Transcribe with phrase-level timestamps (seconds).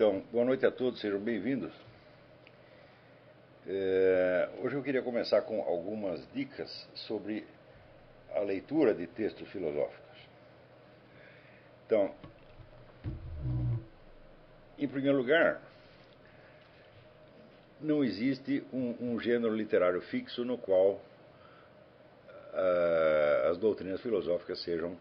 [0.00, 1.74] Então, boa noite a todos, sejam bem-vindos.
[3.66, 7.46] É, hoje eu queria começar com algumas dicas sobre
[8.34, 10.18] a leitura de textos filosóficos.
[11.84, 12.14] Então,
[14.78, 15.60] em primeiro lugar,
[17.78, 20.92] não existe um, um gênero literário fixo no qual
[22.54, 24.96] uh, as doutrinas filosóficas sejam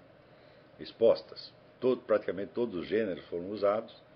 [0.78, 1.54] expostas.
[1.80, 4.09] Todo, praticamente todos os gêneros foram usados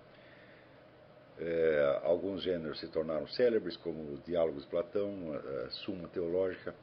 [1.38, 6.74] é, alguns gêneros se tornaram célebres, como os Diálogos de Platão, a, a Suma Teológica,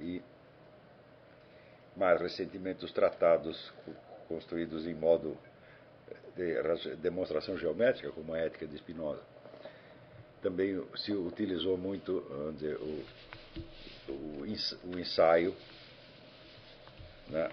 [0.00, 0.22] e
[1.96, 3.72] mais recentemente os tratados
[4.28, 5.36] construídos em modo
[6.36, 9.22] de demonstração geométrica, como a Ética de Spinoza.
[10.40, 13.04] Também se utilizou muito dizer, o,
[14.08, 15.54] o, ensaio,
[17.28, 17.48] né,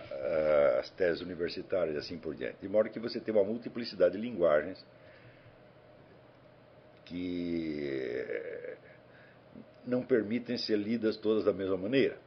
[0.80, 2.58] as teses universitárias e assim por diante.
[2.62, 4.84] De modo que você tem uma multiplicidade de linguagens
[7.10, 8.78] que
[9.86, 12.18] não permitem ser lidas todas da mesma maneira.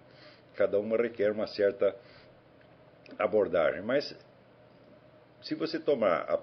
[0.57, 1.97] Cada uma requer uma certa
[3.19, 3.81] abordagem.
[3.83, 4.15] Mas,
[5.41, 6.35] se você tomar a,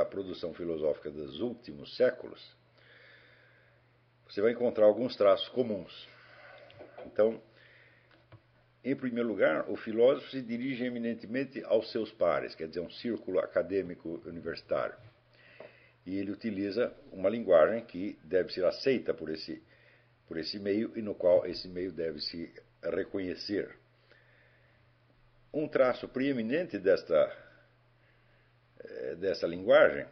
[0.00, 2.40] a produção filosófica dos últimos séculos,
[4.28, 6.08] você vai encontrar alguns traços comuns.
[7.04, 7.42] Então,
[8.84, 13.40] em primeiro lugar, o filósofo se dirige eminentemente aos seus pares, quer dizer, um círculo
[13.40, 14.96] acadêmico universitário
[16.04, 19.62] e ele utiliza uma linguagem que deve ser aceita por esse,
[20.26, 23.76] por esse meio e no qual esse meio deve se reconhecer.
[25.52, 27.36] Um traço preeminente desta,
[28.80, 30.06] eh, dessa linguagem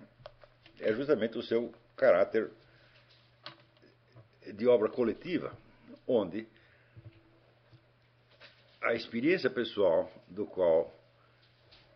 [0.81, 2.51] é justamente o seu caráter
[4.55, 5.57] de obra coletiva,
[6.07, 6.47] onde
[8.81, 10.93] a experiência pessoal do qual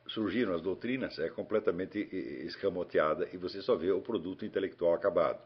[0.08, 1.98] surgiram as doutrinas é completamente
[2.46, 5.42] escamoteada e você só vê o produto intelectual acabado.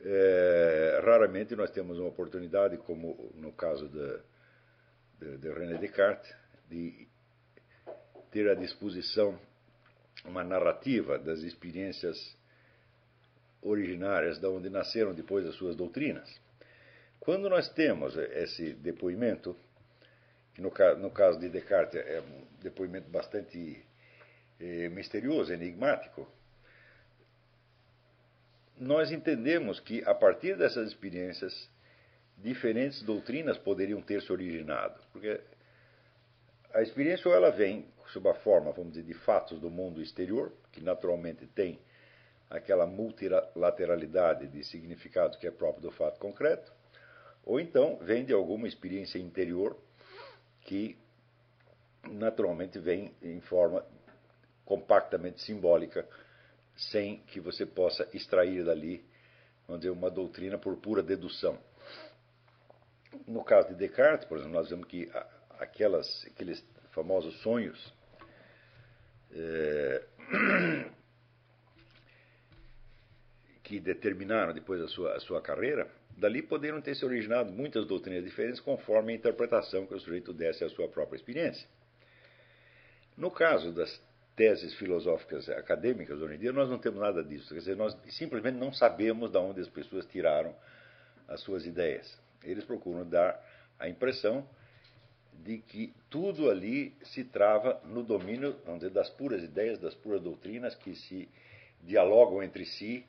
[0.00, 4.20] É, raramente nós temos uma oportunidade, como no caso de,
[5.18, 6.32] de, de René Descartes,
[6.68, 7.08] de
[8.30, 9.38] ter à disposição
[10.24, 12.16] uma narrativa das experiências
[13.60, 16.28] originárias, de onde nasceram depois as suas doutrinas.
[17.18, 19.56] Quando nós temos esse depoimento,
[20.58, 23.84] no, no caso de Descartes é um depoimento bastante
[24.60, 26.26] eh, misterioso, enigmático,
[28.76, 31.68] nós entendemos que a partir dessas experiências,
[32.36, 35.00] diferentes doutrinas poderiam ter se originado.
[35.12, 35.40] Porque
[36.72, 40.52] a experiência ou ela vem sob a forma, vamos dizer, de fatos do mundo exterior,
[40.72, 41.78] que naturalmente tem
[42.48, 46.72] aquela multilateralidade de significados que é próprio do fato concreto,
[47.44, 49.76] ou então vem de alguma experiência interior
[50.68, 50.98] que
[52.10, 53.82] naturalmente vem em forma
[54.66, 56.06] compactamente simbólica,
[56.76, 59.02] sem que você possa extrair dali,
[59.66, 61.58] vamos dizer, uma doutrina por pura dedução.
[63.26, 65.10] No caso de Descartes, por exemplo, nós vemos que
[65.58, 67.94] aquelas, aqueles famosos sonhos
[69.32, 70.04] é,
[73.68, 75.86] que determinaram depois a sua, a sua carreira,
[76.16, 80.64] Dali poderiam ter se originado muitas doutrinas diferentes conforme a interpretação que o sujeito desse
[80.64, 81.68] à sua própria experiência.
[83.14, 84.02] No caso das
[84.34, 87.52] teses filosóficas acadêmicas hoje em dia, nós não temos nada disso.
[87.52, 90.56] Quer dizer, nós simplesmente não sabemos de onde as pessoas tiraram
[91.28, 92.18] as suas ideias.
[92.42, 93.38] Eles procuram dar
[93.78, 94.48] a impressão
[95.44, 100.22] de que tudo ali se trava no domínio, vamos dizer, das puras ideias, das puras
[100.22, 101.28] doutrinas que se
[101.82, 103.04] dialogam entre si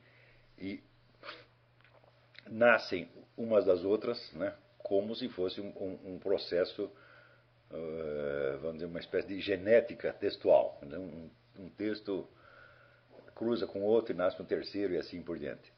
[0.60, 0.84] e
[2.48, 6.86] nascem umas das outras, né, como se fosse um, um, um processo,
[7.72, 10.78] uh, vamos dizer, uma espécie de genética textual.
[10.82, 12.28] Né, um, um, texto
[13.36, 15.72] cruza com outro e nasce um terceiro e assim por diante.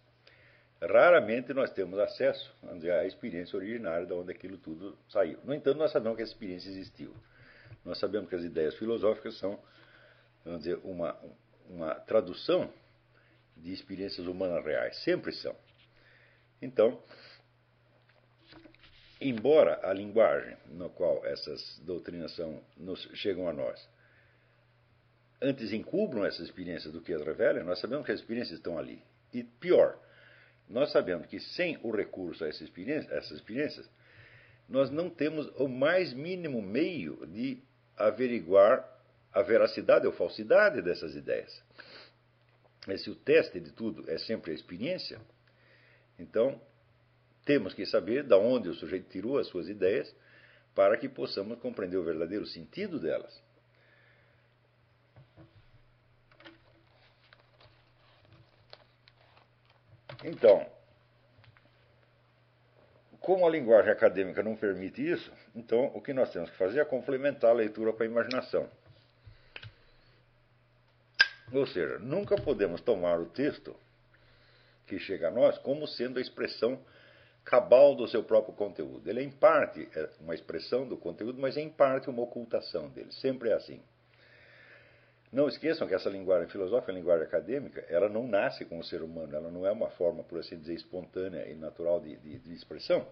[0.82, 5.38] Raramente nós temos acesso dizer, à experiência originária de onde aquilo tudo saiu.
[5.44, 7.14] No entanto, nós sabemos que essa experiência existiu.
[7.86, 9.60] Nós sabemos que as ideias filosóficas são,
[10.44, 11.16] vamos dizer, uma,
[11.70, 12.72] uma tradução
[13.62, 14.98] de experiências humanas reais.
[15.04, 15.56] Sempre são.
[16.62, 17.02] Então,
[19.20, 23.90] embora a linguagem no qual essas doutrinas são, nos, chegam a nós
[25.42, 29.04] antes encubram essas experiências do que as revelam, nós sabemos que as experiências estão ali.
[29.34, 29.98] E pior,
[30.70, 33.90] nós sabemos que sem o recurso a essas experiências, essas experiências
[34.70, 37.62] nós não temos o mais mínimo meio de
[37.98, 38.88] averiguar
[39.34, 41.62] a veracidade ou falsidade dessas ideias.
[42.88, 45.20] Mas se o teste de tudo é sempre a experiência,
[46.18, 46.60] então,
[47.46, 50.14] temos que saber de onde o sujeito tirou as suas ideias
[50.76, 53.42] para que possamos compreender o verdadeiro sentido delas.
[60.24, 60.70] Então,
[63.20, 66.86] como a linguagem acadêmica não permite isso, então o que nós temos que fazer é
[66.86, 68.70] complementar a leitura com a imaginação.
[71.54, 73.76] Ou seja, nunca podemos tomar o texto
[74.88, 76.80] que chega a nós como sendo a expressão
[77.44, 79.10] cabal do seu próprio conteúdo.
[79.10, 82.90] Ele é, em parte, é uma expressão do conteúdo, mas é, em parte, uma ocultação
[82.90, 83.12] dele.
[83.14, 83.82] Sempre é assim.
[85.32, 89.02] Não esqueçam que essa linguagem filosófica, a linguagem acadêmica, ela não nasce com o ser
[89.02, 92.54] humano, ela não é uma forma, por assim dizer, espontânea e natural de, de, de
[92.54, 93.08] expressão.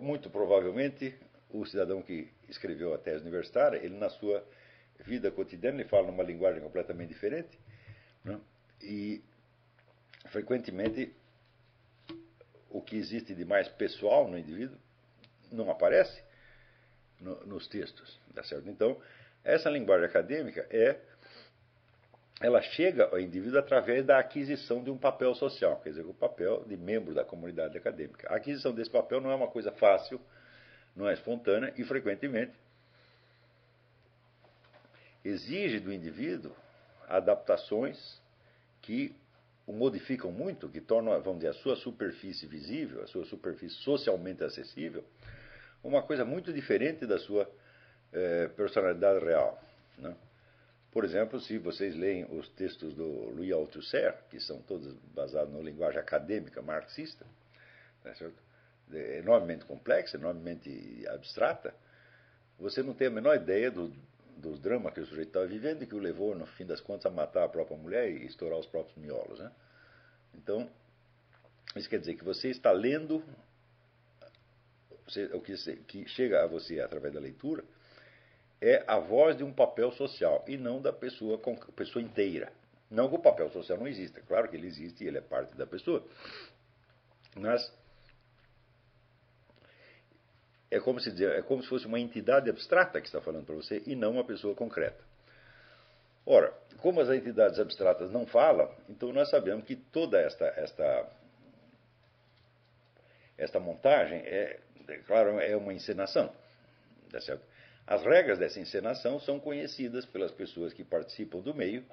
[0.00, 1.14] Muito provavelmente,
[1.50, 4.44] o cidadão que escreveu a tese universitária, ele na sua
[5.04, 7.58] vida cotidiana, ele fala numa linguagem completamente diferente,
[8.24, 8.40] né?
[8.80, 9.22] e
[10.30, 11.14] frequentemente
[12.70, 14.76] o que existe de mais pessoal no indivíduo
[15.50, 16.22] não aparece
[17.20, 18.68] no, nos textos, tá certo?
[18.68, 19.00] Então,
[19.44, 20.98] essa linguagem acadêmica é
[22.40, 26.64] ela chega ao indivíduo através da aquisição de um papel social, quer dizer, o papel
[26.64, 28.28] de membro da comunidade acadêmica.
[28.28, 30.20] A aquisição desse papel não é uma coisa fácil,
[30.96, 32.52] não é espontânea e frequentemente
[35.24, 36.54] exige do indivíduo
[37.08, 38.20] adaptações
[38.80, 39.14] que
[39.66, 44.42] o modificam muito, que tornam, vamos dizer, a sua superfície visível, a sua superfície socialmente
[44.42, 45.04] acessível,
[45.84, 47.48] uma coisa muito diferente da sua
[48.12, 49.62] eh, personalidade real.
[49.98, 50.14] Né?
[50.90, 55.60] Por exemplo, se vocês leem os textos do Louis Althusser, que são todos basados na
[55.60, 57.24] linguagem acadêmica marxista,
[58.04, 58.14] né,
[58.92, 61.74] é enormemente complexa, enormemente abstrata,
[62.58, 63.90] você não tem a menor ideia do,
[64.42, 67.06] dos dramas que o sujeito estava vivendo e que o levou, no fim das contas,
[67.06, 69.38] a matar a própria mulher e estourar os próprios miolos.
[69.38, 69.50] Né?
[70.34, 70.68] Então,
[71.76, 73.22] isso quer dizer que você está lendo
[75.06, 75.54] você, o que,
[75.86, 77.64] que chega a você através da leitura
[78.60, 81.40] é a voz de um papel social e não da pessoa,
[81.74, 82.52] pessoa inteira.
[82.90, 85.56] Não que o papel social não exista, claro que ele existe e ele é parte
[85.56, 86.04] da pessoa.
[87.34, 87.72] Mas
[90.72, 93.54] é como se dizer, é como se fosse uma entidade abstrata que está falando para
[93.54, 95.04] você e não uma pessoa concreta.
[96.24, 101.06] Ora, como as entidades abstratas não falam, então nós sabemos que toda esta esta
[103.36, 106.32] esta montagem é, é claro, é uma encenação,
[107.10, 107.44] tá certo?
[107.86, 111.84] As regras dessa encenação são conhecidas pelas pessoas que participam do meio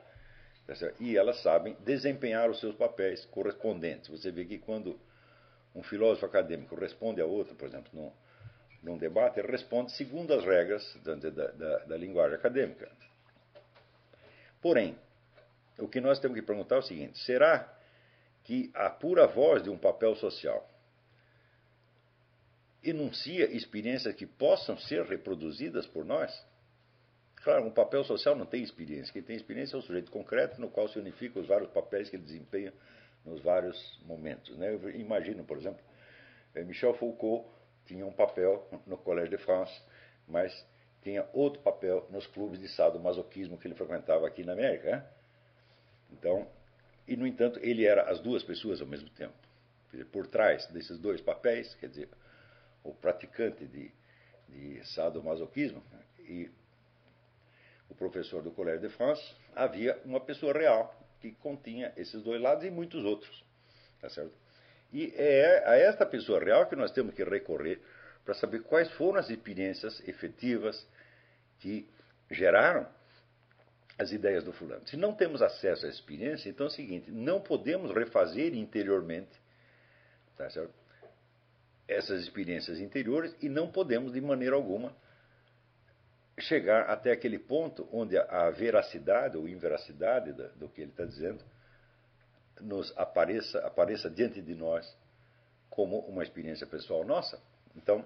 [0.66, 4.08] tá e elas sabem desempenhar os seus papéis correspondentes.
[4.08, 4.98] Você vê que quando
[5.76, 8.12] um filósofo acadêmico responde a outro, por exemplo, num,
[8.82, 12.90] num debate, ele responde segundo as regras da, da, da, linguagem acadêmica.
[14.62, 14.98] Porém,
[15.78, 17.72] o que nós temos que perguntar é o seguinte: será
[18.44, 20.68] que a pura voz de um papel social
[22.84, 26.32] enuncia experiências que possam ser reproduzidas por nós?
[27.44, 29.14] Claro, um papel social não tem experiência.
[29.14, 32.16] Quem tem experiência é o sujeito concreto no qual se unificam os vários papéis que
[32.16, 32.74] ele desempenha
[33.26, 34.58] nos vários momentos.
[34.58, 34.74] Né?
[34.74, 35.82] Eu imagino, por exemplo,
[36.54, 37.48] eh, Michel Foucault
[37.90, 39.74] tinha um papel no Collège de France,
[40.28, 40.54] mas
[41.02, 44.92] tinha outro papel nos clubes de sadomasoquismo que ele frequentava aqui na América.
[44.92, 45.06] Né?
[46.12, 46.48] Então,
[47.08, 49.34] e no entanto, ele era as duas pessoas ao mesmo tempo.
[49.92, 52.10] Dizer, por trás desses dois papéis, quer dizer,
[52.84, 53.92] o praticante de,
[54.48, 55.82] de sadomasoquismo
[56.20, 56.48] e
[57.90, 62.64] o professor do Collège de France, havia uma pessoa real que continha esses dois lados
[62.64, 63.44] e muitos outros.
[64.00, 64.38] Tá certo?
[64.92, 67.80] E é a esta pessoa real que nós temos que recorrer
[68.26, 70.88] para saber quais foram as experiências efetivas
[71.60, 71.88] que
[72.32, 72.88] geraram
[73.98, 74.88] as ideias do fulano.
[74.88, 79.30] Se não temos acesso à experiência, então é o seguinte: não podemos refazer interiormente
[80.38, 80.48] tá
[81.88, 84.96] essas experiências interiores e não podemos, de maneira alguma,
[86.40, 91.44] chegar até aquele ponto onde a veracidade ou inveracidade do que ele está dizendo
[92.60, 94.98] nos apareça, apareça diante de nós
[95.70, 97.42] como uma experiência pessoal nossa.
[97.76, 98.04] Então,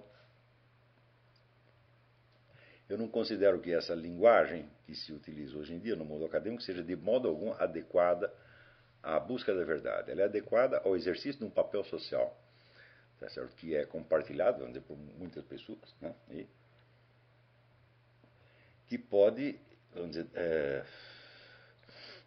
[2.90, 6.62] eu não considero que essa linguagem que se utiliza hoje em dia no mundo acadêmico
[6.62, 8.32] seja de modo algum adequada
[9.02, 10.12] à busca da verdade.
[10.12, 12.38] Ela é adequada ao exercício de um papel social
[13.24, 13.56] tá certo?
[13.56, 16.14] que é compartilhado vamos dizer, por muitas pessoas, né?
[16.30, 16.48] e
[18.88, 19.60] que pode
[19.94, 20.86] vamos dizer, é,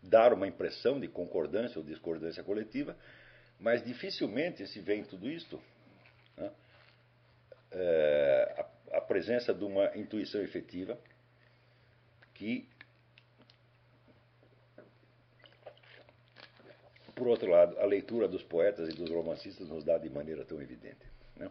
[0.06, 2.96] dar uma impressão de concordância ou discordância coletiva,
[3.58, 5.60] mas dificilmente se vê em tudo isto
[6.36, 6.50] né?
[7.70, 10.98] é, a, a presença de uma intuição efetiva
[12.34, 12.68] que
[17.16, 20.60] por outro lado, a leitura dos poetas e dos romancistas nos dá de maneira tão
[20.60, 21.00] evidente.
[21.34, 21.50] Né?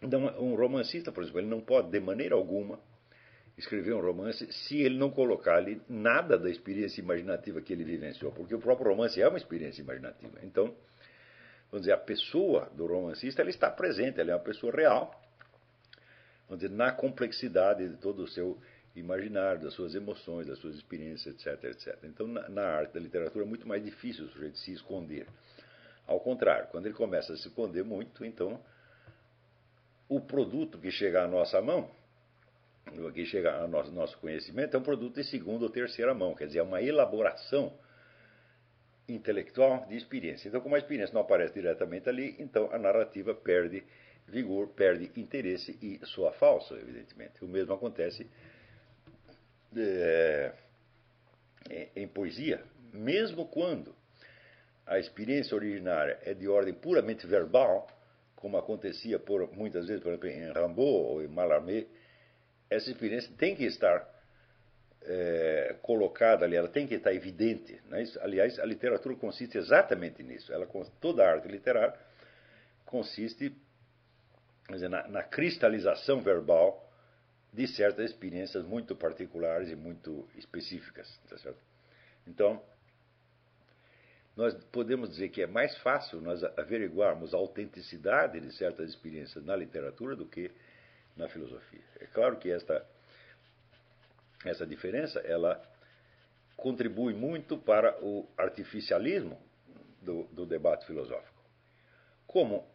[0.00, 2.80] Então, um romancista, por exemplo, ele não pode, de maneira alguma,
[3.56, 8.32] escrever um romance se ele não colocar ali nada da experiência imaginativa que ele vivenciou,
[8.32, 10.38] porque o próprio romance é uma experiência imaginativa.
[10.42, 10.74] Então,
[11.70, 15.22] vamos dizer, a pessoa do romancista ela está presente, ela é uma pessoa real,
[16.48, 18.58] vamos dizer, na complexidade de todo o seu
[18.96, 21.98] imaginário, das suas emoções, das suas experiências, etc, etc.
[22.04, 25.26] Então, na, na arte da literatura é muito mais difícil o sujeito se esconder.
[26.06, 28.60] Ao contrário, quando ele começa a se esconder muito, então
[30.08, 31.90] o produto que chega à nossa mão,
[33.12, 36.46] que chega ao nosso, nosso conhecimento, é um produto de segunda ou terceira mão, quer
[36.46, 37.72] dizer, é uma elaboração
[39.08, 40.48] intelectual de experiência.
[40.48, 43.84] Então, como a experiência não aparece diretamente ali, então a narrativa perde
[44.26, 47.44] vigor, perde interesse e soa falso, evidentemente.
[47.44, 48.26] O mesmo acontece
[49.76, 50.52] é,
[51.94, 52.62] em poesia,
[52.92, 53.94] mesmo quando
[54.86, 57.86] a experiência originária é de ordem puramente verbal,
[58.36, 61.86] como acontecia por, muitas vezes, por exemplo, em Rimbaud ou em Mallarmé,
[62.70, 64.08] essa experiência tem que estar
[65.02, 67.80] é, colocada ali, ela tem que estar evidente.
[67.88, 68.04] Né?
[68.20, 70.52] Aliás, a literatura consiste exatamente nisso.
[70.52, 70.66] Ela,
[71.00, 71.94] toda a arte literária
[72.86, 73.54] consiste
[74.70, 76.90] dizer, na, na, cristalização verbal
[77.52, 81.08] de certas experiências muito particulares e muito específicas.
[81.28, 81.52] Tá
[82.26, 82.62] então,
[84.36, 89.54] nós podemos dizer que é mais fácil nós averiguarmos a autenticidade de certas experiências na
[89.54, 90.50] literatura do que
[91.16, 91.84] na filosofia.
[92.00, 92.86] É claro que esta,
[94.44, 95.62] essa diferença ela
[96.56, 99.40] contribui muito para o artificialismo
[100.00, 101.34] do, do debate filosófico.
[102.26, 102.66] Como,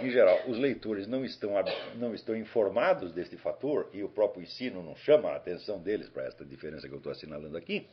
[0.00, 1.52] em geral, os leitores não estão,
[1.96, 6.26] não estão informados deste fator e o próprio ensino não chama a atenção deles para
[6.26, 7.88] esta diferença que eu estou assinalando aqui,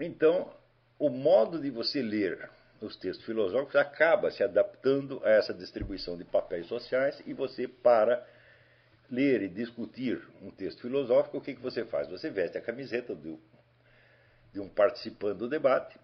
[0.00, 0.52] então,
[0.98, 2.50] o modo de você ler
[2.80, 8.26] os textos filosóficos acaba se adaptando a essa distribuição de papéis sociais e você, para
[9.10, 12.08] ler e discutir um texto filosófico, o que, que você faz?
[12.08, 13.38] Você veste a camiseta do,
[14.52, 15.98] de um participante do debate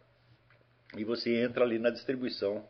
[0.97, 2.67] e você entra ali na distribuição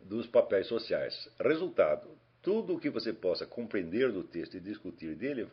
[0.00, 1.28] dos papéis sociais.
[1.40, 2.08] Resultado:
[2.42, 5.48] tudo o que você possa compreender do texto e discutir dele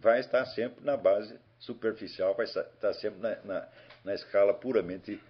[0.00, 3.68] vai estar sempre na base superficial, vai estar sempre na, na,
[4.04, 5.20] na escala puramente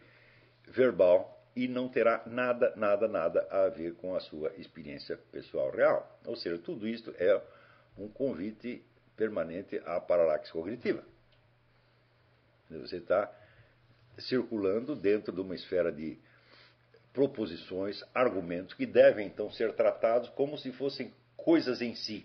[0.66, 6.20] verbal e não terá nada, nada, nada a ver com a sua experiência pessoal real.
[6.24, 7.42] Ou seja, tudo isto é
[7.98, 8.84] um convite
[9.16, 11.02] permanente à paralaxe cognitiva.
[12.70, 13.28] Você está
[14.20, 16.16] circulando dentro de uma esfera de
[17.12, 22.24] proposições, argumentos que devem então ser tratados como se fossem coisas em si,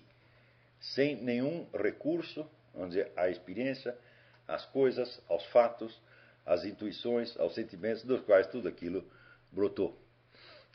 [0.80, 3.98] sem nenhum recurso, vamos dizer, à experiência,
[4.48, 6.00] às coisas, aos fatos,
[6.46, 9.04] às intuições, aos sentimentos dos quais tudo aquilo
[9.54, 9.98] brotou.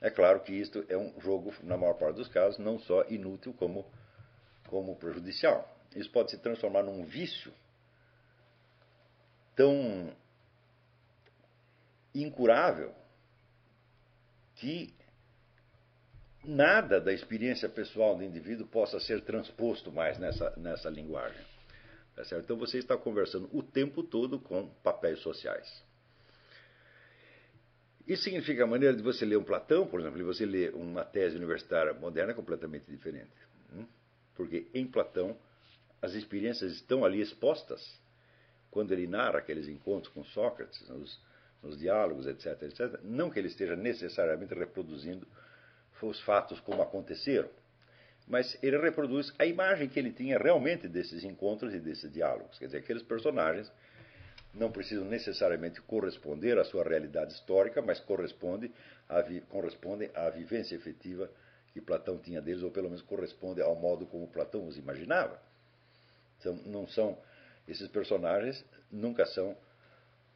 [0.00, 3.52] É claro que isto é um jogo, na maior parte dos casos, não só inútil
[3.52, 3.84] como,
[4.68, 5.76] como prejudicial.
[5.94, 7.52] Isso pode se transformar num vício
[9.56, 10.12] tão
[12.14, 12.94] incurável
[14.54, 14.94] que
[16.44, 21.44] nada da experiência pessoal do indivíduo possa ser transposto mais nessa, nessa linguagem.
[22.14, 22.22] Tá?
[22.38, 25.84] Então você está conversando o tempo todo com papéis sociais.
[28.08, 31.04] Isso significa a maneira de você ler um Platão, por exemplo, e você ler uma
[31.04, 33.30] tese universitária moderna é completamente diferente.
[33.74, 33.84] Hum?
[34.34, 35.36] Porque em Platão
[36.00, 38.00] as experiências estão ali expostas
[38.70, 41.20] quando ele narra aqueles encontros com Sócrates, nos,
[41.62, 42.98] nos diálogos, etc, etc.
[43.02, 45.26] Não que ele esteja necessariamente reproduzindo
[46.00, 47.50] os fatos como aconteceram,
[48.26, 52.58] mas ele reproduz a imagem que ele tinha realmente desses encontros e desses diálogos.
[52.58, 53.70] Quer dizer, aqueles personagens
[54.58, 58.72] não precisam necessariamente corresponder à sua realidade histórica, mas correspondem
[59.08, 61.30] à, correspondem à vivência efetiva
[61.72, 65.40] que Platão tinha deles, ou pelo menos corresponde ao modo como Platão os imaginava.
[66.38, 67.18] Então, não são
[67.66, 69.56] esses personagens nunca são,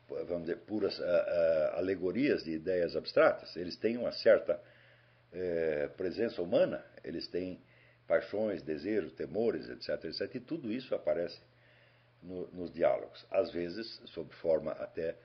[0.08, 3.56] vamos dizer, puras uh, uh, alegorias de ideias abstratas.
[3.56, 7.60] Eles têm uma certa uh, presença humana, eles têm
[8.06, 10.34] paixões, desejos, temores, etc, etc.
[10.34, 11.40] E tudo isso aparece
[12.22, 15.16] no, nos diálogos, às vezes sob forma até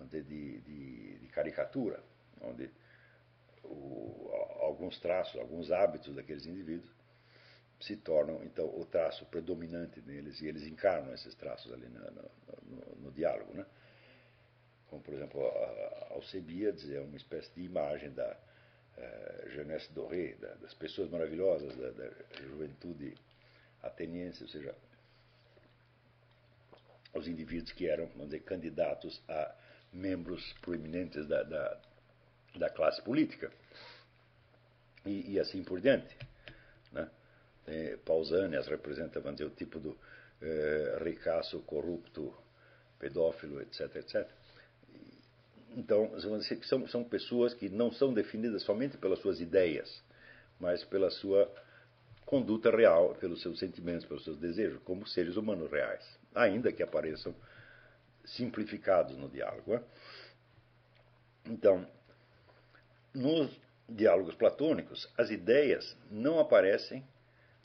[0.00, 2.02] de, de, de caricatura,
[2.40, 2.70] onde
[3.64, 6.90] o, alguns traços, alguns hábitos daqueles indivíduos
[7.80, 12.96] se tornam então o traço predominante neles e eles encarnam esses traços ali no, no,
[13.02, 13.66] no diálogo, né?
[14.88, 15.40] Como por exemplo
[16.10, 18.36] Alcebiades é uma espécie de imagem da
[18.96, 22.10] uh, Jeunesse Doré, da, das pessoas maravilhosas da, da
[22.48, 23.14] juventude
[23.82, 24.74] ateniense, ou seja,
[27.14, 29.54] os indivíduos que eram, vamos dizer, candidatos a
[29.92, 31.80] membros proeminentes da, da,
[32.56, 33.50] da classe política.
[35.04, 36.16] E, e, assim por diante.
[36.92, 37.08] Né?
[37.66, 39.96] É, Pausanias representa, vamos dizer, o tipo do
[40.42, 42.34] é, ricaço, corrupto,
[42.98, 44.28] pedófilo, etc, etc.
[45.76, 46.10] Então,
[46.62, 50.02] são, são pessoas que não são definidas somente pelas suas ideias,
[50.58, 51.52] mas pela sua
[52.24, 56.04] conduta real, pelos seus sentimentos, pelos seus desejos, como seres humanos reais,
[56.36, 57.34] ainda que apareçam
[58.24, 59.74] simplificados no diálogo.
[59.74, 59.82] Né?
[61.46, 61.86] Então,
[63.14, 63.50] nos
[63.88, 67.04] diálogos platônicos, as ideias não aparecem,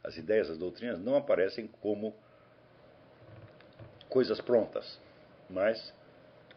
[0.03, 2.15] as ideias, as doutrinas não aparecem como
[4.09, 4.99] coisas prontas,
[5.49, 5.93] mas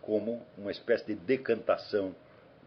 [0.01, 2.15] como uma espécie de decantação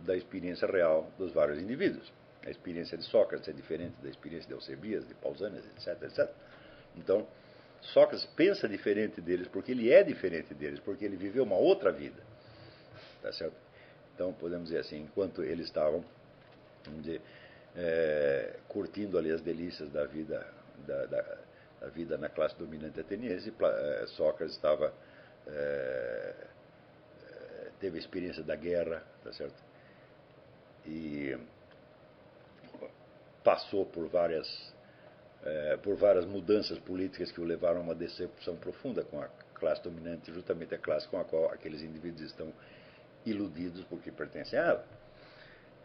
[0.02, 2.12] da experiência real dos vários indivíduos.
[2.46, 6.32] A experiência de Sócrates é diferente da experiência de Alcebias, de Pausanias, etc, etc.
[6.96, 7.28] Então,
[7.82, 12.22] Sócrates pensa diferente deles porque ele é diferente deles, porque ele viveu uma outra vida.
[13.22, 13.56] Tá certo?
[14.14, 16.04] Então, podemos dizer assim, enquanto eles estavam
[17.00, 17.22] dizer,
[17.76, 20.46] é, curtindo ali as delícias da vida,
[20.88, 21.38] da, da,
[21.82, 24.94] da, vida na classe dominante ateniense, é, Sócrates estava
[25.48, 26.34] é,
[27.30, 29.56] é, teve a experiência da guerra, tá certo?
[30.86, 31.38] E
[33.44, 34.48] passou por várias
[35.48, 39.82] é, por várias mudanças políticas que o levaram a uma decepção profunda com a classe
[39.82, 42.52] dominante, justamente a classe com a qual aqueles indivíduos estão
[43.26, 44.88] iludidos porque pertencem a ela.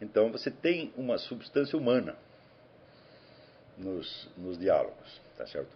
[0.00, 2.16] Então você tem uma substância humana
[3.78, 5.70] nos, nos diálogos, tá certo?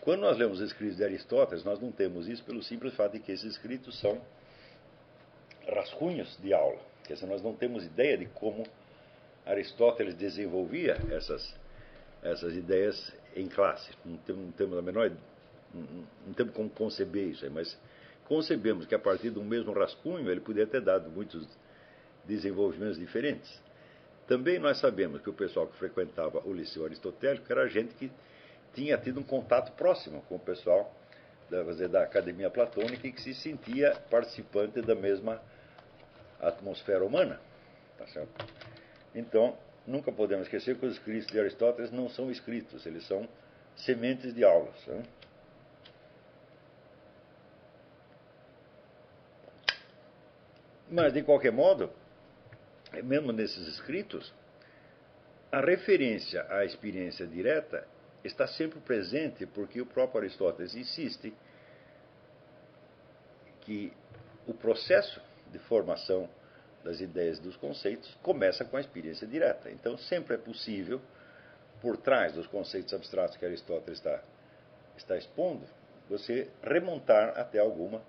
[0.00, 3.20] Quando nós lemos os escritos de Aristóteles, nós não temos isso pelo simples fato de
[3.20, 4.20] que esses escritos são
[5.68, 6.80] rascunhos de aula.
[7.04, 8.64] Quer dizer, nós não temos ideia de como
[9.44, 11.54] Aristóteles desenvolvia essas,
[12.22, 13.90] essas ideias em classe.
[14.04, 15.10] Não temos, não temos a menor
[15.74, 17.78] não, temos como conceber isso, mas
[18.24, 21.46] concebemos que a partir do mesmo rascunho ele poderia ter dado muitos
[22.24, 23.60] desenvolvimentos diferentes.
[24.26, 28.10] Também nós sabemos que o pessoal que frequentava o Liceu Aristotélico era gente que
[28.74, 30.92] tinha tido um contato próximo com o pessoal
[31.48, 35.40] da, dizer, da Academia Platônica e que se sentia participante da mesma
[36.40, 37.40] atmosfera humana.
[37.98, 38.26] Tá?
[39.14, 43.28] Então, nunca podemos esquecer que os escritos de Aristóteles não são escritos, eles são
[43.76, 44.74] sementes de aulas.
[44.86, 45.02] Né?
[50.90, 51.90] Mas, de qualquer modo,
[53.02, 54.32] mesmo nesses escritos,
[55.50, 57.86] a referência à experiência direta
[58.24, 61.32] está sempre presente, porque o próprio Aristóteles insiste
[63.60, 63.92] que
[64.46, 65.20] o processo
[65.50, 66.28] de formação
[66.86, 69.68] das ideias e dos conceitos começa com a experiência direta.
[69.70, 71.00] Então, sempre é possível,
[71.82, 74.22] por trás dos conceitos abstratos que Aristóteles está,
[74.96, 75.66] está expondo,
[76.08, 78.00] você remontar até alguma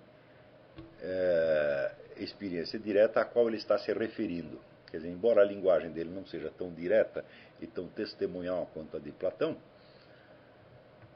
[1.02, 4.60] é, experiência direta a qual ele está se referindo.
[4.90, 7.24] Quer dizer, embora a linguagem dele não seja tão direta
[7.60, 9.58] e tão testemunhal quanto a de Platão,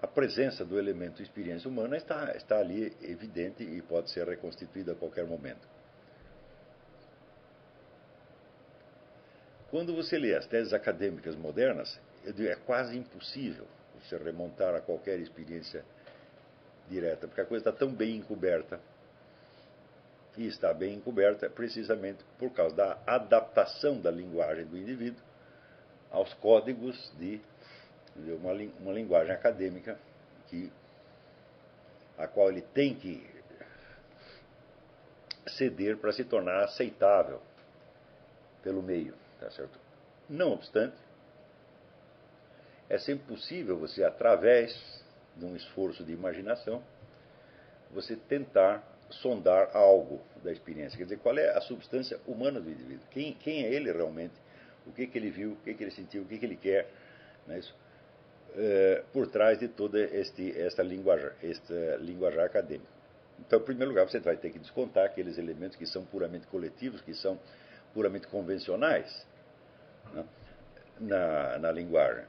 [0.02, 4.94] a presença do elemento experiência humana está, está ali evidente e pode ser reconstituída a
[4.96, 5.66] qualquer momento.
[9.72, 13.66] Quando você lê as teses acadêmicas modernas, é quase impossível
[13.98, 15.82] você remontar a qualquer experiência
[16.90, 18.78] direta, porque a coisa está tão bem encoberta
[20.36, 25.22] e está bem encoberta precisamente por causa da adaptação da linguagem do indivíduo
[26.10, 27.40] aos códigos de
[28.30, 29.98] uma, uma linguagem acadêmica
[30.48, 30.70] que,
[32.18, 33.26] a qual ele tem que
[35.46, 37.40] ceder para se tornar aceitável
[38.62, 39.78] pelo meio, tá certo?
[40.28, 40.96] Não obstante,
[42.88, 45.02] é sempre possível você, através
[45.36, 46.82] de um esforço de imaginação,
[47.90, 50.96] você tentar sondar algo da experiência.
[50.96, 53.04] Quer dizer, qual é a substância humana do indivíduo?
[53.10, 54.34] Quem, quem é ele realmente?
[54.86, 55.52] O que, que ele viu?
[55.52, 56.22] O que, que ele sentiu?
[56.22, 56.88] O que, que ele quer?
[57.46, 57.74] Não é isso?
[58.54, 62.90] É, por trás de toda este, esta linguajar, esta linguajar acadêmica.
[63.40, 67.00] Então, em primeiro lugar, você vai ter que descontar aqueles elementos que são puramente coletivos,
[67.00, 67.38] que são
[67.92, 69.26] puramente convencionais
[71.00, 72.24] na, na linguagem,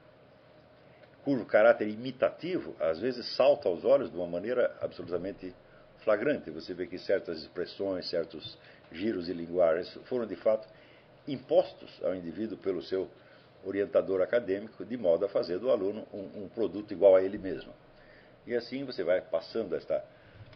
[1.24, 5.54] cujo caráter imitativo às vezes salta aos olhos de uma maneira absolutamente
[6.04, 6.50] flagrante.
[6.52, 8.58] Você vê que certas expressões, certos
[8.92, 10.68] giros e linguagens foram de fato
[11.28, 13.10] impostos ao indivíduo pelo seu
[13.64, 17.74] orientador acadêmico, de modo a fazer do aluno um, um produto igual a ele mesmo.
[18.46, 20.04] E assim você vai passando esta,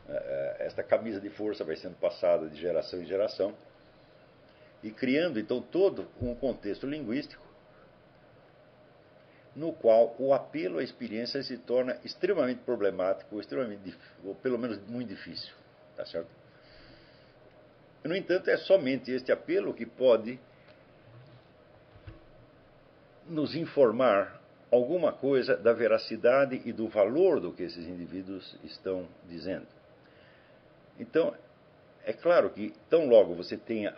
[0.10, 3.56] eh, esta camisa de força, vai sendo passada de geração em geração,
[4.84, 7.48] e criando então todo um contexto linguístico
[9.58, 15.10] no qual o apelo à experiência se torna extremamente problemático, extremamente, ou pelo menos muito
[15.10, 15.52] difícil.
[15.96, 16.30] Tá certo?
[18.04, 20.40] No entanto, é somente este apelo que pode
[23.28, 24.40] nos informar
[24.72, 29.66] alguma coisa da veracidade e do valor do que esses indivíduos estão dizendo.
[31.00, 31.34] Então,
[32.06, 33.90] é claro que, tão logo você tenha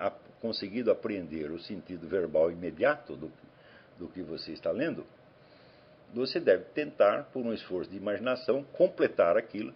[0.41, 3.31] conseguido apreender o sentido verbal imediato do,
[3.97, 5.05] do que você está lendo,
[6.13, 9.73] você deve tentar, por um esforço de imaginação, completar aquilo,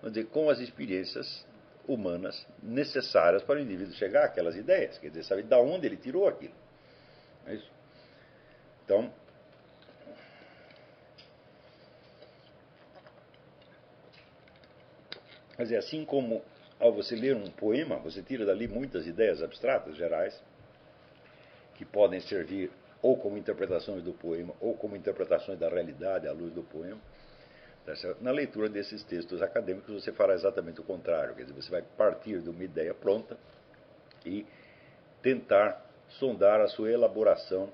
[0.00, 1.46] vamos dizer, com as experiências
[1.88, 6.28] humanas necessárias para o indivíduo chegar àquelas ideias, quer dizer, saber de onde ele tirou
[6.28, 6.54] aquilo.
[7.46, 7.70] É isso.
[8.84, 9.12] Então,
[15.56, 16.42] quer dizer, assim como
[16.80, 20.40] ao você ler um poema, você tira dali muitas ideias abstratas, gerais,
[21.74, 22.70] que podem servir
[23.02, 27.00] ou como interpretações do poema, ou como interpretações da realidade à luz do poema.
[28.20, 32.40] Na leitura desses textos acadêmicos, você fará exatamente o contrário, quer dizer, você vai partir
[32.40, 33.36] de uma ideia pronta
[34.24, 34.46] e
[35.22, 37.70] tentar sondar a sua elaboração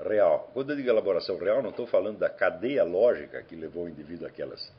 [0.00, 0.50] real.
[0.54, 4.26] Quando eu digo elaboração real, não estou falando da cadeia lógica que levou o indivíduo
[4.26, 4.72] àquelas,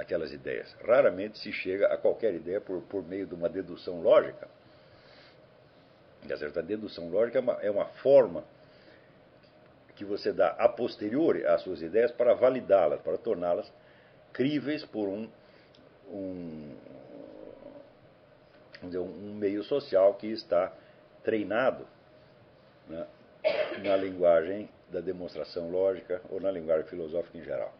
[0.00, 0.74] àquelas ideias.
[0.84, 4.48] Raramente se chega a qualquer ideia por, por meio de uma dedução lógica.
[6.24, 8.44] A dedução lógica é uma, é uma forma
[9.96, 13.70] que você dá a posteriori às suas ideias para validá-las, para torná-las
[14.32, 15.28] críveis por um,
[16.08, 16.74] um,
[18.82, 20.72] dizer, um meio social que está
[21.22, 21.86] treinado
[22.88, 23.06] né,
[23.82, 27.72] na linguagem da demonstração lógica ou na linguagem filosófica em geral.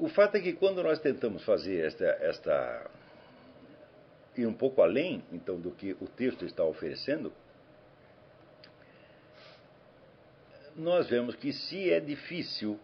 [0.00, 2.90] O fato é que quando nós tentamos fazer esta, esta
[4.36, 7.32] ir um pouco além então do que o texto está oferecendo,
[10.76, 12.78] nós vemos que se é difícil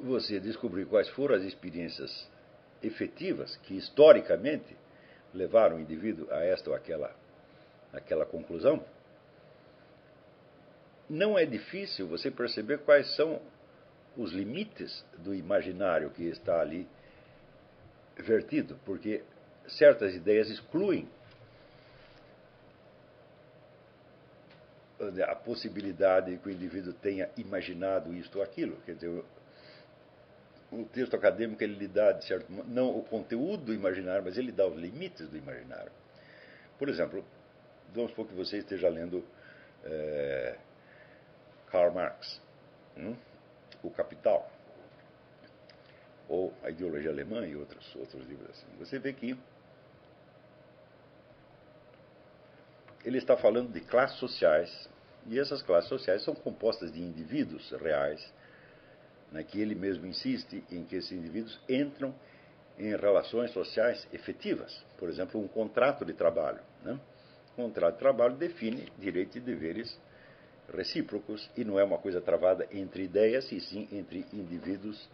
[0.00, 2.28] você descobrir quais foram as experiências
[2.82, 4.76] efetivas que historicamente
[5.32, 7.14] levaram o indivíduo a esta ou aquela,
[7.92, 8.84] aquela conclusão,
[11.08, 13.40] não é difícil você perceber quais são
[14.16, 16.88] os limites do imaginário que está ali
[18.16, 19.22] vertido, porque
[19.66, 21.08] certas ideias excluem
[25.26, 28.76] a possibilidade que o indivíduo tenha imaginado isto ou aquilo.
[28.84, 29.24] Quer dizer,
[30.70, 34.52] o texto acadêmico ele lhe dá, de certo não o conteúdo do imaginário, mas ele
[34.52, 35.90] dá os limites do imaginário.
[36.78, 37.24] Por exemplo,
[37.94, 39.24] vamos supor que você esteja lendo
[39.84, 40.56] é,
[41.70, 42.40] Karl Marx,
[42.96, 43.16] hum?
[43.82, 44.50] O Capital,
[46.28, 48.66] ou A Ideologia Alemã e outros, outros livros assim.
[48.78, 49.36] Você vê que
[53.04, 54.88] ele está falando de classes sociais,
[55.26, 58.32] e essas classes sociais são compostas de indivíduos reais,
[59.32, 62.14] né, que ele mesmo insiste em que esses indivíduos entram
[62.78, 64.82] em relações sociais efetivas.
[64.98, 66.60] Por exemplo, um contrato de trabalho.
[66.82, 66.98] Né?
[67.52, 69.98] Um contrato de trabalho define direitos e deveres
[70.74, 75.08] recíprocos e não é uma coisa travada entre ideias, e sim entre indivíduos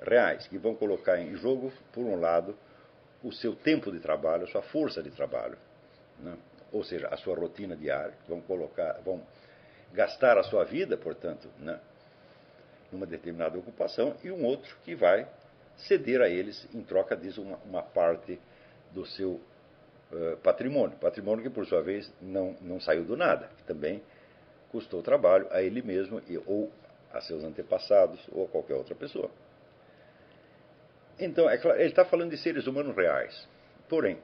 [0.00, 2.56] reais, que vão colocar em jogo, por um lado,
[3.22, 5.56] o seu tempo de trabalho, a sua força de trabalho.
[6.18, 6.36] Né?
[6.72, 9.22] ou seja, a sua rotina diária, vão colocar, vão
[9.92, 11.80] gastar a sua vida, portanto, né,
[12.92, 15.26] numa determinada ocupação, e um outro que vai
[15.76, 18.38] ceder a eles, em troca disso, uma, uma parte
[18.92, 19.40] do seu
[20.12, 20.96] uh, patrimônio.
[20.98, 24.02] Patrimônio que, por sua vez, não, não saiu do nada, que também
[24.70, 26.70] custou trabalho a ele mesmo ou
[27.12, 29.30] a seus antepassados ou a qualquer outra pessoa.
[31.18, 33.48] Então, é claro, ele está falando de seres humanos reais.
[33.88, 34.18] Porém,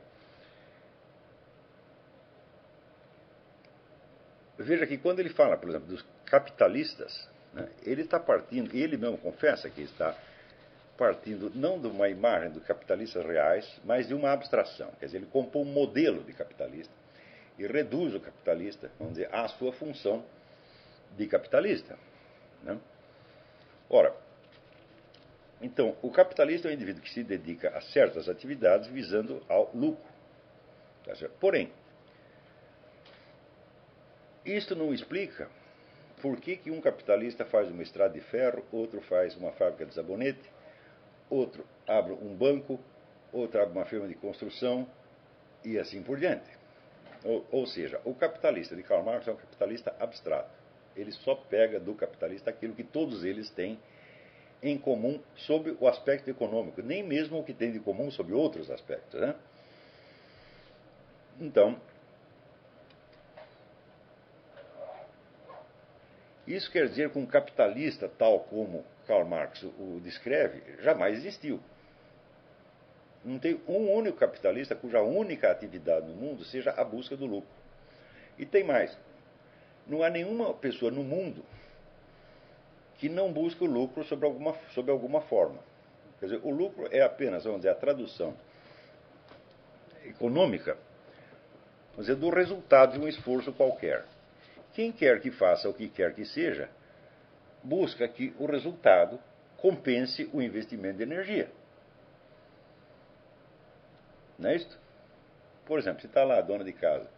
[4.62, 9.18] Veja que quando ele fala, por exemplo, dos capitalistas, né, ele está partindo, ele mesmo
[9.18, 10.16] confessa que está
[10.96, 14.90] partindo não de uma imagem dos capitalistas reais, mas de uma abstração.
[15.00, 16.92] Quer dizer, ele compõe um modelo de capitalista
[17.58, 20.24] e reduz o capitalista, vamos dizer, à sua função
[21.16, 21.98] de capitalista.
[22.62, 22.78] Né?
[23.88, 24.14] Ora,
[25.60, 30.10] então, o capitalista é um indivíduo que se dedica a certas atividades visando ao lucro.
[31.04, 31.72] Tá Porém,
[34.44, 35.48] isto não explica
[36.20, 39.94] por que, que um capitalista faz uma estrada de ferro, outro faz uma fábrica de
[39.94, 40.50] sabonete,
[41.28, 42.80] outro abre um banco,
[43.32, 44.88] outro abre uma firma de construção
[45.64, 46.61] e assim por diante.
[47.24, 50.50] Ou, ou seja, o capitalista de Karl Marx é um capitalista abstrato.
[50.96, 53.78] Ele só pega do capitalista aquilo que todos eles têm
[54.62, 58.70] em comum sob o aspecto econômico, nem mesmo o que tem de comum sob outros
[58.70, 59.20] aspectos.
[59.20, 59.34] Né?
[61.40, 61.80] Então,
[66.46, 71.60] Isso quer dizer que um capitalista, tal como Karl Marx o descreve, jamais existiu.
[73.24, 77.50] Não tem um único capitalista cuja única atividade no mundo seja a busca do lucro.
[78.38, 78.96] E tem mais.
[79.86, 81.44] Não há nenhuma pessoa no mundo
[82.96, 84.56] que não busque o lucro sob alguma,
[84.88, 85.58] alguma forma.
[86.18, 88.34] Quer dizer, o lucro é apenas, vamos dizer, a tradução
[90.04, 90.76] econômica
[91.92, 94.04] vamos dizer, do resultado de um esforço qualquer.
[94.72, 96.68] Quem quer que faça o que quer que seja,
[97.62, 99.18] busca que o resultado
[99.58, 101.50] compense o investimento de energia.
[104.42, 104.60] Não é?
[105.64, 107.08] Por exemplo, se está lá a dona de casa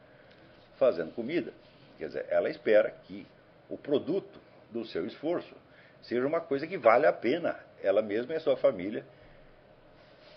[0.78, 1.52] fazendo comida,
[1.98, 3.26] quer dizer, ela espera que
[3.70, 4.38] o produto
[4.70, 5.54] do seu esforço
[6.02, 9.04] seja uma coisa que vale a pena ela mesma e a sua família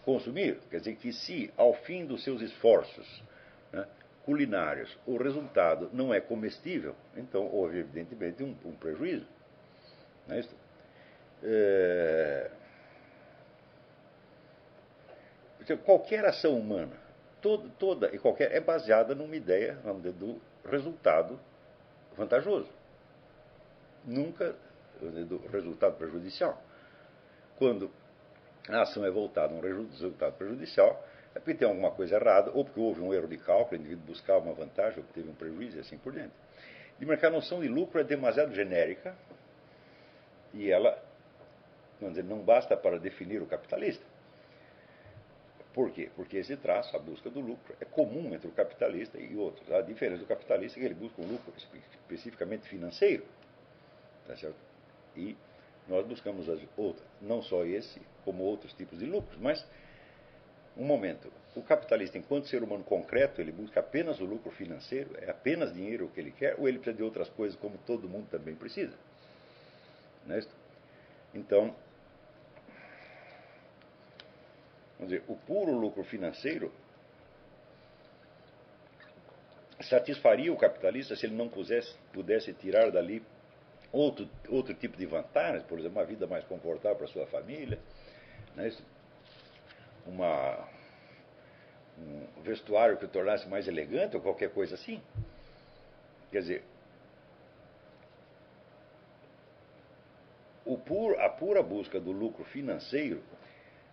[0.06, 0.60] consumir.
[0.70, 3.22] Quer dizer, que se ao fim dos seus esforços
[3.74, 3.86] né,
[4.24, 9.28] culinários o resultado não é comestível, então houve evidentemente um, um prejuízo.
[10.26, 10.46] Não é?
[11.44, 12.52] É...
[15.76, 16.96] Qualquer ação humana,
[17.42, 21.40] toda, toda e qualquer, é baseada numa ideia vamos dizer, do resultado
[22.16, 22.70] vantajoso.
[24.06, 24.56] Nunca
[25.00, 26.62] do resultado prejudicial.
[27.58, 27.92] Quando
[28.70, 31.04] a ação é voltada a um resultado prejudicial,
[31.36, 34.06] é porque tem alguma coisa errada, ou porque houve um erro de cálculo, o indivíduo
[34.08, 36.34] buscava uma vantagem, ou teve um prejuízo e assim por diante.
[37.00, 39.16] De mercado, a noção de lucro é demasiado genérica
[40.54, 40.98] e ela,
[42.00, 44.04] vamos dizer, não basta para definir o capitalista.
[45.78, 46.10] Por quê?
[46.16, 49.72] Porque esse traço, a busca do lucro, é comum entre o capitalista e outros.
[49.72, 53.24] A diferença do capitalista é que ele busca um lucro especificamente financeiro.
[54.26, 54.58] Tá certo?
[55.16, 55.38] E
[55.88, 59.64] nós buscamos outras, não só esse, como outros tipos de lucros, mas
[60.76, 61.32] um momento.
[61.56, 66.10] O capitalista, enquanto ser humano concreto, ele busca apenas o lucro financeiro, é apenas dinheiro
[66.12, 68.98] que ele quer, ou ele precisa de outras coisas como todo mundo também precisa?
[70.26, 70.42] Não é
[71.36, 71.76] então,
[75.06, 76.72] dizer, o puro lucro financeiro
[79.82, 83.24] satisfaria o capitalista se ele não pudesse, pudesse tirar dali
[83.92, 87.80] outro, outro tipo de vantagens, por exemplo, uma vida mais confortável para sua família,
[88.56, 88.72] né?
[90.06, 90.68] uma,
[92.00, 95.02] um vestuário que o tornasse mais elegante ou qualquer coisa assim.
[96.32, 96.64] Quer dizer,
[100.88, 103.22] pur, a pura busca do lucro financeiro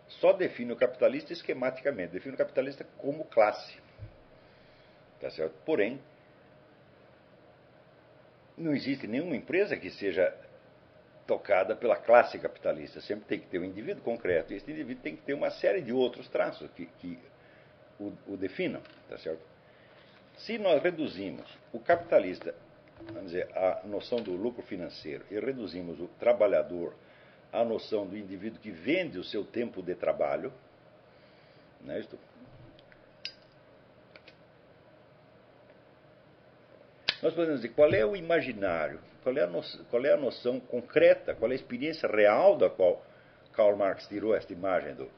[0.08, 3.76] só define o capitalista esquematicamente, define o capitalista como classe.
[5.20, 5.54] Tá certo?
[5.64, 6.00] Porém,
[8.56, 10.34] não existe nenhuma empresa que seja
[11.26, 13.00] tocada pela classe capitalista.
[13.00, 14.52] Sempre tem que ter um indivíduo concreto.
[14.52, 17.18] E esse indivíduo tem que ter uma série de outros traços que, que
[17.98, 18.82] o, o definam.
[19.08, 19.42] Tá certo?
[20.38, 22.54] Se nós reduzimos o capitalista,
[23.06, 26.94] vamos dizer, a noção do lucro financeiro e reduzimos o trabalhador
[27.54, 30.52] à noção do indivíduo que vende o seu tempo de trabalho,
[31.80, 32.18] né, isto,
[37.22, 40.60] nós podemos dizer qual é o imaginário qual é, a noção, qual é a noção
[40.60, 43.02] concreta, qual é a experiência real da qual
[43.54, 45.10] Karl Marx tirou esta imagem do,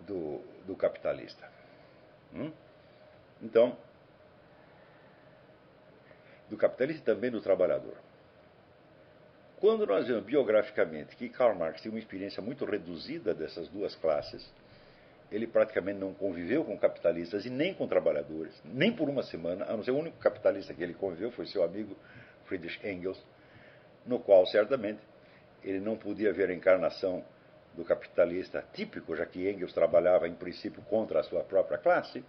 [0.00, 1.46] do, do capitalista?
[2.34, 2.50] Hum?
[3.42, 3.76] Então,
[6.48, 7.98] do capitalista e também do trabalhador.
[9.64, 14.46] Quando nós vemos biograficamente que Karl Marx tem uma experiência muito reduzida dessas duas classes,
[15.32, 19.74] ele praticamente não conviveu com capitalistas e nem com trabalhadores, nem por uma semana, a
[19.74, 21.96] não ser o único capitalista que ele conviveu foi seu amigo
[22.44, 23.18] Friedrich Engels,
[24.04, 25.00] no qual certamente
[25.62, 27.24] ele não podia ver a encarnação
[27.74, 32.22] do capitalista típico, já que Engels trabalhava em princípio contra a sua própria classe.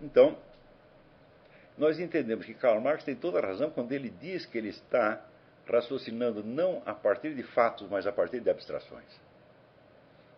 [0.00, 0.38] Então,
[1.76, 5.20] nós entendemos que Karl Marx tem toda a razão quando ele diz que ele está
[5.66, 9.20] raciocinando não a partir de fatos, mas a partir de abstrações.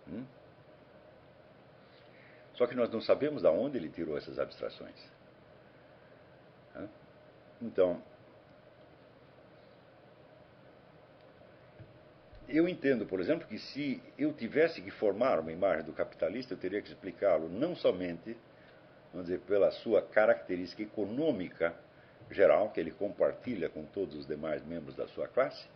[0.08, 0.24] Hum?
[2.54, 5.14] Só que nós não sabemos de onde ele tirou essas abstrações.
[7.60, 8.02] Então,
[12.48, 16.58] eu entendo, por exemplo, que se eu tivesse que formar uma imagem do capitalista, eu
[16.58, 18.36] teria que explicá-lo não somente,
[19.12, 21.74] vamos dizer, pela sua característica econômica
[22.30, 25.66] geral, que ele compartilha com todos os demais membros da sua classe,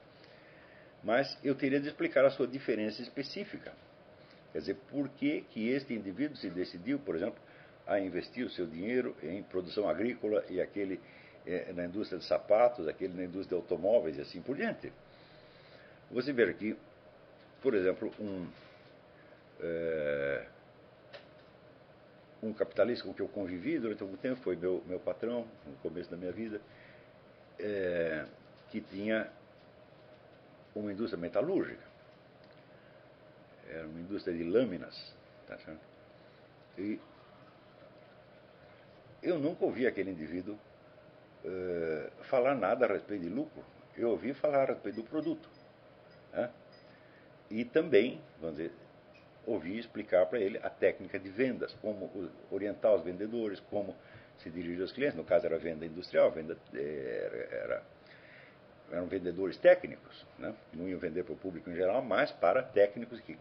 [1.03, 3.73] mas eu teria de explicar a sua diferença específica.
[4.53, 7.41] Quer dizer, por que, que este indivíduo se decidiu, por exemplo,
[7.87, 11.01] a investir o seu dinheiro em produção agrícola e aquele
[11.47, 14.93] eh, na indústria de sapatos, aquele na indústria de automóveis e assim por diante.
[16.11, 16.77] Você vê aqui,
[17.63, 18.47] por exemplo, um,
[19.61, 20.47] é,
[22.43, 26.11] um capitalista com que eu convivi durante algum tempo, foi meu, meu patrão no começo
[26.11, 26.61] da minha vida,
[27.59, 28.25] é,
[28.71, 29.31] que tinha
[30.75, 31.83] uma indústria metalúrgica.
[33.69, 35.15] Era uma indústria de lâminas.
[35.47, 35.59] Tá?
[36.79, 37.01] E
[39.23, 40.59] eu nunca ouvi aquele indivíduo
[41.45, 43.65] uh, falar nada a respeito de lucro.
[43.97, 45.49] Eu ouvi falar a respeito do produto.
[46.33, 46.51] Né?
[47.51, 48.73] E também, vamos dizer,
[49.49, 53.95] ouvi explicar para ele a técnica de vendas, como orientar os vendedores, como
[54.39, 55.17] se dirigir aos clientes.
[55.17, 57.83] No caso era venda industrial, venda era, era
[58.91, 60.55] eram vendedores técnicos, né?
[60.73, 63.39] não iam vender para o público em geral, mas para técnicos que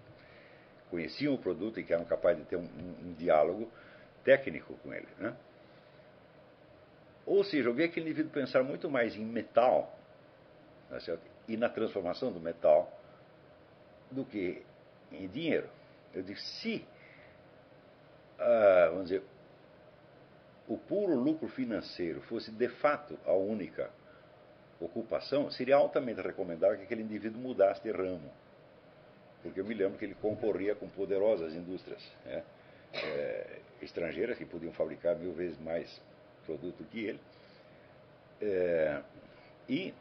[0.89, 3.71] conheciam o produto e que eram capazes de ter um, um, um diálogo
[4.23, 5.07] técnico com ele.
[5.17, 5.33] Né?
[7.25, 9.97] Ou seja, eu vi aquele indivíduo pensar muito mais em metal
[10.89, 11.17] tá
[11.47, 12.91] e na transformação do metal
[14.11, 14.63] do que
[15.11, 15.69] em dinheiro.
[16.13, 16.85] Eu disse, se,
[18.39, 19.23] ah, vamos dizer,
[20.67, 23.89] o puro lucro financeiro fosse de fato a única
[24.79, 28.31] ocupação, seria altamente recomendável que aquele indivíduo mudasse de ramo.
[29.41, 32.43] Porque eu me lembro que ele concorria com poderosas indústrias né,
[32.93, 36.01] é, estrangeiras que podiam fabricar mil vezes mais
[36.45, 37.19] produto que ele.
[38.41, 39.01] É,
[39.69, 39.93] e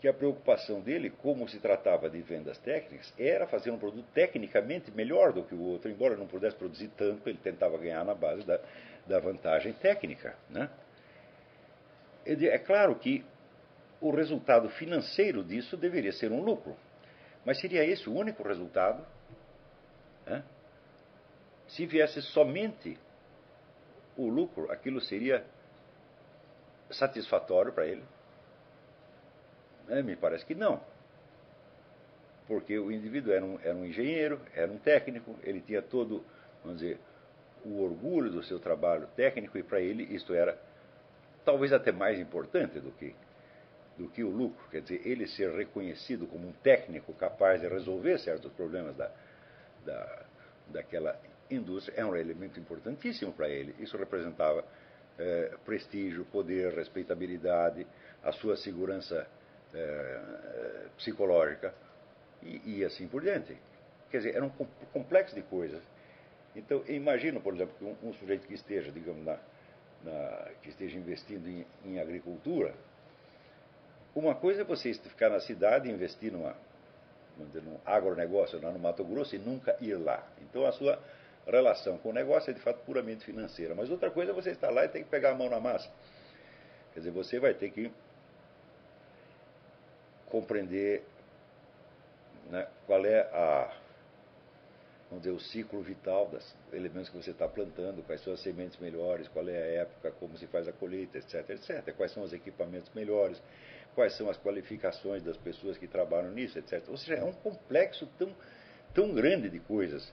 [0.00, 4.90] que a preocupação dele, como se tratava de vendas técnicas, era fazer um produto tecnicamente
[4.90, 8.42] melhor do que o outro, embora não pudesse produzir tanto, ele tentava ganhar na base
[8.46, 8.58] da,
[9.06, 10.36] da vantagem técnica.
[10.48, 10.70] Né?
[12.24, 13.24] É claro que
[14.00, 16.74] o resultado financeiro disso deveria ser um lucro,
[17.44, 19.06] mas seria esse o único resultado?
[20.24, 20.42] Né?
[21.68, 22.98] Se viesse somente
[24.16, 25.44] o lucro, aquilo seria
[26.90, 28.02] satisfatório para ele?
[29.90, 30.80] É, me parece que não.
[32.46, 36.24] Porque o indivíduo era um, era um engenheiro, era um técnico, ele tinha todo,
[36.64, 36.98] vamos dizer,
[37.64, 40.58] o orgulho do seu trabalho técnico e para ele isto era
[41.44, 43.14] talvez até mais importante do que,
[43.98, 44.64] do que o lucro.
[44.70, 49.10] Quer dizer, ele ser reconhecido como um técnico capaz de resolver certos problemas da,
[49.84, 50.22] da,
[50.68, 53.74] daquela indústria é um elemento importantíssimo para ele.
[53.78, 54.64] Isso representava
[55.18, 57.86] é, prestígio, poder, respeitabilidade,
[58.22, 59.26] a sua segurança
[59.74, 61.74] é, psicológica
[62.42, 63.56] e, e, assim por diante.
[64.10, 64.50] Quer dizer, era um
[64.92, 65.82] complexo de coisas.
[66.54, 69.38] Então, imagino, por exemplo, que um, um sujeito que esteja, digamos, na,
[70.02, 72.74] na, que esteja investindo em, em, agricultura,
[74.14, 76.56] uma coisa é você ficar na cidade e investir numa,
[77.38, 80.26] num agronegócio lá no Mato Grosso e nunca ir lá.
[80.42, 80.98] Então a sua
[81.46, 83.74] relação com o negócio é de fato puramente financeira.
[83.74, 85.88] Mas outra coisa é você estar lá e ter que pegar a mão na massa.
[86.92, 87.92] Quer dizer, você vai ter que
[90.30, 91.04] compreender
[92.50, 93.76] né, qual é a
[95.10, 98.78] vamos dizer, o ciclo vital dos elementos que você está plantando, quais são as sementes
[98.78, 101.92] melhores, qual é a época, como se faz a colheita, etc, etc.
[101.96, 103.42] Quais são os equipamentos melhores,
[103.94, 106.84] quais são as qualificações das pessoas que trabalham nisso, etc.
[106.88, 108.32] Ou seja, é um complexo tão,
[108.94, 110.12] tão grande de coisas.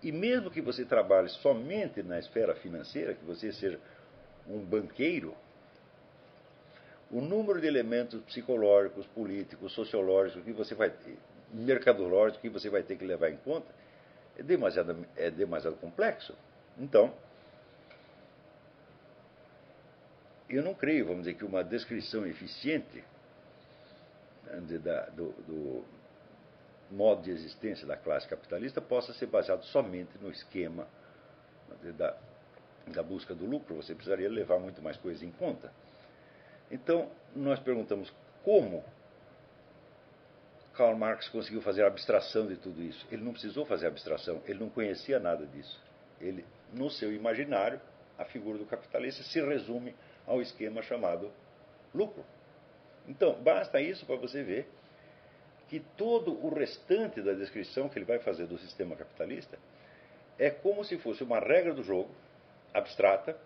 [0.00, 3.80] E mesmo que você trabalhe somente na esfera financeira, que você seja
[4.46, 5.34] um banqueiro,
[7.10, 11.16] o número de elementos psicológicos, políticos, sociológicos que você vai ter,
[11.52, 13.66] mercadológicos que você vai ter que levar em conta,
[14.36, 16.34] é demasiado, é demasiado complexo.
[16.78, 17.12] Então,
[20.48, 23.04] eu não creio, vamos dizer, que uma descrição eficiente
[24.44, 25.84] né, da, do, do,
[26.90, 30.86] modo de existência da classe capitalista possa ser baseado somente no esquema
[31.82, 32.16] né, da,
[32.86, 33.74] da busca do lucro.
[33.76, 35.70] Você precisaria levar muito mais coisas em conta.
[36.70, 38.12] Então, nós perguntamos
[38.44, 38.84] como
[40.74, 43.06] Karl Marx conseguiu fazer a abstração de tudo isso.
[43.10, 45.80] Ele não precisou fazer abstração, ele não conhecia nada disso.
[46.20, 47.80] Ele, no seu imaginário,
[48.16, 49.94] a figura do capitalista se resume
[50.26, 51.32] ao esquema chamado
[51.94, 52.24] lucro.
[53.08, 54.68] Então, basta isso para você ver
[55.68, 59.58] que todo o restante da descrição que ele vai fazer do sistema capitalista
[60.38, 62.10] é como se fosse uma regra do jogo
[62.72, 63.36] abstrata,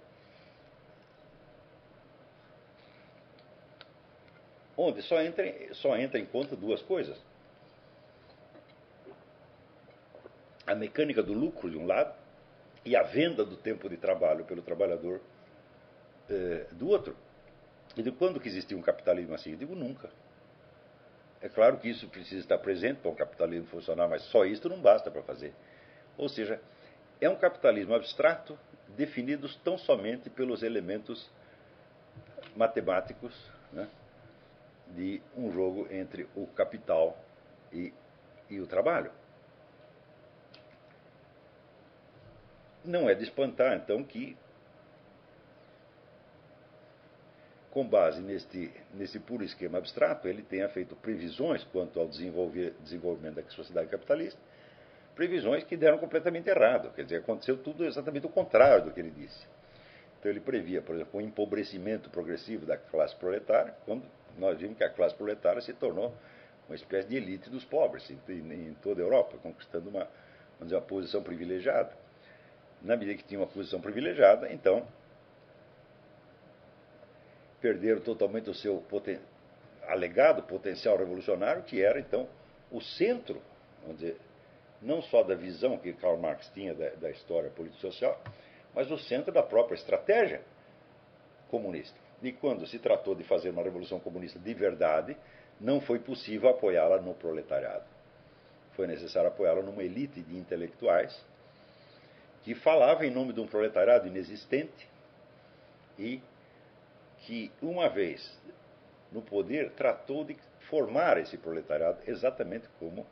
[4.83, 7.19] onde só entra, só entra em conta duas coisas.
[10.67, 12.15] A mecânica do lucro, de um lado,
[12.85, 15.21] e a venda do tempo de trabalho pelo trabalhador
[16.29, 17.17] eh, do outro.
[17.97, 19.53] E de quando que existiu um capitalismo assim?
[19.53, 20.11] Eu digo nunca.
[21.41, 24.81] É claro que isso precisa estar presente para um capitalismo funcionar, mas só isso não
[24.81, 25.53] basta para fazer.
[26.17, 26.61] Ou seja,
[27.21, 28.59] é um capitalismo abstrato
[28.89, 31.31] definido tão somente pelos elementos
[32.57, 33.35] matemáticos
[33.73, 33.89] né,
[34.89, 37.17] de um jogo entre o capital
[37.73, 37.93] e,
[38.51, 39.11] e o trabalho.
[42.85, 44.37] Não é de espantar, então, que,
[47.71, 53.51] com base neste, nesse puro esquema abstrato, ele tenha feito previsões quanto ao desenvolvimento da
[53.51, 54.41] sociedade capitalista,
[55.15, 56.93] previsões que deram completamente errado.
[56.95, 59.47] Quer dizer, aconteceu tudo exatamente o contrário do que ele disse.
[60.19, 64.05] Então ele previa, por exemplo, o empobrecimento progressivo da classe proletária, quando
[64.39, 66.15] nós vimos que a classe proletária se tornou
[66.69, 70.09] uma espécie de elite dos pobres em, em toda a Europa, conquistando uma,
[70.61, 71.93] dizer, uma posição privilegiada.
[72.81, 74.87] Na medida que tinha uma posição privilegiada, então
[77.61, 79.21] perderam totalmente o seu poten
[79.87, 82.29] alegado potencial revolucionário, que era então
[82.71, 83.41] o centro,
[83.83, 84.17] vamos dizer,
[84.81, 88.21] não só da visão que Karl Marx tinha da, da história político-social,
[88.75, 90.43] mas o centro da própria estratégia
[91.49, 92.02] comunista.
[92.23, 95.17] E quando se tratou de fazer uma revolução comunista de verdade,
[95.61, 97.85] não foi possível apoiá-la no proletariado.
[98.75, 101.19] Foi necessário apoiá-la numa elite de intelectuais
[102.43, 104.89] que falava em nome de um proletariado inexistente
[105.99, 106.21] e
[107.19, 108.37] que, uma vez
[109.11, 110.37] no poder, tratou de
[110.69, 113.07] formar esse proletariado exatamente como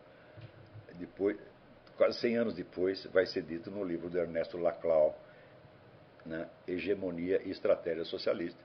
[0.94, 1.36] depois,
[1.96, 5.16] quase 100 anos depois, vai ser dito no livro do Ernesto Laclau,
[6.24, 8.60] né, Hegemonia e Estratégia Socialista,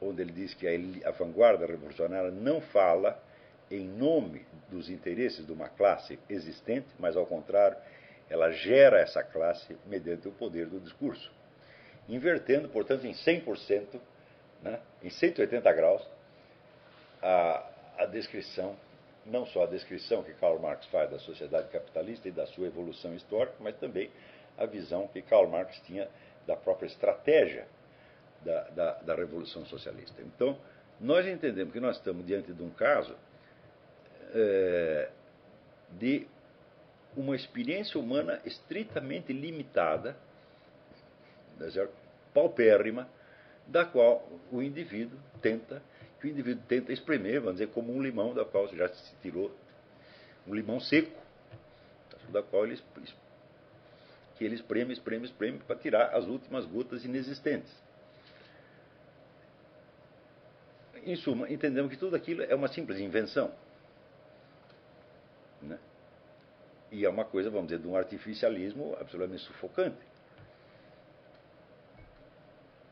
[0.00, 0.66] onde ele diz que
[1.04, 3.20] a, vanguarda revolucionária não fala
[3.70, 7.76] em nome dos interesses de uma classe existente, mas ao contrário,
[8.28, 11.32] ela gera essa classe mediante o poder do discurso,
[12.08, 14.00] invertendo, portanto, em 100%,
[14.62, 16.02] né, em 180 graus,
[17.22, 17.68] a,
[17.98, 18.76] a descrição,
[19.24, 23.14] não só a descrição que Karl Marx faz da sociedade capitalista e da sua evolução
[23.14, 24.10] histórica, mas também
[24.56, 26.08] a visão que Karl Marx tinha
[26.46, 27.66] da própria estratégia
[28.44, 30.20] da, da, da Revolução Socialista.
[30.22, 30.58] Então,
[31.00, 33.14] nós entendemos que nós estamos diante de um caso
[34.34, 35.10] é,
[35.98, 36.26] de
[37.16, 40.16] uma experiência humana estritamente limitada,
[41.58, 41.88] né,
[42.34, 43.08] paupérrima,
[43.66, 45.82] da qual o indivíduo tenta,
[46.20, 49.50] que o indivíduo tenta espremer, vamos dizer, como um limão da qual já se tirou
[50.46, 51.10] um limão seco,
[52.28, 52.78] da qual ele,
[54.36, 57.72] que ele espreme, espreme, espreme para tirar as últimas gotas inexistentes.
[61.06, 63.52] Em suma, entendemos que tudo aquilo é uma simples invenção.
[65.62, 65.78] Né?
[66.90, 70.04] E é uma coisa, vamos dizer, de um artificialismo absolutamente sufocante.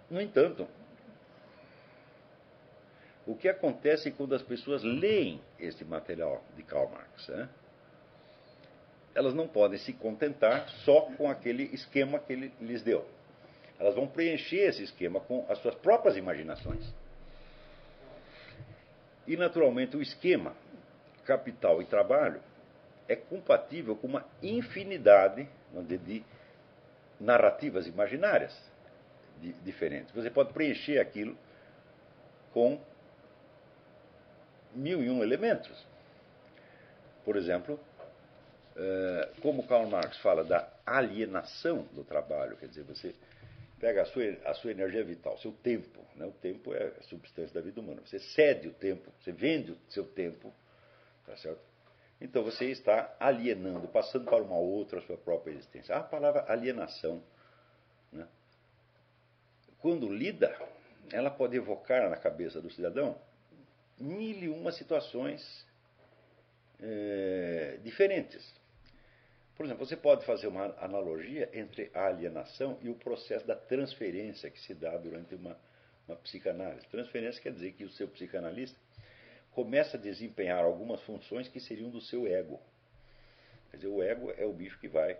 [0.08, 0.68] No entanto,
[3.26, 7.26] o que acontece quando as pessoas leem este material de Karl Marx?
[7.26, 7.48] Né?
[9.12, 13.04] Elas não podem se contentar só com aquele esquema que ele lhes deu.
[13.76, 16.94] Elas vão preencher esse esquema com as suas próprias imaginações.
[19.26, 20.54] E, naturalmente, o esquema
[21.24, 22.40] capital e trabalho
[23.08, 25.48] é compatível com uma infinidade
[26.04, 26.24] de
[27.20, 28.54] narrativas imaginárias
[29.62, 30.14] diferentes.
[30.14, 31.36] Você pode preencher aquilo
[32.52, 32.80] com
[34.74, 35.86] mil e um elementos.
[37.24, 37.78] Por exemplo,
[38.76, 43.14] eh, como Karl Marx fala da alienação do trabalho, quer dizer, você
[43.84, 46.24] pega a sua, a sua energia vital, seu tempo, né?
[46.24, 49.78] o tempo é a substância da vida humana, você cede o tempo, você vende o
[49.90, 50.50] seu tempo,
[51.26, 51.60] tá certo?
[52.18, 55.94] Então você está alienando, passando para uma outra a sua própria existência.
[55.94, 57.22] A palavra alienação,
[58.10, 58.26] né?
[59.80, 60.56] quando lida,
[61.12, 63.20] ela pode evocar na cabeça do cidadão
[63.98, 65.66] mil e uma situações
[66.80, 68.50] é, diferentes.
[69.56, 74.50] Por exemplo, você pode fazer uma analogia entre a alienação e o processo da transferência
[74.50, 75.56] que se dá durante uma,
[76.08, 76.86] uma psicanálise.
[76.88, 78.76] Transferência quer dizer que o seu psicanalista
[79.52, 82.60] começa a desempenhar algumas funções que seriam do seu ego.
[83.70, 85.16] Quer dizer, o ego é o bicho que vai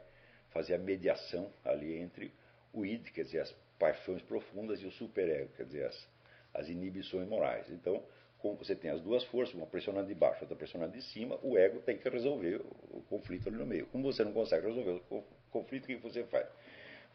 [0.50, 2.32] fazer a mediação ali entre
[2.72, 6.08] o id, quer dizer, as paixões profundas, e o superego, quer dizer, as,
[6.52, 7.68] as inibições morais.
[7.70, 8.02] Então,
[8.44, 11.56] como você tem as duas forças, uma pressionando de baixo, outra pressionando de cima, o
[11.56, 13.86] ego tem que resolver o conflito ali no meio.
[13.86, 16.46] Como você não consegue resolver o conflito, o que você faz?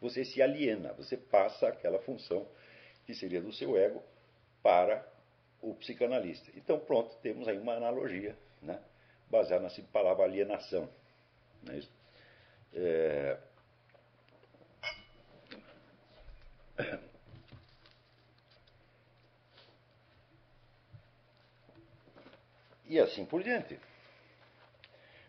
[0.00, 2.48] Você se aliena, você passa aquela função
[3.06, 4.02] que seria do seu ego
[4.60, 5.06] para
[5.62, 6.50] o psicanalista.
[6.56, 8.82] Então, pronto, temos aí uma analogia, né,
[9.30, 10.90] baseada na palavra alienação.
[12.74, 13.38] É?
[16.82, 17.00] É...
[22.90, 23.78] E assim por diante.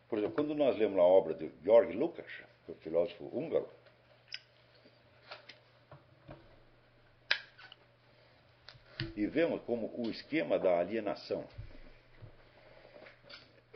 [0.09, 3.70] Por exemplo, quando nós lemos a obra de Georg Lukács, o filósofo húngaro,
[9.16, 11.47] e vemos como o esquema da alienação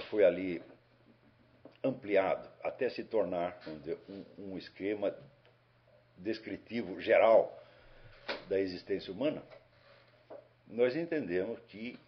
[0.09, 0.63] foi ali
[1.83, 3.55] ampliado até se tornar
[4.09, 5.15] um, um esquema
[6.17, 7.55] descritivo geral
[8.49, 9.43] da existência humana,
[10.67, 11.99] nós entendemos que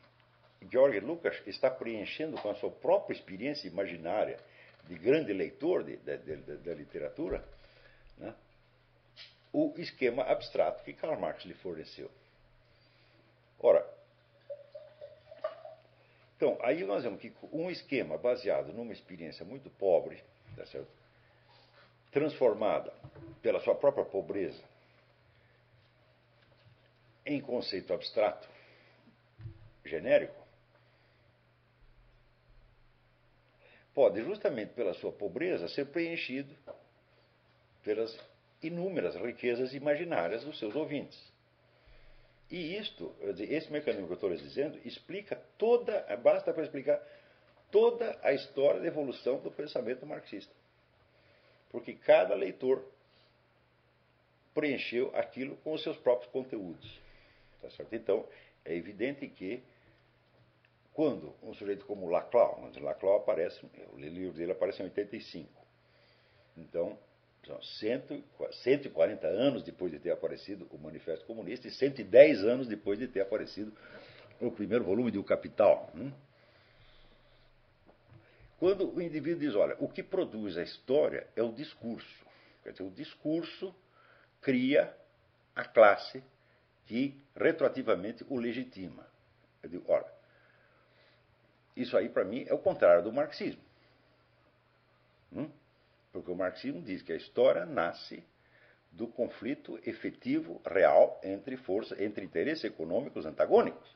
[0.70, 4.40] Georg Lucas está preenchendo com a sua própria experiência imaginária
[4.86, 7.44] de grande leitor da literatura,
[8.18, 8.34] né?
[9.54, 12.10] o esquema abstrato que Karl Marx lhe forneceu.
[13.60, 13.86] Ora,
[16.36, 20.24] então, aí nós vemos que um esquema baseado numa experiência muito pobre,
[20.56, 20.64] tá
[22.12, 22.94] transformada
[23.42, 24.64] pela sua própria pobreza
[27.26, 28.48] em conceito abstrato,
[29.84, 30.47] genérico,
[33.98, 36.56] pode, justamente pela sua pobreza, ser preenchido
[37.84, 38.16] pelas
[38.62, 41.20] inúmeras riquezas imaginárias dos seus ouvintes.
[42.52, 47.02] E isto, esse mecanismo que eu estou lhes dizendo, explica toda, basta para explicar
[47.72, 50.54] toda a história da evolução do pensamento marxista.
[51.72, 52.86] Porque cada leitor
[54.54, 57.02] preencheu aquilo com os seus próprios conteúdos.
[57.64, 57.96] Tá certo?
[57.96, 58.28] Então,
[58.64, 59.64] é evidente que
[60.98, 65.48] quando um sujeito como Laclau, Laclau aparece, o livro dele aparece em 85.
[66.58, 66.98] Então,
[67.46, 73.08] são 140 anos depois de ter aparecido o Manifesto Comunista e 110 anos depois de
[73.08, 73.72] ter aparecido
[74.42, 75.92] o primeiro volume de O Capital.
[75.94, 76.12] Hum?
[78.58, 82.26] Quando o indivíduo diz, olha, o que produz a história é o discurso.
[82.64, 83.72] Quer dizer, o discurso
[84.42, 84.92] cria
[85.56, 86.24] a classe
[86.88, 89.06] que retroativamente o legitima.
[89.62, 90.17] Eu digo, olha,
[91.82, 93.62] isso aí para mim é o contrário do marxismo.
[95.32, 95.50] Hum?
[96.12, 98.24] Porque o marxismo diz que a história nasce
[98.92, 103.96] do conflito efetivo, real, entre forças, entre interesses econômicos antagônicos.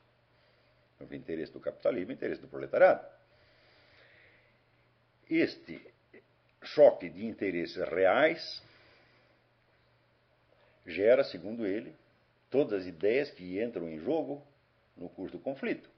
[1.00, 3.04] O interesse do capitalismo e interesse do proletariado.
[5.28, 5.84] Este
[6.62, 8.62] choque de interesses reais
[10.86, 11.96] gera, segundo ele,
[12.50, 14.46] todas as ideias que entram em jogo
[14.96, 15.90] no curso do conflito.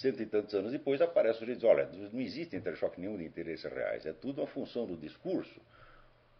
[0.00, 3.24] Cento e tantos anos depois aparece o sujeito diz, olha, não existe interchoque nenhum de
[3.24, 5.60] interesses reais, é tudo uma função do discurso.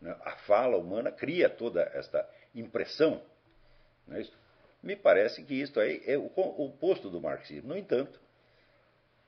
[0.01, 0.17] Né?
[0.21, 3.21] A fala humana cria toda esta impressão.
[4.11, 4.25] É
[4.81, 7.71] Me parece que isto aí é o oposto do marxismo.
[7.71, 8.21] No entanto,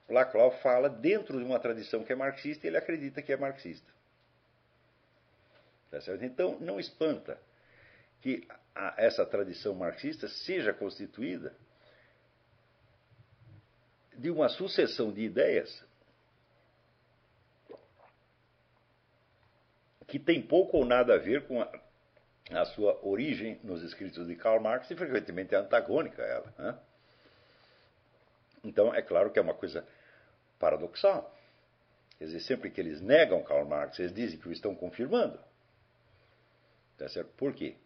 [0.08, 3.90] Laclau fala dentro de uma tradição que é marxista e ele acredita que é marxista.
[5.90, 7.36] Tá então, não espanta
[8.20, 8.46] que
[8.96, 11.52] essa tradição marxista seja constituída
[14.20, 15.82] de uma sucessão de ideias
[20.06, 21.72] que tem pouco ou nada a ver com a,
[22.50, 26.54] a sua origem nos escritos de Karl Marx e frequentemente é antagônica a ela.
[26.58, 26.78] Né?
[28.62, 29.86] Então, é claro que é uma coisa
[30.58, 31.34] paradoxal.
[32.18, 35.40] Quer dizer, sempre que eles negam Karl Marx, eles dizem que o estão confirmando.
[36.98, 37.30] Tá certo?
[37.38, 37.76] Por quê?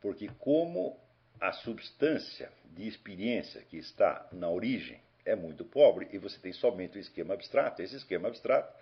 [0.00, 0.98] Porque, como
[1.40, 6.98] a substância de experiência que está na origem é muito pobre e você tem somente
[6.98, 8.72] o esquema abstrato, esse esquema abstrato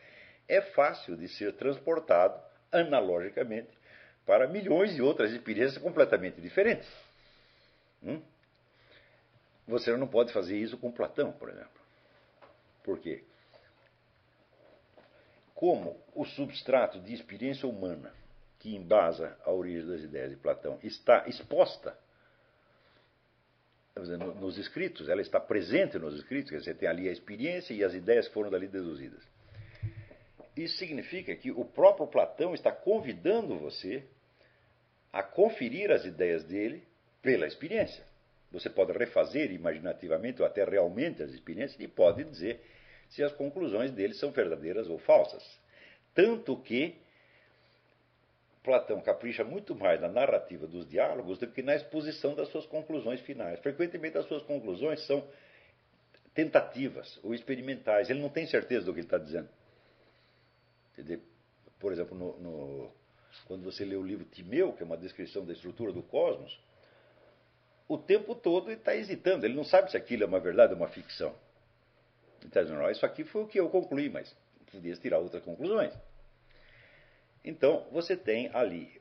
[0.48, 2.40] é fácil de ser transportado
[2.72, 3.70] analogicamente
[4.24, 6.88] para milhões de outras experiências completamente diferentes.
[8.02, 8.22] Hum?
[9.66, 11.70] Você não pode fazer isso com Platão, por exemplo.
[12.82, 13.22] Por quê?
[15.54, 18.14] Como o substrato de experiência humana
[18.58, 21.98] que embasa a origem das ideias de Platão está exposta
[24.06, 27.94] nos escritos, ela está presente nos escritos, quer dizer, tem ali a experiência e as
[27.94, 29.22] ideias que foram dali deduzidas.
[30.56, 34.04] Isso significa que o próprio Platão está convidando você
[35.12, 36.82] a conferir as ideias dele
[37.22, 38.04] pela experiência.
[38.50, 42.60] Você pode refazer imaginativamente ou até realmente as experiências e pode dizer
[43.08, 45.42] se as conclusões dele são verdadeiras ou falsas.
[46.14, 46.96] Tanto que
[48.68, 53.18] Platão capricha muito mais na narrativa dos diálogos do que na exposição das suas conclusões
[53.22, 53.58] finais.
[53.60, 55.26] Frequentemente as suas conclusões são
[56.34, 58.10] tentativas ou experimentais.
[58.10, 59.48] Ele não tem certeza do que ele está dizendo.
[61.80, 62.92] Por exemplo, no, no,
[63.46, 66.60] quando você lê o livro Timeu, que é uma descrição da estrutura do cosmos,
[67.88, 69.46] o tempo todo ele está hesitando.
[69.46, 71.34] Ele não sabe se aquilo é uma verdade ou uma ficção.
[72.40, 74.36] Ele está dizendo, isso aqui foi o que eu concluí, mas
[74.70, 75.94] podia tirar outras conclusões.
[77.44, 79.00] Então, você tem ali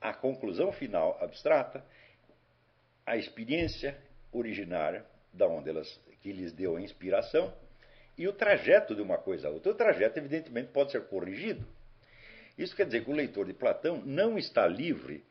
[0.00, 1.84] a conclusão final abstrata,
[3.04, 3.96] a experiência
[4.32, 7.52] originária, da onde elas, que lhes deu a inspiração,
[8.16, 9.72] e o trajeto de uma coisa a outra.
[9.72, 11.66] O trajeto, evidentemente, pode ser corrigido.
[12.58, 15.24] Isso quer dizer que o leitor de Platão não está livre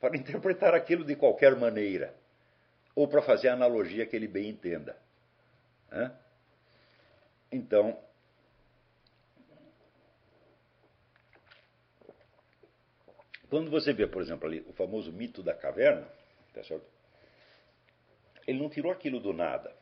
[0.00, 2.14] para interpretar aquilo de qualquer maneira,
[2.94, 4.96] ou para fazer a analogia que ele bem entenda.
[7.50, 7.98] Então,
[13.48, 16.06] Quando você vê, por exemplo, ali o famoso mito da caverna,
[16.52, 16.62] tá
[18.46, 19.74] ele não tirou aquilo do nada.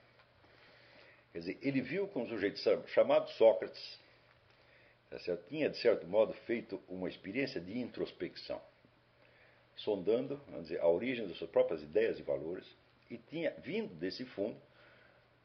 [1.32, 2.58] Quer dizer, ele viu que um sujeito
[2.88, 4.00] chamado Sócrates
[5.10, 8.60] tá tinha, de certo modo, feito uma experiência de introspecção,
[9.76, 12.66] sondando dizer, a origem das suas próprias ideias e valores,
[13.10, 14.60] e tinha vindo desse fundo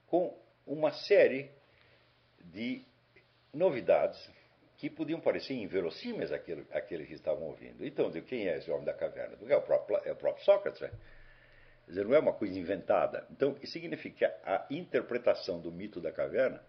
[0.07, 1.51] com uma série
[2.39, 2.83] de
[3.53, 4.19] novidades
[4.79, 7.85] que podiam parecer inverossímeis àquele que estavam ouvindo.
[7.85, 9.37] Então, quem é esse homem da caverna?
[9.45, 10.79] É o próprio, é o próprio Sócrates.
[10.79, 10.89] Né?
[11.83, 13.27] Quer dizer, não é uma coisa inventada.
[13.29, 16.63] Então, isso significa que a interpretação do mito da caverna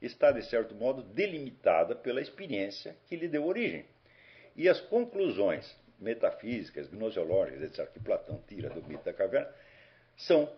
[0.00, 3.84] está, de certo modo, delimitada pela experiência que lhe deu origem.
[4.54, 9.52] E as conclusões metafísicas, gnoseológicas, etc., que Platão tira do mito da caverna,
[10.16, 10.48] são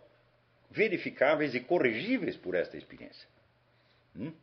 [0.70, 3.26] verificáveis e corrigíveis por esta experiência.
[4.14, 4.34] Hum?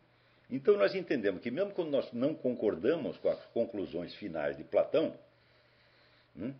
[0.49, 5.13] Então nós entendemos que mesmo quando nós não concordamos com as conclusões finais de Platão,
[6.35, 6.53] hum,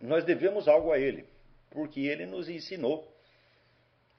[0.00, 1.26] nós devemos algo a ele,
[1.70, 3.10] porque ele nos ensinou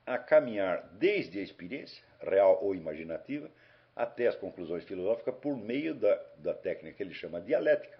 [0.05, 3.49] a caminhar desde a experiência, real ou imaginativa,
[3.95, 7.99] até as conclusões filosóficas por meio da, da técnica que ele chama dialética,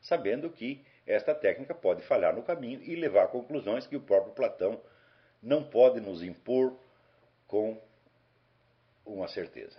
[0.00, 4.34] sabendo que esta técnica pode falhar no caminho e levar a conclusões que o próprio
[4.34, 4.80] Platão
[5.42, 6.76] não pode nos impor
[7.46, 7.80] com
[9.04, 9.78] uma certeza.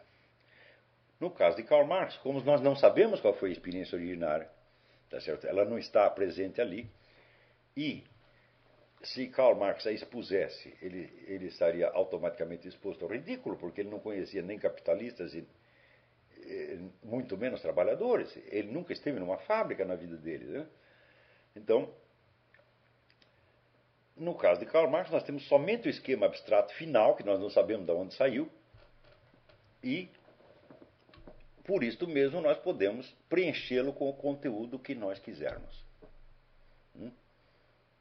[1.20, 4.50] No caso de Karl Marx, como nós não sabemos qual foi a experiência originária,
[5.10, 5.46] tá certo?
[5.46, 6.90] ela não está presente ali,
[7.78, 8.04] e
[9.04, 14.00] se Karl Marx a expusesse, ele, ele estaria automaticamente exposto ao ridículo, porque ele não
[14.00, 15.48] conhecia nem capitalistas e,
[17.04, 18.36] muito menos trabalhadores.
[18.48, 20.46] Ele nunca esteve numa fábrica na vida dele.
[20.46, 20.68] Né?
[21.56, 21.94] Então,
[24.16, 27.50] no caso de Karl Marx, nós temos somente o esquema abstrato final, que nós não
[27.50, 28.50] sabemos de onde saiu,
[29.84, 30.10] e
[31.64, 35.86] por isso mesmo nós podemos preenchê-lo com o conteúdo que nós quisermos.
[36.96, 37.12] Hum?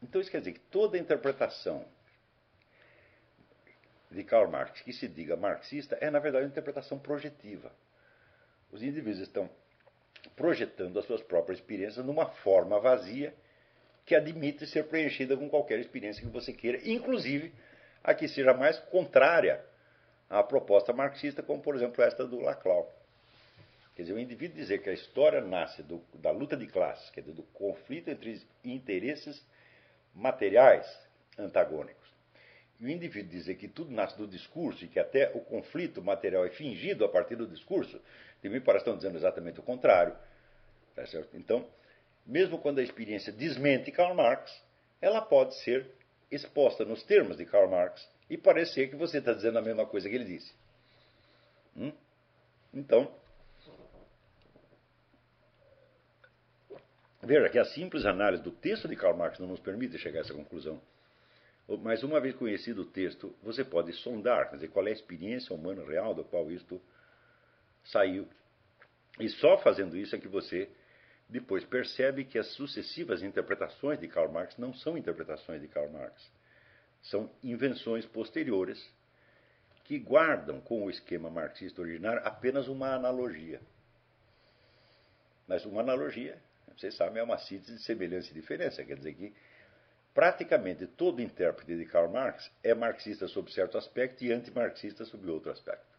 [0.03, 1.85] Então isso quer dizer que toda interpretação
[4.11, 7.71] de Karl Marx que se diga marxista é, na verdade, uma interpretação projetiva.
[8.73, 9.49] Os indivíduos estão
[10.37, 13.35] projetando as suas próprias experiências numa forma vazia
[14.05, 17.53] que admite ser preenchida com qualquer experiência que você queira, inclusive
[18.03, 19.65] a que seja mais contrária
[20.31, 22.89] à proposta marxista, como por exemplo esta do Laclau.
[23.97, 27.23] Quer dizer, o indivíduo dizer que a história nasce do, da luta de classes, quer
[27.23, 29.45] dizer, do conflito entre interesses
[30.15, 30.87] materiais
[31.37, 32.09] antagônicos.
[32.79, 36.47] E o indivíduo dizer que tudo nasce do discurso e que até o conflito material
[36.47, 38.01] é fingido a partir do discurso,
[38.41, 40.17] de mim parece que estão dizendo exatamente o contrário.
[40.95, 41.03] Tá
[41.35, 41.67] então,
[42.25, 44.51] mesmo quando a experiência desmente Karl Marx,
[45.01, 45.87] ela pode ser
[46.31, 50.09] exposta nos termos de Karl Marx e parecer que você está dizendo a mesma coisa
[50.09, 50.55] que ele disse.
[51.77, 51.93] Hum?
[52.73, 53.13] Então,
[57.21, 60.23] veja que a simples análise do texto de Karl Marx não nos permite chegar a
[60.23, 60.81] essa conclusão.
[61.83, 65.55] Mas uma vez conhecido o texto, você pode sondar, quer dizer, qual é a experiência
[65.55, 66.81] humana real do qual isto
[67.85, 68.29] saiu.
[69.19, 70.69] E só fazendo isso é que você
[71.29, 76.31] depois percebe que as sucessivas interpretações de Karl Marx não são interpretações de Karl Marx.
[77.03, 78.93] São invenções posteriores
[79.85, 83.61] que guardam com o esquema marxista originário apenas uma analogia.
[85.49, 86.41] Mas uma analogia,
[86.77, 88.85] vocês sabem, é uma síntese de semelhança e diferença.
[88.85, 89.35] Quer dizer que
[90.15, 95.51] praticamente todo intérprete de Karl Marx é marxista sob certo aspecto e antimarxista sob outro
[95.51, 95.99] aspecto.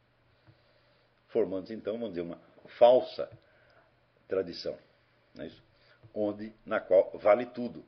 [1.27, 2.39] Formando-se então, vamos dizer, uma
[2.77, 3.29] falsa
[4.27, 4.77] tradição
[5.37, 5.49] é
[6.13, 7.85] onde, na qual vale tudo.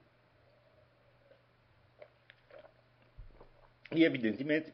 [3.96, 4.74] E, evidentemente,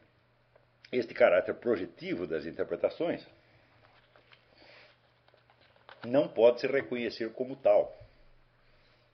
[0.90, 3.26] este caráter projetivo das interpretações
[6.06, 7.96] não pode se reconhecer como tal.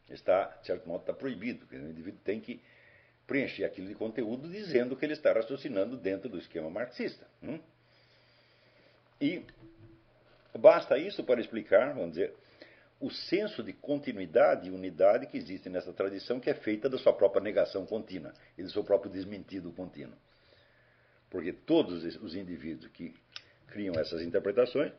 [0.09, 1.67] Está, de certo modo, está proibido.
[1.71, 2.61] O indivíduo tem que
[3.27, 7.27] preencher aquilo de conteúdo dizendo que ele está raciocinando dentro do esquema marxista.
[7.43, 7.59] Hum?
[9.21, 9.45] E
[10.57, 12.33] basta isso para explicar, vamos dizer,
[12.99, 17.13] o senso de continuidade e unidade que existe nessa tradição, que é feita da sua
[17.13, 20.17] própria negação contínua e do seu próprio desmentido contínuo.
[21.29, 23.15] Porque todos os indivíduos que
[23.67, 24.93] criam essas interpretações,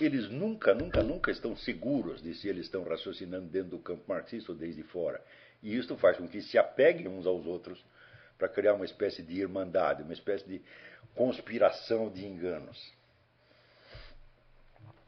[0.00, 4.50] eles nunca, nunca, nunca estão seguros de se eles estão raciocinando dentro do campo marxista
[4.50, 5.22] ou desde fora.
[5.62, 7.84] E isso faz com que se apeguem uns aos outros
[8.36, 10.60] para criar uma espécie de irmandade, uma espécie de
[11.14, 12.92] conspiração de enganos.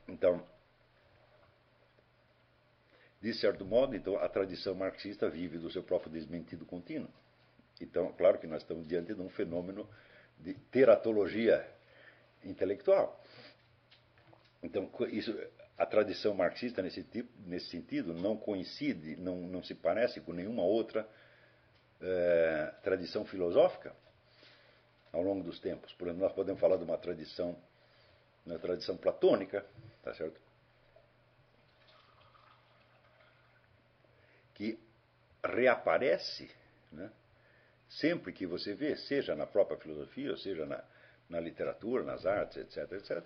[0.08, 0.44] Então,
[3.20, 7.08] de certo modo, então, a tradição marxista vive do seu próprio desmentido contínuo.
[7.80, 9.88] Então, claro que nós estamos diante de um fenômeno
[10.38, 11.66] de teratologia
[12.44, 13.22] intelectual.
[14.62, 15.34] Então, isso,
[15.76, 20.62] a tradição marxista nesse, tipo, nesse sentido não coincide, não, não se parece com nenhuma
[20.62, 21.08] outra
[22.00, 23.94] é, tradição filosófica
[25.12, 25.92] ao longo dos tempos.
[25.94, 27.56] Por exemplo, nós podemos falar de uma tradição
[28.44, 29.64] na tradição platônica,
[30.02, 30.40] tá certo?
[34.54, 34.78] Que
[35.42, 36.50] reaparece,
[36.92, 37.10] né?
[37.88, 40.82] sempre que você vê, seja na própria filosofia, ou seja na,
[41.28, 43.24] na literatura, nas artes, etc., etc.,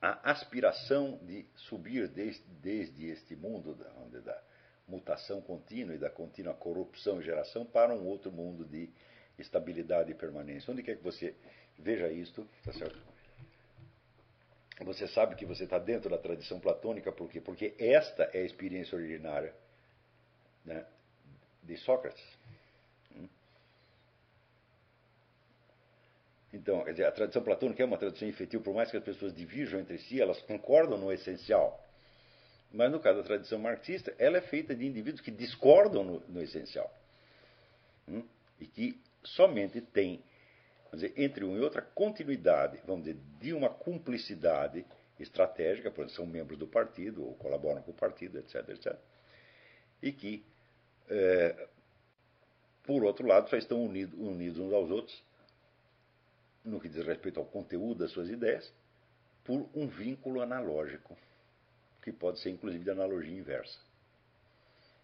[0.00, 4.42] a aspiração de subir desde, desde este mundo da, da
[4.86, 8.88] mutação contínua e da contínua corrupção e geração para um outro mundo de
[9.38, 10.72] estabilidade e permanência.
[10.72, 11.34] Onde quer que você
[11.78, 12.98] veja isto, tá certo?
[14.84, 17.40] Você sabe que você está dentro da tradição platônica, por quê?
[17.40, 19.52] Porque esta é a experiência originária
[20.64, 20.86] né,
[21.62, 22.22] de Sócrates.
[23.16, 23.28] Hum?
[26.52, 29.34] Então, quer dizer, a tradição platônica é uma tradição efetiva, por mais que as pessoas
[29.34, 31.84] divirjam entre si, elas concordam no essencial.
[32.72, 36.42] Mas no caso da tradição marxista, ela é feita de indivíduos que discordam no, no
[36.42, 36.92] essencial.
[38.06, 38.22] Hum?
[38.60, 40.22] E que somente têm,
[40.92, 44.84] dizer, entre um e outra, continuidade, vamos dizer, de uma cumplicidade
[45.18, 48.96] estratégica, por exemplo, são membros do partido ou colaboram com o partido, etc, etc.
[50.02, 50.44] E que,
[51.08, 51.68] é,
[52.84, 55.22] por outro lado, só estão unidos, unidos uns aos outros
[56.64, 58.72] no que diz respeito ao conteúdo das suas ideias,
[59.44, 61.16] por um vínculo analógico
[62.02, 63.78] que pode ser inclusive de analogia inversa.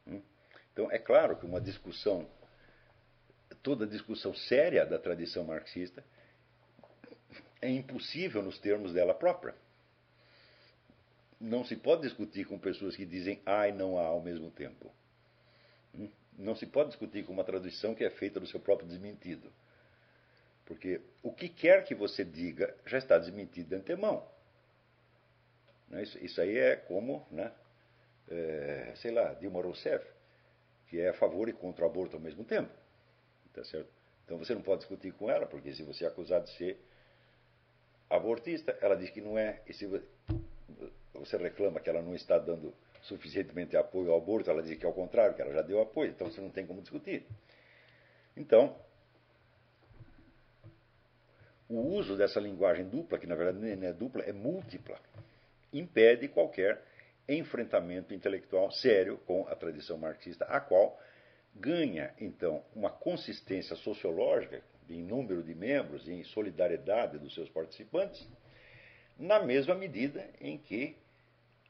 [0.06, 0.20] Hum?
[0.72, 2.28] Então, é claro que uma discussão,
[3.64, 6.04] toda discussão séria da tradição marxista,
[7.60, 9.54] é impossível nos termos dela própria.
[11.40, 14.92] Não se pode discutir com pessoas que dizem há e não há ao mesmo tempo.
[15.94, 16.10] Hum?
[16.38, 19.50] Não se pode discutir com uma tradição que é feita do seu próprio desmentido.
[20.66, 24.28] Porque o que quer que você diga já está desmentido de antemão.
[25.88, 26.02] Né?
[26.02, 27.50] Isso, isso aí é como, né,
[28.28, 30.06] é, sei lá, Dilma Rousseff,
[30.88, 32.83] que é a favor e contra o aborto ao mesmo tempo.
[33.54, 33.88] Tá certo?
[34.24, 36.78] Então você não pode discutir com ela, porque se você é acusado de ser
[38.10, 39.62] abortista, ela diz que não é.
[39.66, 39.86] E se
[41.14, 44.88] você reclama que ela não está dando suficientemente apoio ao aborto, ela diz que é
[44.88, 47.26] o contrário, que ela já deu apoio, então você não tem como discutir.
[48.36, 48.76] Então,
[51.68, 54.98] o uso dessa linguagem dupla, que na verdade não é dupla, é múltipla,
[55.72, 56.82] impede qualquer
[57.28, 60.98] enfrentamento intelectual sério com a tradição marxista, a qual
[61.54, 68.26] ganha, então, uma consistência sociológica em número de membros e em solidariedade dos seus participantes,
[69.18, 70.96] na mesma medida em que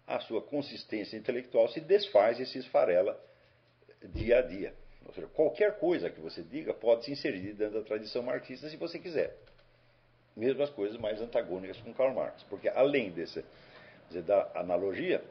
[0.07, 3.19] a sua consistência intelectual se desfaz e se esfarela
[4.03, 4.75] dia a dia.
[5.07, 8.77] Ou seja, qualquer coisa que você diga pode se inserir dentro da tradição marxista se
[8.77, 9.37] você quiser.
[10.37, 12.43] Mesmo as coisas mais antagônicas com Karl Marx.
[12.45, 13.45] Porque além desse
[14.09, 15.23] dizer, da analogia,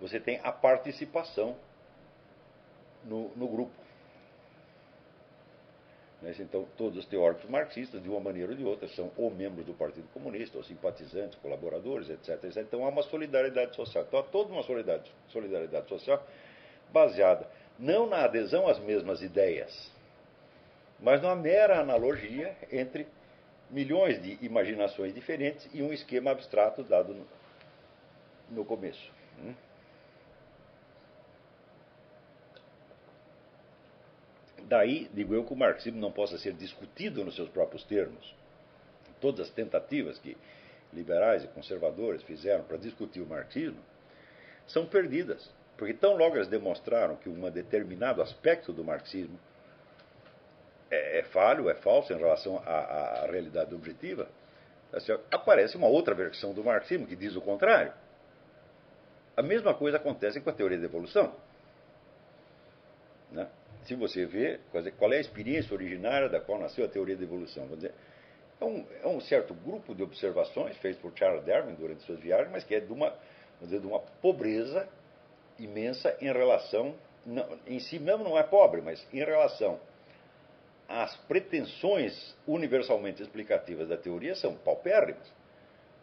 [0.00, 1.56] você tem a participação
[3.04, 3.72] no, no grupo.
[6.22, 6.34] Né?
[6.40, 9.74] Então, todos os teóricos marxistas, de uma maneira ou de outra, são ou membros do
[9.74, 12.42] Partido Comunista, ou simpatizantes, colaboradores, etc.
[12.44, 12.56] etc.
[12.58, 14.04] Então, há uma solidariedade social.
[14.08, 16.24] Então, há toda uma solidariedade, solidariedade social
[16.92, 17.46] baseada
[17.78, 19.90] não na adesão às mesmas ideias,
[21.00, 23.06] mas numa mera analogia entre
[23.68, 27.26] milhões de imaginações diferentes e um esquema abstrato dado no,
[28.50, 29.12] no começo.
[29.42, 29.54] Hum?
[34.74, 38.34] Daí, digo eu, que o marxismo não possa ser discutido nos seus próprios termos.
[39.20, 40.36] Todas as tentativas que
[40.92, 43.78] liberais e conservadores fizeram para discutir o marxismo
[44.66, 45.48] são perdidas.
[45.76, 49.38] Porque tão logo eles demonstraram que um determinado aspecto do marxismo
[50.90, 54.28] é, é falho, é falso em relação à, à realidade objetiva,
[54.92, 57.92] assim, aparece uma outra versão do marxismo que diz o contrário.
[59.36, 61.32] A mesma coisa acontece com a teoria da evolução.
[63.30, 63.48] Né?
[63.84, 64.60] Se você vê
[64.98, 67.92] qual é a experiência originária da qual nasceu a teoria da evolução, dizer,
[68.60, 72.50] é, um, é um, certo grupo de observações feitas por Charles Darwin durante suas viagens,
[72.50, 73.14] mas que é de uma,
[73.60, 74.88] dizer, de uma pobreza
[75.58, 76.94] imensa em relação,
[77.26, 79.78] não, em si mesmo não é pobre, mas em relação
[80.88, 85.32] às pretensões universalmente explicativas da teoria são paupérrimas.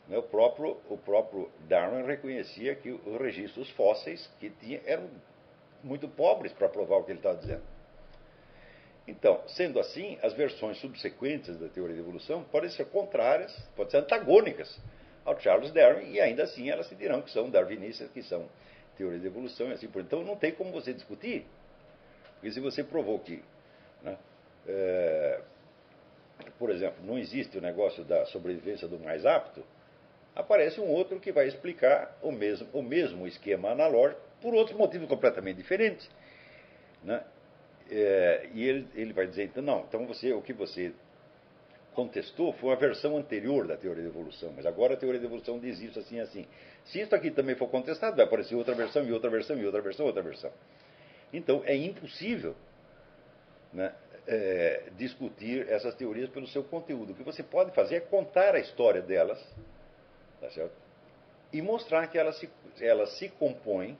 [0.07, 5.09] Né, o próprio, o próprio Darwin reconhecia que os registros fósseis que tinha eram
[5.83, 7.63] muito pobres para provar o que ele estava dizendo.
[9.07, 13.97] Então, sendo assim, as versões subsequentes da teoria da evolução podem ser contrárias, podem ser
[13.97, 14.79] antagônicas
[15.25, 18.47] ao Charles Darwin, e ainda assim elas se dirão que são darwinistas, que são
[18.97, 21.45] teoria da evolução e assim por Então não tem como você discutir.
[22.35, 23.43] Porque se você provou que,
[24.03, 24.17] né,
[24.67, 25.41] é,
[26.57, 29.63] por exemplo, não existe o negócio da sobrevivência do mais apto,
[30.35, 35.07] aparece um outro que vai explicar o mesmo, o mesmo esquema analógico por outro motivo
[35.07, 36.09] completamente diferente.
[37.03, 37.23] Né?
[37.89, 40.93] É, e ele, ele vai dizer, então, não, então você, o que você
[41.93, 45.59] contestou foi uma versão anterior da teoria da evolução, mas agora a teoria da evolução
[45.59, 46.47] diz isso assim assim.
[46.85, 49.81] Se isso aqui também for contestado, vai aparecer outra versão e outra versão e outra
[49.81, 50.51] versão, outra versão.
[51.33, 52.55] Então é impossível
[53.73, 53.93] né,
[54.27, 57.11] é, discutir essas teorias pelo seu conteúdo.
[57.11, 59.39] O que você pode fazer é contar a história delas,
[60.39, 60.73] tá certo?
[61.51, 63.97] E mostrar que elas se, elas se compõem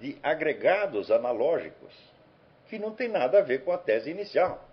[0.00, 1.92] de agregados analógicos
[2.68, 4.66] que não tem nada a ver com a tese inicial.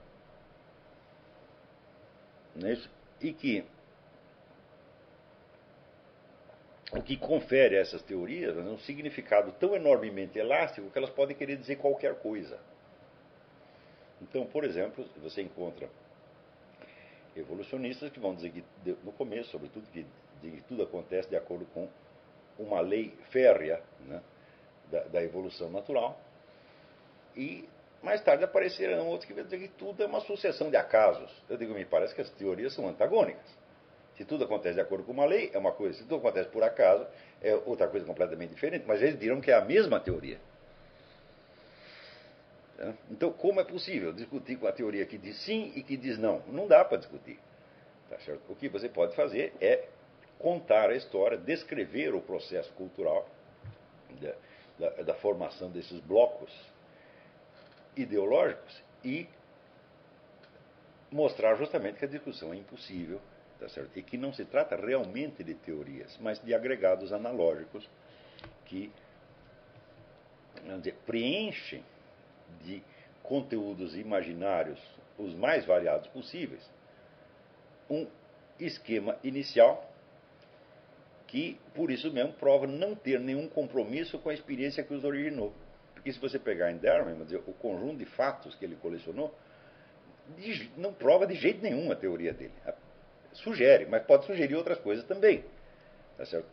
[2.56, 2.82] Né?
[3.22, 3.66] E que
[6.92, 11.36] o que confere a essas teorias é um significado tão enormemente elástico que elas podem
[11.36, 12.60] querer dizer qualquer coisa.
[14.22, 15.90] Então, por exemplo, você encontra
[17.36, 18.64] evolucionistas que vão dizer que,
[19.04, 20.06] no começo, sobretudo, que,
[20.42, 21.88] que tudo acontece de acordo com
[22.58, 24.22] uma lei férrea né,
[24.92, 26.20] da, da, evolução natural.
[27.36, 27.68] E
[28.02, 31.32] mais tarde aparecerão outros que vão dizer que tudo é uma sucessão de acasos.
[31.50, 33.58] Eu digo, me parece que as teorias são antagônicas.
[34.18, 35.98] Se tudo acontece de acordo com uma lei, é uma coisa.
[35.98, 37.08] Se tudo acontece por acaso,
[37.42, 38.84] é outra coisa completamente diferente.
[38.86, 40.40] Mas eles dirão que é a mesma teoria.
[42.78, 42.94] Tá?
[43.10, 46.42] Então, como é possível discutir com a teoria que diz sim e que diz não?
[46.48, 47.40] Não dá para discutir.
[48.10, 48.18] Tá
[48.50, 49.88] o que você pode fazer é
[50.40, 53.28] contar a história, descrever o processo cultural
[54.80, 56.52] da, da, formação desses blocos
[57.96, 59.28] ideológicos e
[61.12, 63.20] mostrar justamente que a discussão é impossível
[63.60, 67.90] Tá e que não se trata realmente de teorias, mas de agregados analógicos
[68.66, 68.90] que
[70.78, 71.84] dizer, preenchem
[72.62, 72.82] de
[73.22, 74.80] conteúdos imaginários
[75.18, 76.70] os mais variados possíveis
[77.90, 78.08] um
[78.58, 79.89] esquema inicial
[81.30, 85.54] que, por isso mesmo, prova não ter nenhum compromisso com a experiência que os originou.
[85.94, 89.34] Porque se você pegar em Darwin, dizer, o conjunto de fatos que ele colecionou,
[90.78, 92.54] não prova de jeito nenhum a teoria dele
[93.34, 95.44] sugere, mas pode sugerir outras coisas também.
[96.18, 96.48] Tá certo?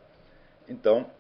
[0.68, 1.10] Então,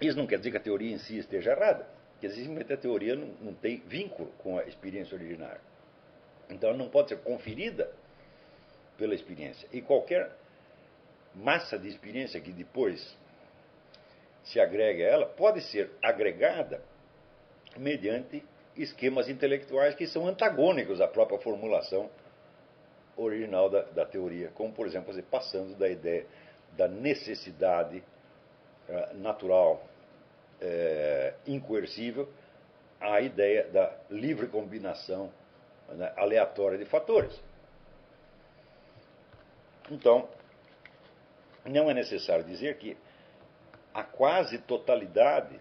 [0.00, 3.14] isso não quer dizer que a teoria em si esteja errada, porque simplesmente a teoria
[3.14, 5.60] não, não tem vínculo com a experiência originária.
[6.48, 7.90] Então, ela não pode ser conferida
[8.96, 9.68] pela experiência.
[9.72, 10.30] E qualquer
[11.34, 13.16] massa de experiência que depois
[14.44, 16.82] se agrega a ela pode ser agregada
[17.76, 18.42] mediante
[18.76, 22.10] esquemas intelectuais que são antagônicos à própria formulação
[23.16, 26.26] original da, da teoria, como, por exemplo, fazer, passando da ideia
[26.76, 28.02] da necessidade
[28.88, 29.84] uh, natural
[30.60, 32.28] uh, incoercível
[33.00, 35.30] à ideia da livre combinação
[35.90, 37.38] né, aleatória de fatores.
[39.90, 40.28] Então,
[41.64, 42.96] não é necessário dizer que
[43.92, 45.60] a quase totalidade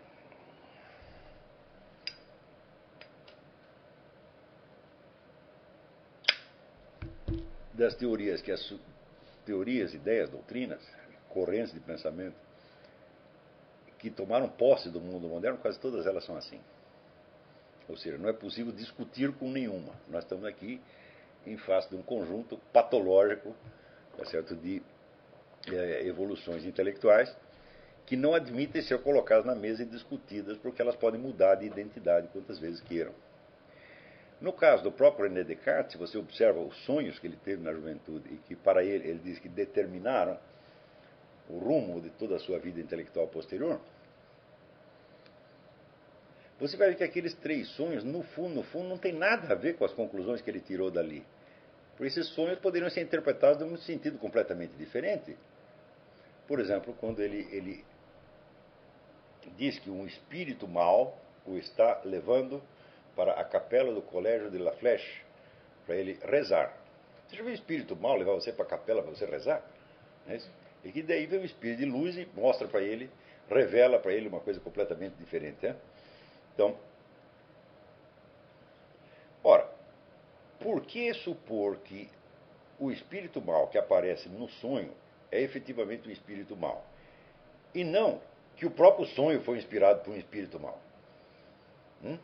[7.74, 8.74] das teorias, que as
[9.46, 10.82] teorias, ideias, doutrinas,
[11.30, 12.36] correntes de pensamento
[14.00, 16.60] que tomaram posse do mundo moderno, quase todas elas são assim.
[17.88, 19.94] Ou seja, não é possível discutir com nenhuma.
[20.08, 20.82] Nós estamos aqui
[21.46, 23.56] em face de um conjunto patológico
[24.18, 24.82] tá certo, de
[25.68, 27.34] é, evoluções intelectuais
[28.06, 32.28] que não admitem ser colocadas na mesa e discutidas porque elas podem mudar de identidade
[32.34, 33.14] quantas vezes queiram.
[34.42, 37.72] No caso do próprio René Descartes, se você observa os sonhos que ele teve na
[37.72, 40.38] juventude e que para ele ele diz que determinaram
[41.50, 43.80] o rumo de toda a sua vida intelectual posterior,
[46.60, 49.56] você vai ver que aqueles três sonhos, no fundo, no fundo, não tem nada a
[49.56, 51.26] ver com as conclusões que ele tirou dali.
[52.00, 55.38] Esses sonhos poderiam ser interpretados de um sentido completamente diferente.
[56.48, 57.86] Por exemplo, quando ele, ele
[59.58, 62.62] diz que um espírito mau o está levando
[63.16, 65.22] para a capela do colégio de La Flèche
[65.86, 66.76] para ele rezar.
[67.28, 69.64] Você já viu o espírito mal levar você para a capela para você rezar?
[70.28, 70.38] É
[70.84, 73.10] e que daí vem o espírito de luz e mostra para ele,
[73.50, 75.66] revela para ele uma coisa completamente diferente.
[75.66, 75.76] É?
[76.54, 76.78] Então,
[79.44, 79.70] ora,
[80.64, 82.10] por que supor que
[82.80, 84.92] o espírito mal que aparece no sonho
[85.30, 86.86] é efetivamente um espírito mal?
[87.76, 88.22] E não
[88.56, 90.80] que o próprio sonho foi inspirado por um espírito mal?
[92.04, 92.18] Hum?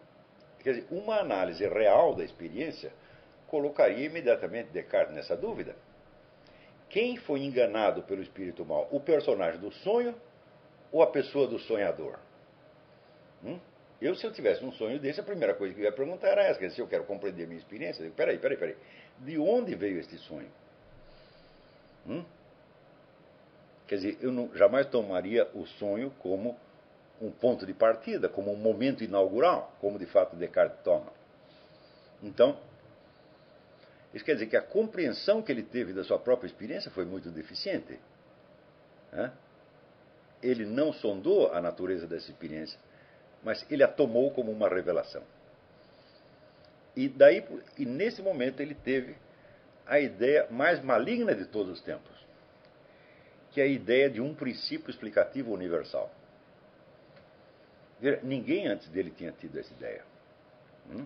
[0.59, 2.91] Quer dizer, uma análise real da experiência
[3.47, 5.75] colocaria imediatamente Descartes nessa dúvida.
[6.89, 8.87] Quem foi enganado pelo espírito mal?
[8.91, 10.15] O personagem do sonho
[10.91, 12.17] ou a pessoa do sonhador?
[13.43, 13.59] Hum?
[14.01, 16.43] Eu, se eu tivesse um sonho desse, a primeira coisa que eu ia perguntar era
[16.43, 18.77] essa: se eu quero compreender a minha experiência, eu digo, peraí, peraí, peraí.
[19.19, 20.49] De onde veio este sonho?
[22.07, 22.23] Hum?
[23.87, 26.57] Quer dizer, eu não, jamais tomaria o sonho como
[27.21, 31.11] um ponto de partida, como um momento inaugural, como de fato Descartes toma.
[32.23, 32.57] Então,
[34.13, 37.29] Isso quer dizer que a compreensão que ele teve da sua própria experiência foi muito
[37.29, 37.99] deficiente.
[39.11, 39.31] Né?
[40.41, 42.79] Ele não sondou a natureza dessa experiência,
[43.43, 45.23] mas ele a tomou como uma revelação.
[46.95, 47.45] E daí,
[47.77, 49.15] e nesse momento ele teve
[49.85, 52.15] a ideia mais maligna de todos os tempos,
[53.51, 56.11] que é a ideia de um princípio explicativo universal.
[58.23, 60.03] Ninguém antes dele tinha tido essa ideia.
[60.91, 61.05] Hum?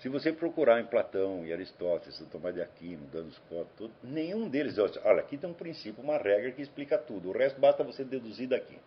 [0.00, 4.78] Se você procurar em Platão e Aristóteles, São Tomás de Aquino, Danos Scott, nenhum deles
[4.78, 7.28] olha, aqui tem um princípio, uma regra que explica tudo.
[7.28, 8.78] O resto basta você deduzir daqui.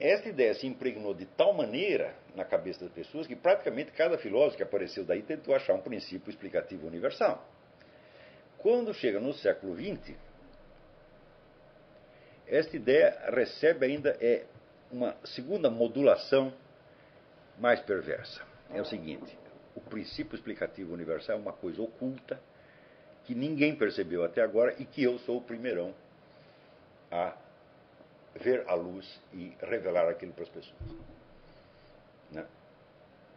[0.00, 4.56] Esta ideia se impregnou de tal maneira na cabeça das pessoas que praticamente cada filósofo
[4.56, 7.44] que apareceu daí tentou achar um princípio explicativo universal.
[8.58, 10.14] Quando chega no século XX,
[12.46, 14.44] esta ideia recebe ainda é
[14.90, 16.52] uma segunda modulação
[17.58, 18.42] mais perversa.
[18.72, 19.36] É o seguinte:
[19.74, 22.40] o princípio explicativo universal é uma coisa oculta
[23.24, 25.92] que ninguém percebeu até agora e que eu sou o primeirão
[27.10, 27.36] a
[28.34, 30.76] ver a luz e revelar aquilo para as pessoas.
[32.30, 32.46] Né?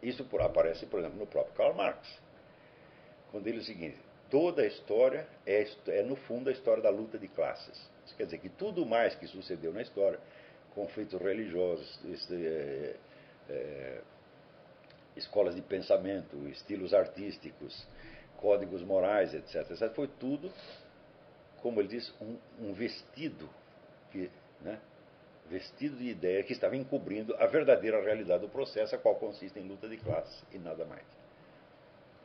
[0.02, 2.20] Isso aparece, por exemplo, no próprio Karl Marx,
[3.30, 3.98] quando ele diz o seguinte:
[4.30, 7.90] toda a história é, é, no fundo, a história da luta de classes.
[8.06, 10.18] Isso quer dizer que tudo mais que sucedeu na história,
[10.74, 12.96] conflitos religiosos, este, é,
[13.48, 14.00] é,
[15.16, 17.86] escolas de pensamento, estilos artísticos,
[18.38, 20.50] códigos morais, etc., etc., foi tudo,
[21.60, 23.48] como ele diz, um, um vestido
[24.10, 24.30] que
[24.62, 24.80] né,
[25.50, 29.68] vestido de ideia que estava encobrindo a verdadeira realidade do processo, a qual consiste em
[29.68, 31.06] luta de classes e nada mais.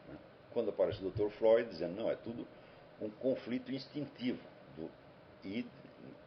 [0.08, 0.16] Né?
[0.52, 1.30] Quando aparece o Dr.
[1.32, 2.48] Freud dizendo, não, é tudo
[3.02, 4.42] um conflito instintivo
[4.76, 4.90] do
[5.44, 5.68] id,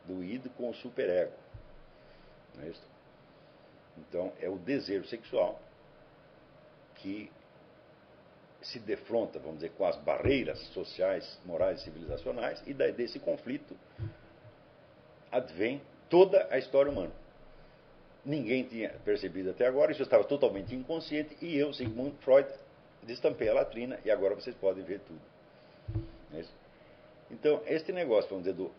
[0.07, 1.33] do id com o superego.
[2.57, 2.87] Não é isso?
[3.99, 5.61] Então, é o desejo sexual
[6.97, 7.31] que
[8.63, 13.75] se defronta, vamos dizer, com as barreiras sociais, morais e civilizacionais, e desse conflito
[15.33, 15.81] advém
[16.11, 17.13] toda a história humana.
[18.25, 22.47] Ninguém tinha percebido até agora, isso estava totalmente inconsciente, e eu, Sigmund Freud,
[23.03, 25.21] destampei a latrina e agora vocês podem ver tudo.
[26.35, 26.45] É
[27.31, 28.71] então, este negócio, vamos dizer, do,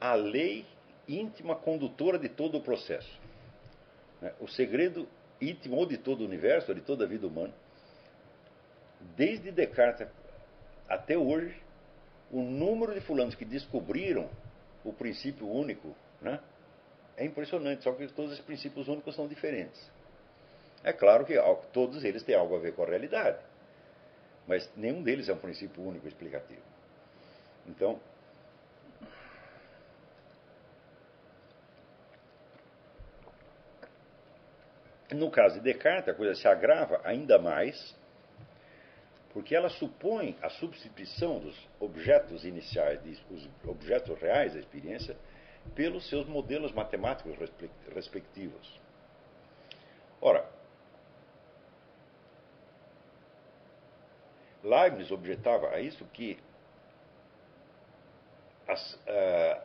[0.00, 0.64] a lei
[1.08, 3.20] íntima condutora de todo o processo,
[4.22, 4.32] né?
[4.40, 5.06] o segredo
[5.40, 7.52] íntimo ou de todo o universo, ou de toda a vida humana,
[9.16, 10.06] desde Descartes
[10.88, 11.54] até hoje,
[12.30, 14.30] o número de fulanos que descobriram
[14.84, 15.94] o princípio único
[16.24, 16.40] né?
[17.16, 19.80] É impressionante, só que todos os princípios únicos são diferentes.
[20.82, 21.34] É claro que
[21.72, 23.38] todos eles têm algo a ver com a realidade,
[24.46, 26.60] mas nenhum deles é um princípio único explicativo.
[27.66, 28.00] Então,
[35.12, 37.94] no caso de Descartes, a coisa se agrava ainda mais,
[39.32, 43.00] porque ela supõe a substituição dos objetos iniciais,
[43.30, 45.16] os objetos reais da experiência,
[45.74, 47.36] pelos seus modelos matemáticos
[47.94, 48.80] respectivos.
[50.20, 50.48] Ora,
[54.62, 56.38] Leibniz objetava a isso que
[58.66, 59.62] as, uh,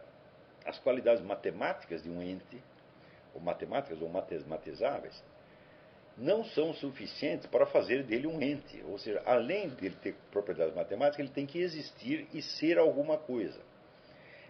[0.66, 2.62] as qualidades matemáticas de um ente,
[3.34, 5.24] ou matemáticas ou matematizáveis,
[6.18, 8.84] não são suficientes para fazer dele um ente.
[8.90, 13.18] Ou seja, além de ele ter propriedades matemáticas, ele tem que existir e ser alguma
[13.18, 13.62] coisa.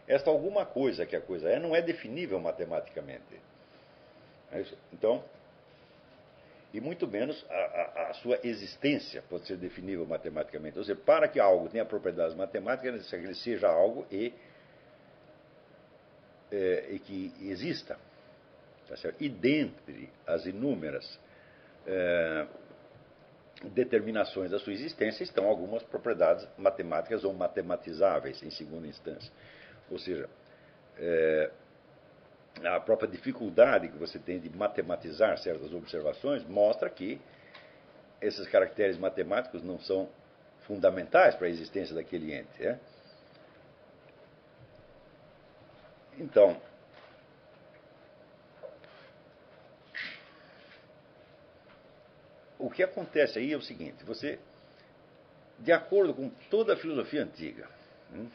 [0.09, 3.39] Esta alguma coisa que a coisa é não é definível matematicamente.
[4.51, 5.23] É então,
[6.73, 10.79] e muito menos a, a, a, sua existência pode ser definível matematicamente.
[10.79, 14.33] Ou seja, para que algo tenha propriedades matemáticas, é necessário que ele seja algo e,
[16.51, 17.95] é, e que exista.
[18.87, 21.19] Tá e dentre as inúmeras
[21.85, 22.47] é,
[23.65, 29.31] determinações da sua existência estão algumas propriedades matemáticas ou matematizáveis, em segunda instância.
[29.91, 30.29] Ou seja,
[30.97, 31.51] é,
[32.63, 37.19] a própria dificuldade que você tem de matematizar certas observações mostra que
[38.21, 40.09] esses caracteres matemáticos não são
[40.61, 42.65] fundamentais para a existência daquele ente.
[42.65, 42.77] É?
[46.17, 46.61] Então,
[52.57, 54.37] o que acontece aí é o seguinte: você,
[55.57, 57.69] de acordo com toda a filosofia antiga,
[58.13, 58.27] hum,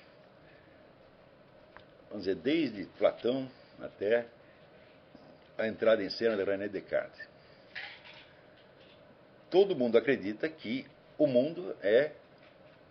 [2.15, 3.51] vamos dizer, desde Platão
[3.81, 4.25] até
[5.59, 7.29] a entrada em cena de René Descartes.
[9.51, 10.87] Todo mundo acredita que
[11.19, 12.13] o mundo é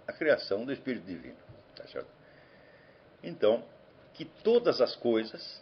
[0.06, 1.38] a criação do Espírito Divino.
[1.74, 2.10] Tá certo?
[3.24, 3.64] Então,
[4.14, 5.62] que todas as coisas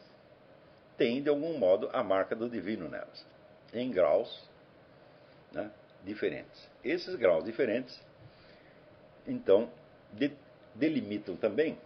[0.97, 3.25] têm, de algum modo, a marca do divino nelas,
[3.71, 4.43] em graus
[5.51, 5.71] né,
[6.03, 6.67] diferentes.
[6.83, 7.99] Esses graus diferentes,
[9.27, 9.71] então,
[10.13, 10.31] de,
[10.75, 11.77] delimitam também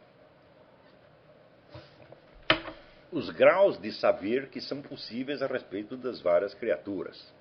[3.15, 7.33] os graus de saber que são possíveis a respeito das várias criaturas.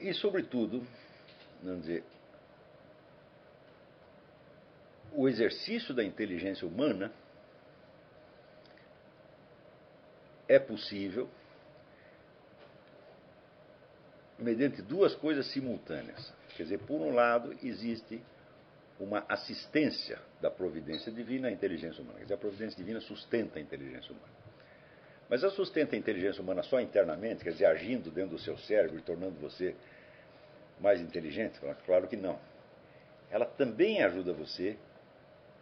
[0.00, 0.86] E, sobretudo,
[1.62, 2.02] vamos dizer,
[5.12, 7.12] o exercício da inteligência humana
[10.48, 11.28] é possível
[14.44, 16.32] mediante duas coisas simultâneas.
[16.56, 18.22] Quer dizer, por um lado, existe
[19.00, 22.18] uma assistência da providência divina à inteligência humana.
[22.18, 24.32] Quer dizer, a providência divina sustenta a inteligência humana.
[25.28, 28.98] Mas ela sustenta a inteligência humana só internamente, quer dizer, agindo dentro do seu cérebro
[28.98, 29.74] e tornando você
[30.78, 31.58] mais inteligente?
[31.86, 32.38] Claro que não.
[33.30, 34.76] Ela também ajuda você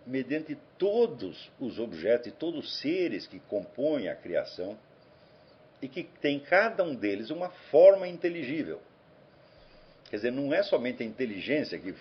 [0.04, 4.76] mediante todos os objetos e todos os seres que compõem a criação
[5.82, 8.80] e que tem cada um deles uma forma inteligível.
[10.08, 11.92] Quer dizer, não é somente a inteligência que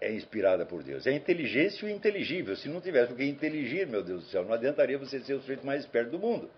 [0.00, 2.54] é inspirada por Deus, é a inteligência e o inteligível.
[2.56, 5.40] Se não tivesse o que inteligir, meu Deus do céu, não adiantaria você ser o
[5.40, 6.48] sujeito mais esperto do mundo.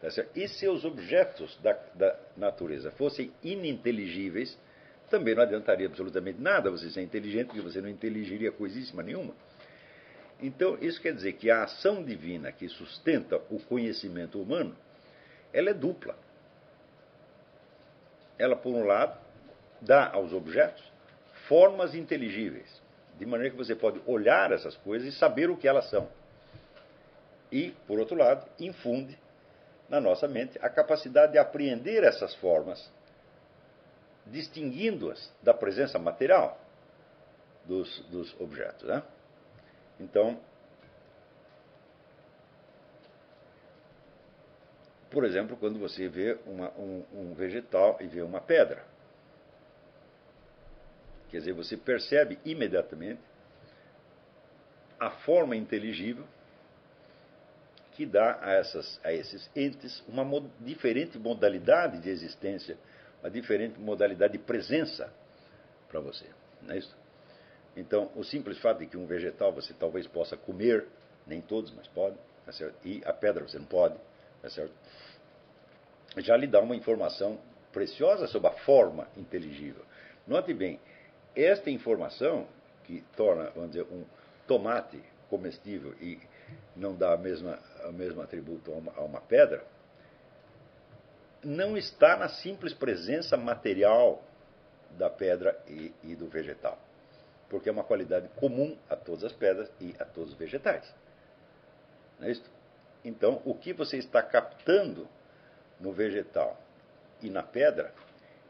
[0.00, 4.56] Tá e se os objetos da, da natureza fossem ininteligíveis,
[5.10, 9.34] também não adiantaria absolutamente nada você ser inteligente, porque você não inteligiria coisíssima nenhuma.
[10.40, 14.76] Então, isso quer dizer que a ação divina que sustenta o conhecimento humano,
[15.52, 16.16] ela é dupla.
[18.38, 19.18] Ela, por um lado,
[19.80, 20.84] dá aos objetos
[21.48, 22.80] formas inteligíveis,
[23.18, 26.08] de maneira que você pode olhar essas coisas e saber o que elas são.
[27.50, 29.18] E, por outro lado, infunde
[29.88, 32.92] na nossa mente a capacidade de apreender essas formas,
[34.26, 36.60] distinguindo-as da presença material
[37.64, 38.86] dos, dos objetos.
[38.86, 39.02] Né?
[40.00, 40.40] Então,
[45.10, 48.84] por exemplo, quando você vê uma, um, um vegetal e vê uma pedra,
[51.30, 53.20] quer dizer, você percebe imediatamente
[54.98, 56.24] a forma inteligível
[57.92, 62.78] que dá a, essas, a esses entes uma mod, diferente modalidade de existência,
[63.20, 65.12] uma diferente modalidade de presença
[65.88, 66.26] para você.
[66.62, 66.96] Não é isso?
[67.78, 70.86] Então, o simples fato de que um vegetal você talvez possa comer,
[71.26, 72.52] nem todos, mas pode, tá
[72.84, 73.94] e a pedra você não pode,
[74.42, 74.48] tá
[76.16, 77.38] já lhe dá uma informação
[77.72, 79.84] preciosa sobre a forma inteligível.
[80.26, 80.80] Note bem,
[81.36, 82.48] esta informação,
[82.84, 84.04] que torna, vamos dizer, um
[84.46, 85.00] tomate
[85.30, 86.18] comestível e
[86.74, 89.64] não dá a mesma, o mesmo atributo a uma, a uma pedra,
[91.44, 94.22] não está na simples presença material
[94.96, 96.78] da pedra e, e, do vegetal,
[97.48, 100.92] porque é uma qualidade comum a todas as pedras e a todos os vegetais.
[102.18, 102.44] Não é isso?
[103.04, 105.08] Então, o que você está captando
[105.80, 106.60] no vegetal
[107.22, 107.92] e na pedra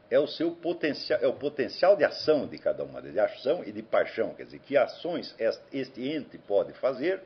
[0.09, 3.71] é o seu potencial, é o potencial de ação de cada uma de ação e
[3.71, 5.35] de paixão, quer dizer, que ações
[5.71, 7.21] este ente pode fazer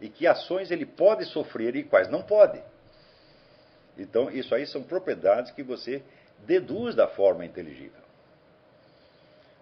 [0.00, 2.60] e que ações ele pode sofrer e quais não pode.
[3.96, 6.02] Então, isso aí são propriedades que você
[6.38, 8.03] deduz da forma inteligível.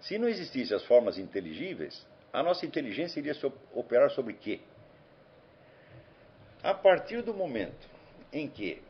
[0.02, 3.34] Se não existissem as formas inteligíveis, a nossa inteligência iria
[3.72, 4.60] operar sobre quê?
[6.62, 7.88] A partir do momento
[8.32, 8.82] em que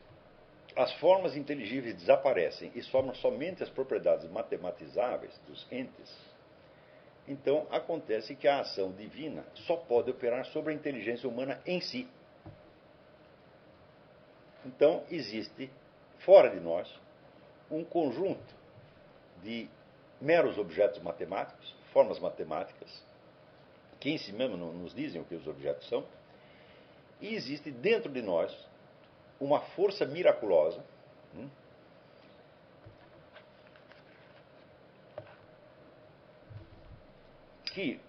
[0.75, 6.17] as formas inteligíveis desaparecem e sobram somente as propriedades matematizáveis dos entes,
[7.27, 12.07] então acontece que a ação divina só pode operar sobre a inteligência humana em si.
[14.65, 15.69] Então existe,
[16.19, 16.91] fora de nós,
[17.69, 18.53] um conjunto
[19.43, 19.69] de
[20.21, 23.03] meros objetos matemáticos, formas matemáticas,
[23.99, 26.05] que em si mesmo não nos dizem o que os objetos são,
[27.21, 28.53] e existe dentro de nós
[29.39, 30.83] uma força miraculosa.
[31.35, 31.49] Hum,
[37.73, 37.99] que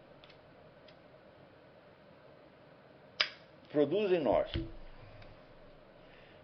[3.71, 4.53] produz em nós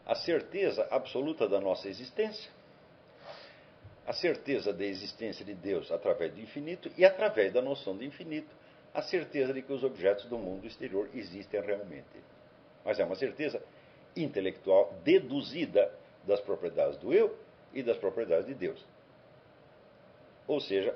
[0.07, 2.51] a certeza absoluta da nossa existência,
[4.11, 8.51] a certeza da existência de Deus através do infinito e através da noção do infinito,
[8.93, 12.09] a certeza de que os objetos do mundo exterior existem realmente.
[12.85, 13.63] Mas é uma certeza
[14.17, 17.39] intelectual deduzida das propriedades do eu
[17.73, 18.85] e das propriedades de Deus.
[20.49, 20.93] Ou seja,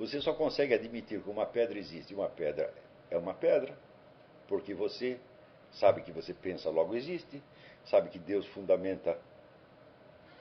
[0.00, 2.74] Você só consegue admitir que uma pedra existe e uma pedra
[3.08, 3.72] é uma pedra,
[4.48, 5.16] porque você
[5.70, 7.40] sabe que você pensa, logo existe,
[7.86, 9.18] sabe que Deus fundamenta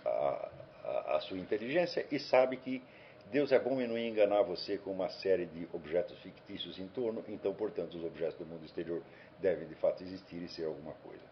[0.05, 0.49] a,
[0.83, 2.83] a, a sua inteligência e sabe que
[3.31, 7.23] Deus é bom em não enganar você com uma série de objetos fictícios em torno,
[7.29, 9.01] então, portanto, os objetos do mundo exterior
[9.39, 11.23] devem de fato existir e ser alguma coisa.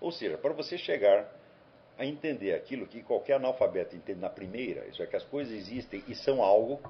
[0.00, 1.28] Ou seja, para você chegar
[1.98, 6.04] a entender aquilo que qualquer analfabeto entende na primeira, isso é que as coisas existem
[6.06, 6.80] e são algo,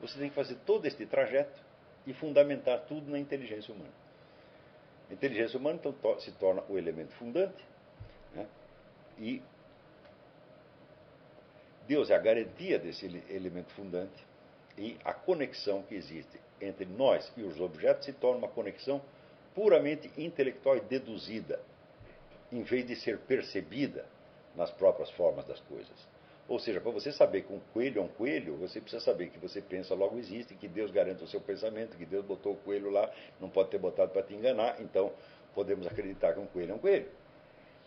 [0.00, 1.60] você tem que fazer todo este trajeto
[2.06, 3.92] e fundamentar tudo na inteligência humana.
[5.10, 7.64] A inteligência humana, então, se torna o elemento fundante
[8.34, 8.46] né?
[9.18, 9.42] e
[11.86, 14.26] Deus é a garantia desse elemento fundante
[14.78, 19.02] e a conexão que existe entre nós e os objetos se torna uma conexão
[19.54, 21.60] puramente intelectual e deduzida,
[22.50, 24.06] em vez de ser percebida
[24.56, 26.13] nas próprias formas das coisas.
[26.46, 29.38] Ou seja, para você saber que um coelho é um coelho, você precisa saber que
[29.38, 32.90] você pensa logo existe, que Deus garante o seu pensamento, que Deus botou o coelho
[32.90, 33.10] lá,
[33.40, 35.12] não pode ter botado para te enganar, então
[35.54, 37.08] podemos acreditar que um coelho é um coelho.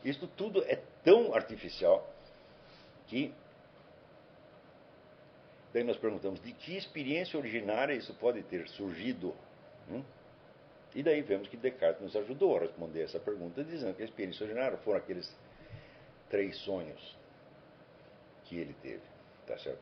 [0.03, 2.11] Isto tudo é tão artificial
[3.05, 3.31] que
[5.71, 9.35] daí nós perguntamos de que experiência originária isso pode ter surgido.
[9.89, 10.03] Hum?
[10.95, 14.43] E daí vemos que Descartes nos ajudou a responder essa pergunta, dizendo que a experiência
[14.43, 15.31] originária foram aqueles
[16.27, 17.17] três sonhos
[18.48, 19.02] que ele teve.
[19.45, 19.80] Tá certo?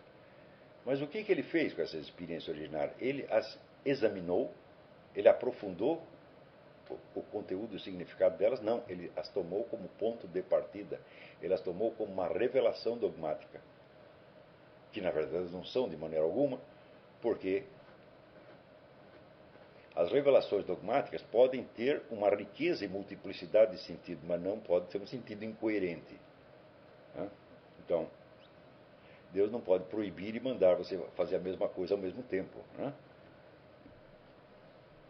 [0.86, 2.96] Mas o que, que ele fez com essas experiências originárias?
[3.00, 4.52] Ele as examinou,
[5.16, 6.02] ele aprofundou
[6.90, 8.62] o, o conteúdo e o significado delas?
[8.62, 11.00] Não, ele as tomou como ponto de partida,
[11.42, 13.62] ele as tomou como uma revelação dogmática,
[14.92, 16.60] que na verdade não são de maneira alguma,
[17.22, 17.64] porque
[19.96, 25.02] as revelações dogmáticas podem ter uma riqueza e multiplicidade de sentido, mas não pode ter
[25.02, 26.20] um sentido incoerente.
[27.16, 27.30] Né?
[27.80, 28.10] Então,
[29.36, 32.58] Deus não pode proibir e mandar você fazer a mesma coisa ao mesmo tempo.
[32.78, 32.94] Né?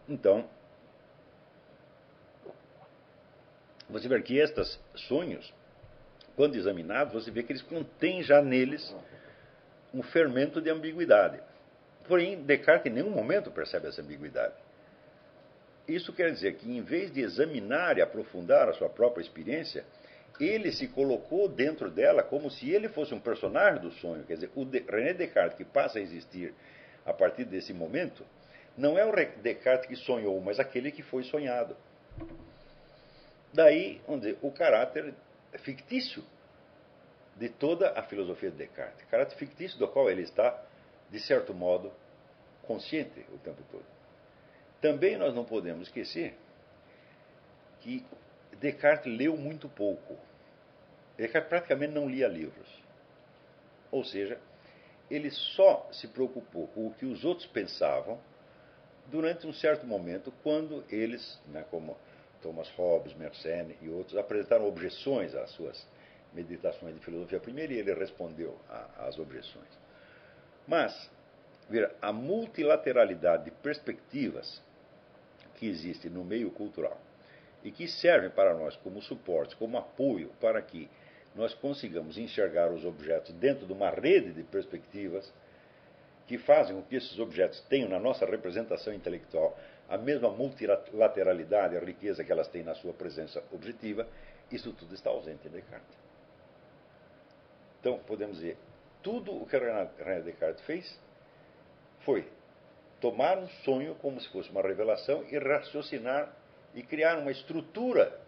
[0.10, 0.50] Então,
[3.88, 5.54] você vê que estes sonhos,
[6.36, 8.96] quando examinados, você vê que eles contêm já neles
[9.94, 11.40] um fermento de ambiguidade.
[12.08, 14.56] Porém, Descartes em nenhum momento percebe essa ambiguidade.
[15.88, 19.86] Isso quer dizer que, em vez de examinar e aprofundar a sua própria experiência,
[20.40, 24.24] ele se colocou dentro dela como se ele fosse um personagem do sonho.
[24.24, 26.54] Quer dizer, o René Descartes, que passa a existir
[27.06, 28.26] a partir desse momento,
[28.78, 31.76] não é o Descartes que sonhou, mas aquele que foi sonhado.
[33.54, 35.14] Daí, dizer, o caráter
[35.60, 36.24] fictício
[37.38, 39.06] de toda a filosofia de Descartes.
[39.10, 40.62] Caráter fictício do qual ele está,
[41.10, 41.92] de certo modo,
[42.64, 43.86] consciente o tempo todo.
[44.82, 46.36] Também nós não podemos esquecer
[47.80, 48.06] que
[48.60, 50.18] Descartes leu muito pouco.
[51.18, 52.68] Descartes praticamente não lia livros.
[53.92, 54.40] Ou seja,
[55.10, 58.20] ele só se preocupou com o que os outros pensavam
[59.08, 61.96] durante um certo momento, quando eles, né, como
[62.42, 65.88] Thomas Hobbes, Mersenne e outros, apresentaram objeções às suas
[66.34, 68.58] meditações de filosofia primeiro e ele respondeu
[68.98, 69.70] às objeções.
[70.68, 71.10] Mas,
[72.02, 74.62] a multilateralidade de perspectivas
[75.56, 77.00] que existe no meio cultural
[77.66, 80.88] e que servem para nós como suporte, como apoio para que
[81.34, 85.34] nós consigamos enxergar os objetos dentro de uma rede de perspectivas
[86.28, 89.58] que fazem com que esses objetos tenham na nossa representação intelectual
[89.90, 94.08] a mesma multilateralidade, a riqueza que elas têm na sua presença objetiva,
[94.52, 95.98] isso tudo está ausente em Descartes.
[97.80, 98.58] Então, podemos dizer,
[99.02, 101.00] tudo o que René Descartes fez
[102.00, 102.28] foi
[103.02, 106.45] tomar um sonho como se fosse uma revelação e raciocinar
[106.76, 108.22] e criar uma estrutura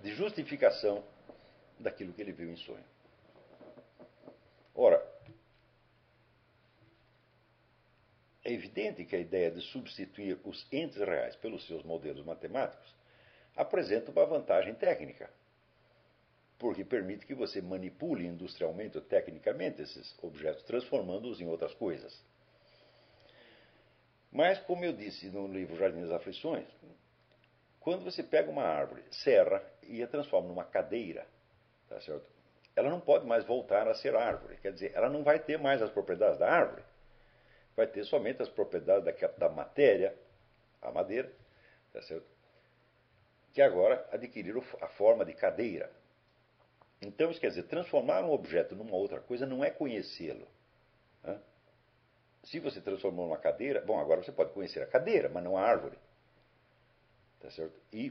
[0.00, 1.04] de justificação
[1.78, 2.84] daquilo que ele viu em sonho.
[4.74, 5.04] Ora,
[8.44, 12.94] é evidente que a ideia de substituir os entes reais pelos seus modelos matemáticos
[13.56, 15.28] apresenta uma vantagem técnica,
[16.58, 22.22] porque permite que você manipule industrialmente ou tecnicamente esses objetos, transformando-os em outras coisas.
[24.30, 26.66] Mas, como eu disse no livro Jardim das Aflições,
[27.84, 31.26] quando você pega uma árvore, serra e a transforma numa cadeira,
[31.88, 32.34] tá certo?
[32.76, 34.56] ela não pode mais voltar a ser árvore.
[34.56, 36.82] Quer dizer, ela não vai ter mais as propriedades da árvore.
[37.76, 40.12] Vai ter somente as propriedades da, da matéria,
[40.82, 41.30] a madeira,
[41.92, 42.26] tá certo?
[43.52, 45.88] que agora adquiriram a forma de cadeira.
[47.00, 50.48] Então, isso quer dizer, transformar um objeto numa outra coisa não é conhecê-lo.
[51.22, 51.40] Né?
[52.42, 55.62] Se você transformou numa cadeira, bom, agora você pode conhecer a cadeira, mas não a
[55.62, 55.96] árvore.
[57.44, 57.78] Tá certo?
[57.92, 58.10] E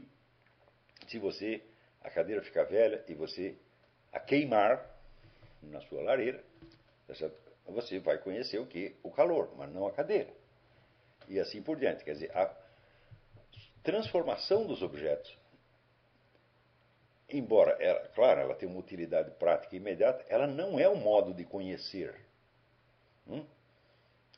[1.08, 1.60] se você,
[2.00, 3.56] a cadeira ficar velha e você
[4.12, 4.88] a queimar
[5.60, 6.40] na sua lareira,
[7.08, 7.36] tá certo?
[7.66, 8.94] você vai conhecer o que?
[9.02, 10.32] O calor, mas não a cadeira.
[11.26, 12.04] E assim por diante.
[12.04, 12.54] Quer dizer, a
[13.82, 15.36] transformação dos objetos,
[17.28, 21.44] embora, ela, claro, ela tenha uma utilidade prática imediata, ela não é um modo de
[21.44, 22.14] conhecer
[23.26, 23.44] Hum?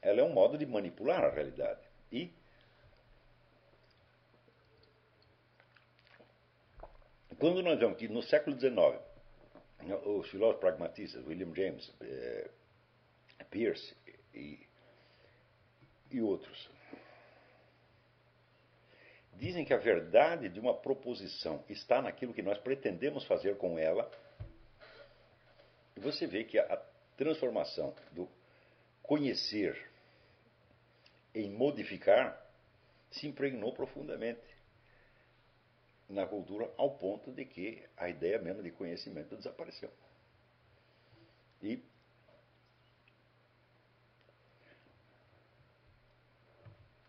[0.01, 1.81] Ela é um modo de manipular a realidade.
[2.11, 2.33] E
[7.39, 9.01] quando nós vemos que no século XIX,
[10.05, 12.51] os filósofos pragmatistas, William James, eh,
[13.51, 13.95] Peirce
[14.35, 14.67] e,
[16.11, 16.71] e outros,
[19.35, 24.11] dizem que a verdade de uma proposição está naquilo que nós pretendemos fazer com ela,
[25.97, 26.83] você vê que a
[27.17, 28.29] transformação do
[29.03, 29.91] conhecer
[31.35, 32.43] em modificar
[33.11, 34.56] se impregnou profundamente
[36.09, 39.91] na cultura ao ponto de que a ideia mesmo de conhecimento desapareceu.
[41.63, 41.83] E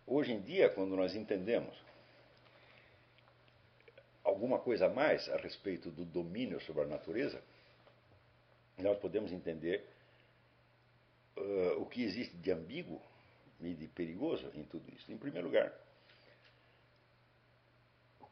[0.06, 1.76] hoje em dia, quando nós entendemos
[4.24, 7.42] alguma coisa a mais a respeito do domínio sobre a natureza,
[8.78, 9.86] nós podemos entender
[11.38, 13.02] uh, o que existe de ambíguo
[13.60, 15.12] e de perigoso em tudo isso.
[15.12, 15.74] Em primeiro lugar,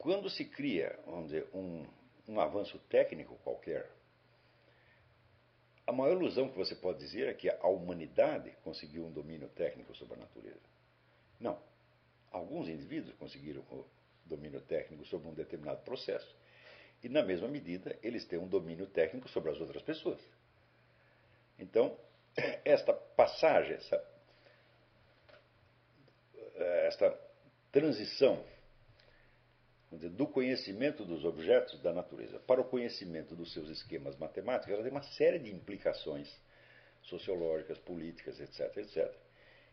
[0.06, 1.84] quando se cria, vamos dizer, um,
[2.28, 3.90] um avanço técnico qualquer,
[5.84, 9.92] a maior ilusão que você pode dizer é que a humanidade conseguiu um domínio técnico
[9.96, 10.60] sobre a natureza.
[11.40, 11.60] Não.
[12.30, 13.84] Alguns indivíduos conseguiram o
[14.24, 16.36] domínio técnico sobre um determinado processo.
[17.02, 20.20] E, na mesma medida, eles têm um domínio técnico sobre as outras pessoas.
[21.58, 21.98] Então,
[22.64, 24.04] esta passagem, essa,
[26.54, 27.10] esta
[27.72, 28.44] transição
[29.96, 34.92] do conhecimento dos objetos da natureza para o conhecimento dos seus esquemas matemáticos, ela tem
[34.92, 36.28] uma série de implicações
[37.02, 39.12] sociológicas, políticas, etc., etc.,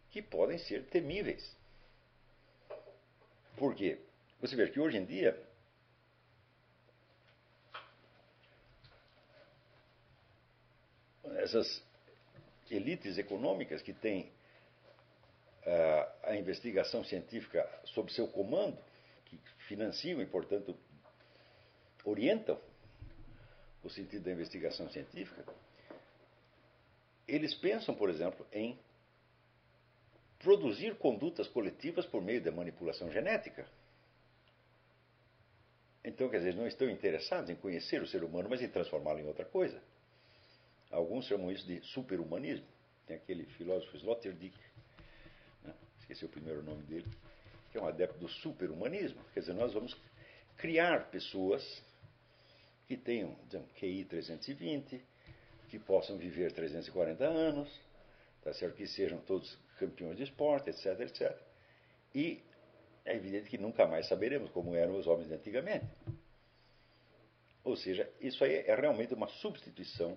[0.09, 1.55] que podem ser temíveis.
[3.57, 3.99] Por quê?
[4.39, 5.39] Você vê que hoje em dia
[11.37, 11.83] essas
[12.69, 14.31] elites econômicas que têm
[15.65, 18.77] uh, a investigação científica sob seu comando,
[19.73, 20.77] financiam e, portanto,
[22.05, 22.59] orientam
[23.83, 25.43] o sentido da investigação científica,
[27.27, 28.77] eles pensam, por exemplo, em
[30.37, 33.67] produzir condutas coletivas por meio da manipulação genética.
[36.03, 39.25] Então, quer dizer, não estão interessados em conhecer o ser humano, mas em transformá-lo em
[39.25, 39.81] outra coisa.
[40.91, 42.67] Alguns chamam isso de superhumanismo.
[43.07, 44.55] Tem aquele filósofo Sloterdijk,
[45.63, 45.73] né?
[45.99, 47.07] esqueci o primeiro nome dele,
[47.73, 49.19] que é um adepto do superhumanismo.
[49.33, 49.99] Quer dizer, nós vamos
[50.57, 51.83] criar pessoas
[52.85, 55.03] que tenham digamos, QI 320,
[55.69, 57.67] que possam viver 340 anos,
[58.43, 58.75] tá certo?
[58.75, 61.35] que sejam todos campeões de esporte, etc, etc.
[62.13, 62.43] E
[63.03, 65.87] é evidente que nunca mais saberemos como eram os homens de antigamente.
[67.63, 70.15] Ou seja, isso aí é realmente uma substituição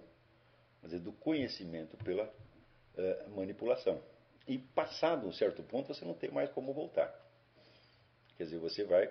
[0.82, 4.02] dizer, do conhecimento pela uh, manipulação.
[4.46, 7.26] E passado um certo ponto, você não tem mais como voltar.
[8.36, 9.10] Quer dizer, você vai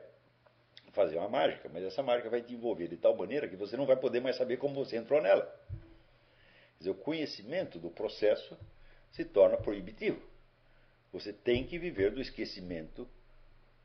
[0.92, 3.86] fazer uma mágica, mas essa mágica vai te envolver de tal maneira que você não
[3.86, 5.46] vai poder mais saber como você entrou nela.
[6.74, 8.58] Quer dizer, o conhecimento do processo
[9.12, 10.22] se torna proibitivo.
[11.12, 13.08] Você tem que viver do esquecimento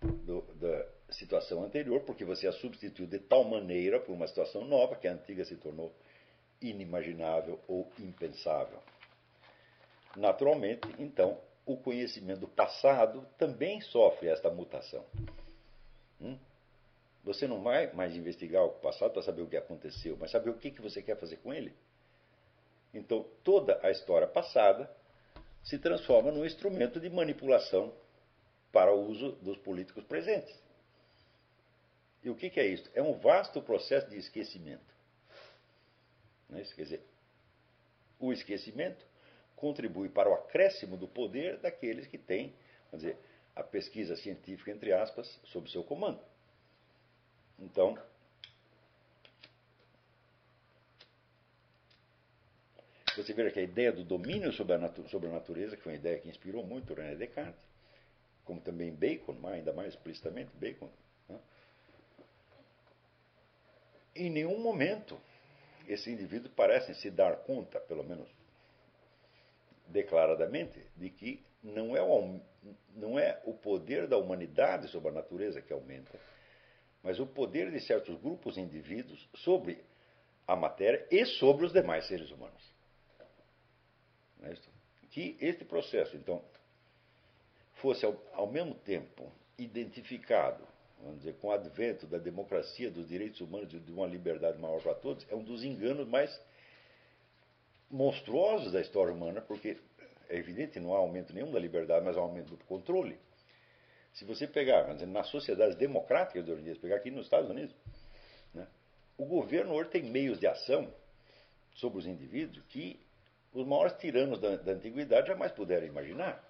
[0.00, 4.96] do, da situação anterior, porque você a substituiu de tal maneira por uma situação nova
[4.96, 5.92] que a antiga se tornou
[6.60, 8.78] inimaginável ou impensável.
[10.16, 15.04] Naturalmente, então, o conhecimento do passado também sofre esta mutação.
[16.20, 16.38] Hum?
[17.22, 20.54] Você não vai mais investigar o passado para saber o que aconteceu, mas saber o
[20.54, 21.74] que, você quer fazer com ele.
[22.94, 24.90] Então, toda a história passada
[25.62, 27.92] se transforma num instrumento de manipulação
[28.72, 30.58] para o uso dos políticos presentes.
[32.22, 32.88] E o que, é isso?
[32.94, 34.94] É um vasto processo de esquecimento.
[36.52, 36.62] É?
[36.62, 37.06] Quer dizer,
[38.18, 39.04] o esquecimento
[39.60, 42.54] contribui para o acréscimo do poder daqueles que têm,
[42.90, 43.18] vamos dizer,
[43.54, 46.20] a pesquisa científica, entre aspas, sob seu comando.
[47.58, 47.98] Então,
[53.14, 55.98] você vê que a ideia do domínio sobre a, sobre a natureza, que foi uma
[55.98, 57.62] ideia que inspirou muito René Descartes,
[58.44, 60.90] como também Bacon, ainda mais explicitamente Bacon,
[61.28, 61.38] né?
[64.16, 65.20] em nenhum momento
[65.86, 68.28] esse indivíduo parece se dar conta, pelo menos
[69.90, 72.40] declaradamente, de que não é, o,
[72.94, 76.18] não é o poder da humanidade sobre a natureza que aumenta,
[77.02, 79.82] mas o poder de certos grupos de indivíduos sobre
[80.46, 82.62] a matéria e sobre os demais seres humanos.
[84.42, 84.54] É
[85.10, 86.42] que este processo, então,
[87.74, 90.66] fosse ao, ao mesmo tempo identificado,
[91.02, 94.80] vamos dizer, com o advento da democracia, dos direitos humanos e de uma liberdade maior
[94.82, 96.30] para todos, é um dos enganos mais
[97.90, 99.76] monstruosos da história humana, porque
[100.28, 103.18] é evidente que não há aumento nenhum da liberdade, mas há aumento do controle.
[104.12, 107.50] Se você pegar, dizer, nas sociedades democráticas de hoje em dia, pegar aqui nos Estados
[107.50, 107.74] Unidos,
[108.54, 108.66] né,
[109.18, 110.92] o governo hoje tem meios de ação
[111.74, 113.00] sobre os indivíduos que
[113.52, 116.44] os maiores tiranos da, da antiguidade jamais puderam imaginar.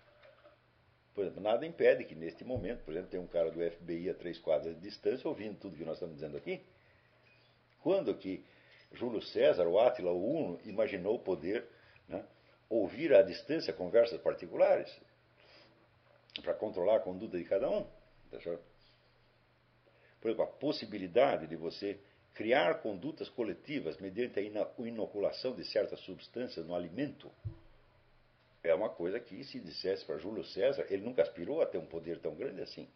[1.15, 4.15] Por exemplo, nada impede que neste momento, por exemplo, tem um cara do FBI a
[4.15, 6.63] três quadras de distância ouvindo tudo que nós estamos dizendo aqui.
[7.83, 8.45] Quando que
[8.93, 11.67] Júlio César, o Átila, o Uno, imaginou poder
[12.09, 12.25] né,
[12.69, 14.91] ouvir à distância conversas particulares
[16.43, 17.85] para controlar a conduta de cada um?
[18.31, 18.39] Tá
[20.21, 21.99] por exemplo, a possibilidade de você
[22.35, 24.43] criar condutas coletivas mediante a
[24.83, 27.31] inoculação de certas substâncias no alimento
[28.63, 31.87] é uma coisa que, se dissesse para Júlio César, ele nunca aspirou a ter um
[31.87, 32.87] poder tão grande assim.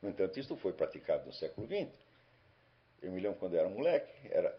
[0.00, 1.92] No entanto, isso foi praticado no século XX.
[3.02, 4.56] Eu me lembro quando eu era moleque, era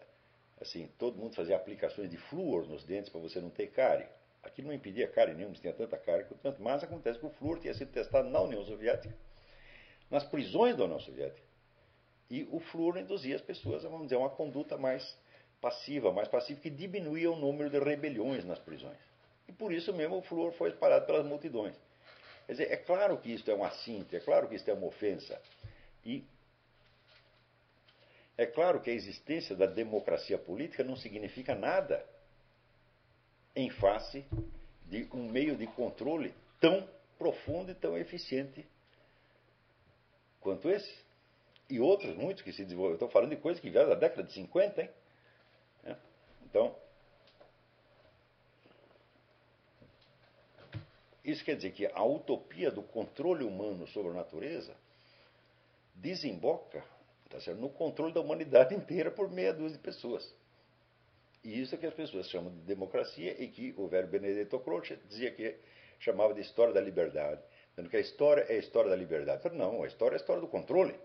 [0.63, 4.07] assim, todo mundo fazia aplicações de flúor nos dentes para você não ter cárie.
[4.41, 7.73] Aquilo não impedia cárie nenhuma, tinha tanta cárie quanto mais acontece que o flúor tinha
[7.73, 9.15] sido testado na União Soviética,
[10.09, 11.47] nas prisões da União Soviética.
[12.29, 15.17] E o flúor induzia as pessoas a, vamos dizer, uma conduta mais
[15.61, 18.97] passiva, mais passiva, que diminuía o número de rebeliões nas prisões.
[19.47, 21.75] E por isso mesmo o flúor foi espalhado pelas multidões.
[22.45, 24.87] Quer dizer, é claro que isto é uma cinta, é claro que isto é uma
[24.87, 25.39] ofensa.
[26.05, 26.23] E
[28.37, 32.03] é claro que a existência da democracia política não significa nada
[33.55, 34.25] em face
[34.85, 36.87] de um meio de controle tão
[37.17, 38.65] profundo e tão eficiente
[40.41, 41.03] quanto esse.
[41.69, 42.95] E outros, muitos que se desenvolveram.
[42.95, 44.89] Estou falando de coisas que vieram da década de 50, hein?
[45.85, 45.95] É.
[46.43, 46.75] Então,
[51.23, 54.75] Isso quer dizer que a utopia do controle humano sobre a natureza
[55.95, 56.83] desemboca
[57.33, 60.33] tá certo, no controle da humanidade inteira por meia dúzia de pessoas.
[61.43, 64.97] E isso é que as pessoas chamam de democracia e que o velho Benedetto Croce
[65.07, 65.55] dizia que
[65.99, 67.41] chamava de história da liberdade.
[67.71, 69.49] Dizendo que a história é a história da liberdade.
[69.55, 70.95] Não, a história é a história do controle.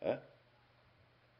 [0.00, 0.18] É?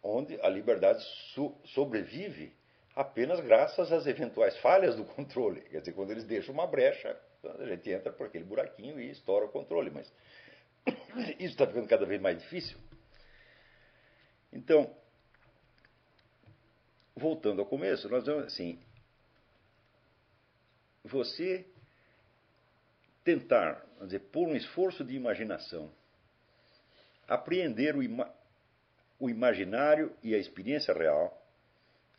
[0.02, 1.02] Onde a liberdade
[1.34, 2.52] so sobrevive
[2.94, 5.62] apenas graças às eventuais falhas do controle.
[5.62, 9.46] Quer dizer, quando eles deixam uma brecha, a gente entra por aquele buraquinho e estoura
[9.46, 9.90] o controle.
[9.90, 10.12] Mas
[11.38, 12.76] isso está ficando cada vez mais difícil.
[14.52, 14.94] Então,
[17.14, 18.78] voltando ao começo, nós vamos assim:
[21.04, 21.66] você
[23.24, 25.90] tentar, vamos dizer, por um esforço de imaginação,
[27.28, 28.32] apreender o, ima
[29.18, 31.36] o imaginário e a experiência real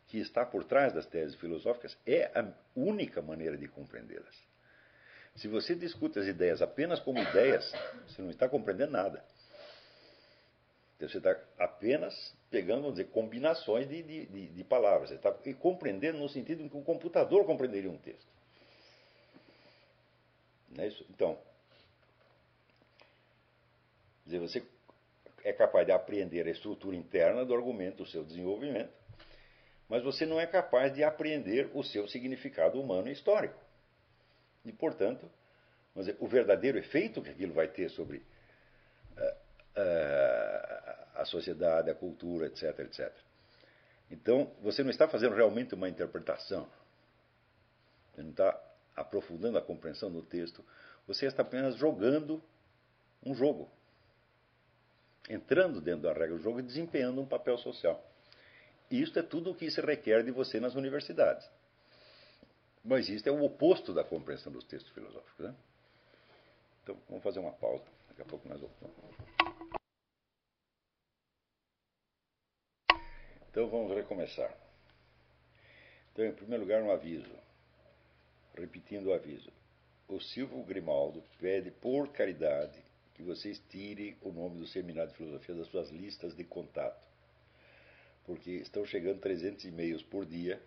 [0.06, 4.52] que está por trás das teses filosóficas é a única maneira de compreendê-las.
[5.36, 7.72] Se você discute as ideias apenas como ideias,
[8.06, 9.24] você não está compreendendo nada.
[11.02, 12.14] Então, você está apenas
[12.48, 15.08] pegando, vamos dizer, combinações de, de, de, palavras.
[15.08, 18.30] Você está compreendendo no sentido em que um computador compreenderia um texto.
[20.70, 21.04] Não é isso?
[21.10, 21.36] Então,
[24.24, 24.64] dizer, você
[25.42, 28.92] é capaz de apreender a estrutura interna do argumento, o seu desenvolvimento,
[29.88, 33.58] mas você não é capaz de apreender o seu significado humano e histórico.
[34.64, 35.28] E, portanto,
[35.96, 39.34] dizer, o verdadeiro efeito que aquilo vai ter sobre uh,
[39.76, 40.71] uh,
[41.22, 43.12] a sociedade, a cultura, etc, etc.
[44.10, 46.68] Então, você não está fazendo realmente uma interpretação,
[48.12, 48.60] você não está
[48.94, 50.62] aprofundando a compreensão do texto,
[51.06, 52.42] você está apenas jogando
[53.24, 53.70] um jogo,
[55.30, 58.04] entrando dentro da regra do jogo e desempenhando um papel social.
[58.90, 61.48] Isso é tudo o que se requer de você nas universidades.
[62.84, 65.46] Mas isso é o oposto da compreensão dos textos filosóficos.
[65.46, 65.54] Né?
[66.82, 67.84] Então, vamos fazer uma pausa.
[68.08, 69.31] Daqui a pouco nós voltamos.
[73.52, 74.50] Então, vamos recomeçar.
[76.10, 77.30] Então, em primeiro lugar, um aviso.
[78.56, 79.52] Repetindo o aviso.
[80.08, 82.82] O Silvio Grimaldo pede, por caridade,
[83.14, 86.98] que vocês tirem o nome do Seminário de Filosofia das suas listas de contato.
[88.24, 90.58] Porque estão chegando 300 e-mails por dia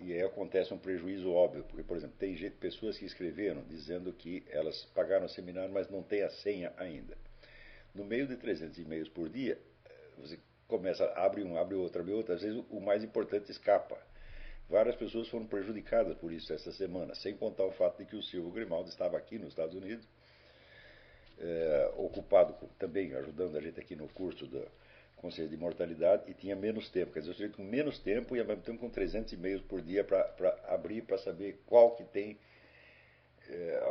[0.00, 4.12] e aí acontece um prejuízo óbvio, porque, por exemplo, tem gente, pessoas que escreveram dizendo
[4.14, 7.18] que elas pagaram o seminário, mas não tem a senha ainda.
[7.94, 9.58] No meio de 300 e-mails por dia,
[10.16, 10.38] você
[10.68, 13.96] começa, abre um, abre outro, abre outro, às vezes o mais importante escapa.
[14.68, 18.22] Várias pessoas foram prejudicadas por isso essa semana, sem contar o fato de que o
[18.22, 20.06] Silvio Grimaldo estava aqui nos Estados Unidos,
[21.38, 24.62] é, ocupado também ajudando a gente aqui no curso da
[25.16, 27.12] conselho de mortalidade e tinha menos tempo.
[27.12, 29.80] Quer dizer, o sujeito com menos tempo e ao mesmo tempo com 300 e-mails por
[29.80, 30.22] dia para
[30.68, 32.38] abrir, para saber qual que tem
[33.48, 33.82] é,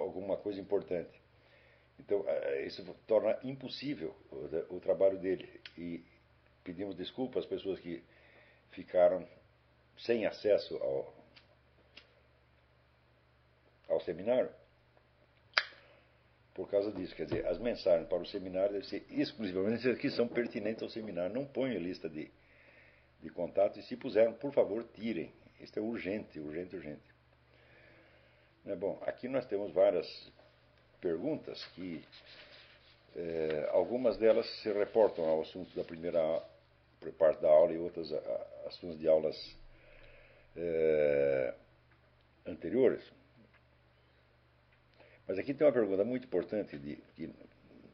[0.00, 1.20] alguma coisa importante.
[1.98, 5.48] Então, é, isso torna impossível o, o, trabalho dele.
[5.78, 6.04] E
[6.66, 8.02] pedimos desculpas às pessoas que
[8.72, 9.26] ficaram
[9.98, 11.14] sem acesso ao,
[13.88, 14.50] ao seminário
[16.52, 17.14] por causa disso.
[17.14, 20.88] Quer dizer, as mensagens para o seminário devem ser exclusivamente as que são pertinentes ao
[20.88, 21.34] seminário.
[21.34, 22.30] Não ponham lista de,
[23.22, 25.30] de contatos e, se puseram, por favor, tirem.
[25.60, 27.16] Isso é urgente, urgente, urgente.
[28.66, 30.06] É bom, aqui nós temos várias
[31.00, 32.02] perguntas que
[33.14, 36.42] é, algumas delas se reportam ao assunto da primeira
[37.12, 38.12] parte da aula e outras
[38.66, 39.36] assuntos de aulas
[40.56, 41.54] é,
[42.46, 43.02] anteriores.
[45.26, 47.30] Mas aqui tem uma pergunta muito importante de, que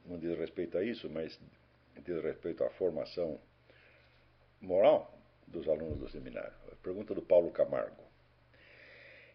[0.07, 1.39] não diz respeito a isso, mas
[2.05, 3.41] diz respeito à formação
[4.61, 6.53] moral dos alunos do seminário.
[6.71, 8.03] A pergunta do Paulo Camargo.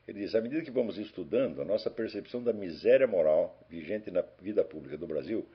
[0.07, 4.21] Ele diz: à medida que vamos estudando, a nossa percepção da miséria moral vigente na
[4.39, 5.47] vida pública do Brasil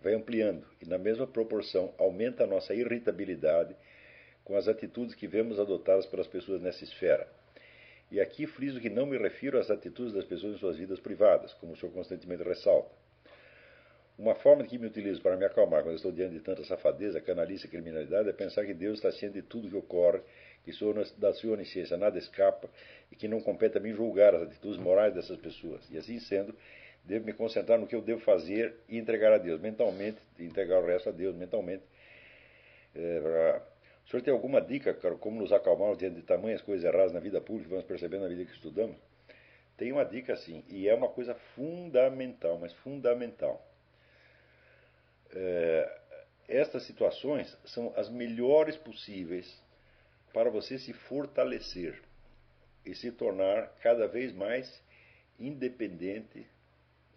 [0.00, 3.74] vai ampliando e, na mesma proporção, aumenta a nossa irritabilidade
[4.44, 7.28] com as atitudes que vemos adotadas pelas pessoas nessa esfera.
[8.10, 11.52] E aqui friso que não me refiro às atitudes das pessoas em suas vidas privadas,
[11.54, 12.90] como o senhor constantemente ressalta.
[14.18, 17.66] Uma forma que me utilizo para me acalmar quando estou diante de tanta safadeza, canalice
[17.66, 20.20] e criminalidade é pensar que Deus está ciente de tudo que ocorre,
[20.64, 20.72] que
[21.18, 22.68] da sua onisciência nada escapa
[23.12, 25.88] e que não compete a mim julgar as atitudes morais dessas pessoas.
[25.90, 26.52] E assim sendo,
[27.08, 30.86] devo me concentrar no que eu devo fazer e entregar a Deus mentalmente, entregar o
[30.86, 31.82] resto a Deus mentalmente,
[32.94, 33.62] é,
[34.04, 37.20] o senhor tem alguma dica, cara, como nos acalmar diante de tamanhas coisas erradas na
[37.20, 38.96] vida pública, vamos percebendo na vida que estudamos?
[39.78, 43.66] Tem uma dica sim, e é uma coisa fundamental, mas fundamental.
[45.30, 45.98] É,
[46.46, 49.62] estas situações são as melhores possíveis
[50.32, 52.02] para você se fortalecer
[52.84, 54.82] e se tornar cada vez mais
[55.38, 56.46] independente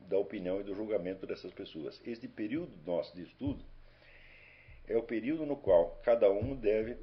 [0.08, 2.02] da opinião e do julgamento dessas pessoas.
[2.06, 3.64] Este período nosso de estudo
[4.88, 6.98] é o período no qual cada um deve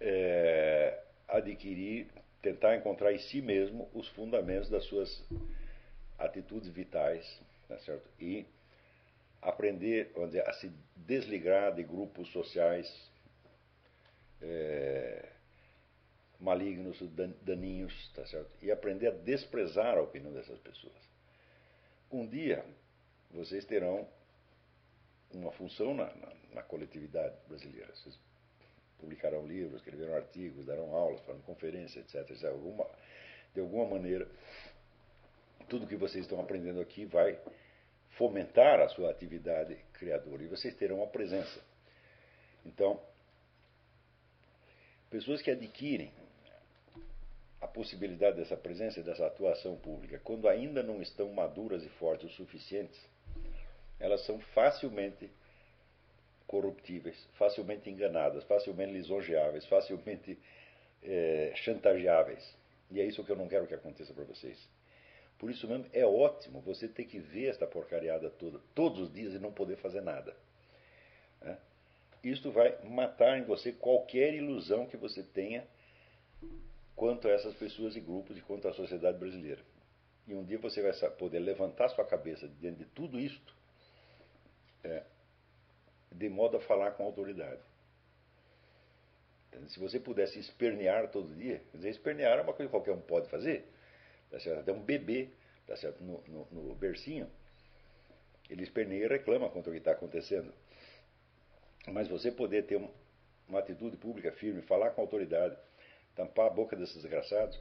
[0.00, 2.08] é, adquirir,
[2.42, 5.24] tentar encontrar em si mesmo os fundamentos das suas
[6.18, 8.08] atitudes vitais, tá certo?
[8.20, 8.46] E
[9.42, 13.10] aprender dizer, a se desligar de grupos sociais
[14.40, 15.35] é,
[16.40, 16.98] malignos,
[17.42, 18.50] daninhos, tá certo?
[18.62, 20.94] E aprender a desprezar a opinião dessas pessoas.
[22.10, 22.64] Um dia
[23.30, 24.08] vocês terão
[25.32, 27.94] uma função na, na, na coletividade brasileira.
[27.94, 28.18] Vocês
[28.98, 32.30] publicarão livros, escreveram artigos, darão aulas, farão conferências, etc.
[32.30, 32.44] etc.
[32.50, 32.86] Alguma,
[33.54, 34.28] de alguma maneira,
[35.68, 37.38] tudo que vocês estão aprendendo aqui vai
[38.10, 41.60] fomentar a sua atividade criadora e vocês terão a presença.
[42.64, 43.00] Então,
[45.10, 46.12] pessoas que adquirem
[47.66, 52.30] a possibilidade dessa presença e dessa atuação pública, quando ainda não estão maduras e fortes
[52.30, 52.98] o suficientes,
[53.98, 55.28] elas são facilmente
[56.46, 60.38] corruptíveis, facilmente enganadas, facilmente lisonjeáveis, facilmente
[61.02, 62.56] é, chantageáveis.
[62.88, 64.56] E é isso que eu não quero que aconteça para vocês.
[65.36, 69.34] Por isso mesmo é ótimo você ter que ver esta porcariada toda, todos os dias
[69.34, 70.36] e não poder fazer nada.
[71.42, 71.58] Né?
[72.22, 75.66] Isto vai matar em você qualquer ilusão que você tenha
[76.96, 79.62] quanto a essas pessoas e grupos e quanto à sociedade brasileira.
[80.26, 83.54] E um dia você vai poder levantar sua cabeça diante de tudo isto
[84.82, 85.04] é,
[86.10, 87.60] de modo a falar com autoridade.
[89.68, 93.00] Se você pudesse espernear todo dia, quer dizer, espernear é uma coisa que qualquer um
[93.00, 93.66] pode fazer,
[94.30, 94.60] tá certo?
[94.60, 95.30] até um bebê
[95.66, 96.02] tá certo?
[96.02, 97.28] No, no, no bercinho,
[98.48, 100.52] ele esperneia e reclama contra o que está acontecendo.
[101.88, 102.80] Mas você poder ter
[103.48, 105.56] uma atitude pública firme, falar com autoridade,
[106.16, 107.56] tampar a boca desses desgraçados,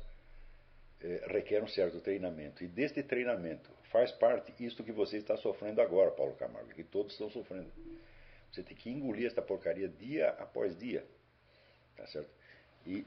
[1.01, 2.63] é, requer um certo treinamento.
[2.63, 7.11] E deste treinamento faz parte isto que você está sofrendo agora, Paulo Camargo, que todos
[7.11, 7.69] estão sofrendo.
[8.51, 11.05] Você tem que engolir esta porcaria dia após dia.
[11.97, 12.29] Tá certo?
[12.87, 13.05] E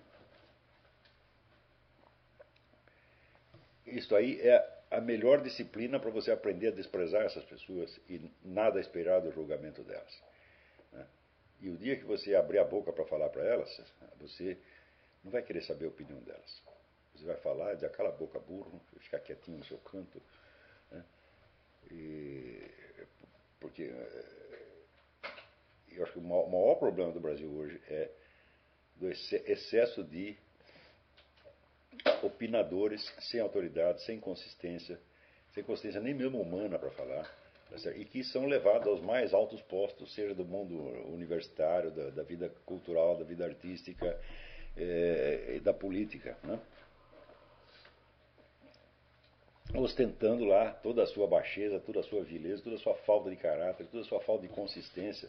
[3.86, 8.80] isto aí é a melhor disciplina para você aprender a desprezar essas pessoas e nada
[8.80, 10.22] esperar do julgamento delas.
[10.92, 11.06] Né?
[11.60, 13.82] E o dia que você abrir a boca para falar para elas,
[14.20, 14.58] você
[15.24, 16.62] não vai querer saber a opinião delas.
[17.14, 20.22] Você vai falar, dizer, cala a boca, burro, ficar quietinho no seu canto.
[20.90, 21.04] Né?
[21.90, 22.70] E,
[23.58, 24.38] porque eh,
[25.90, 28.10] eu acho que o maior problema do Brasil hoje é
[28.96, 30.36] do excesso de
[32.22, 35.00] opinadores sem autoridade, sem consistência,
[35.54, 37.24] sem consistência nem mesmo humana para falar,
[37.70, 40.74] tá e que são levados aos mais altos postos, seja do mundo
[41.12, 44.18] universitário, da, da vida cultural, da vida artística
[44.76, 46.36] é, da política.
[46.42, 46.58] Né?
[49.74, 53.36] ostentando lá toda a sua baixeza, toda a sua vileza, toda a sua falta de
[53.36, 55.28] caráter, toda a sua falta de consistência,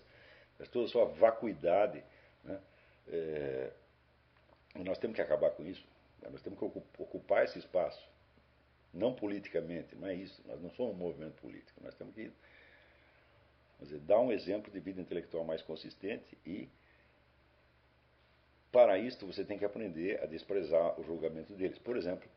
[0.72, 2.03] toda a sua vacuidade.
[2.44, 2.60] Né?
[3.10, 3.72] É,
[4.76, 5.84] nós temos que acabar com isso.
[6.32, 8.02] Nós temos que ocupar esse espaço
[8.94, 10.41] não politicamente, não é isso.
[10.48, 11.80] Nós não somos um movimento político.
[11.84, 12.32] Nós temos que
[13.80, 16.68] dizer, dar um exemplo de vida intelectual mais consistente e,
[18.72, 21.78] para isto, você tem que aprender a desprezar o julgamento deles.
[21.80, 22.28] Por exemplo,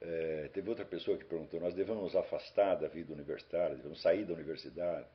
[0.00, 4.24] é, teve outra pessoa que perguntou: nós devemos nos afastar da vida universitária, devemos sair
[4.24, 5.06] da universidade.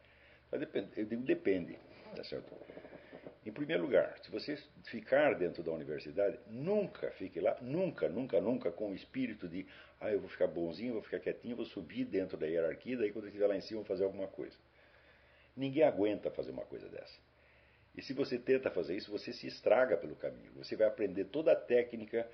[0.51, 1.77] Eu digo: depende,
[2.15, 2.53] tá certo?
[3.45, 8.71] Em primeiro lugar, se você ficar dentro da universidade, nunca fique lá, nunca, nunca, nunca
[8.71, 9.67] com o espírito de,
[10.01, 13.25] ah, eu vou ficar bonzinho, vou ficar quietinho, vou subir dentro da hierarquia, daí quando
[13.25, 14.57] eu estiver lá em cima vou fazer alguma coisa.
[15.55, 17.19] Ninguém aguenta fazer uma coisa dessa.
[17.97, 20.51] E se você tenta fazer isso, você se estraga pelo caminho.
[20.55, 22.29] Você vai aprender toda a técnica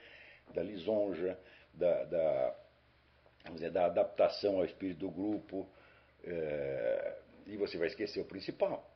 [0.54, 1.38] da lisonja,
[1.74, 2.56] da, da,
[3.52, 5.68] dizer, da adaptação ao espírito do grupo,
[6.24, 7.16] é,
[7.46, 8.90] e você vai esquecer o principal.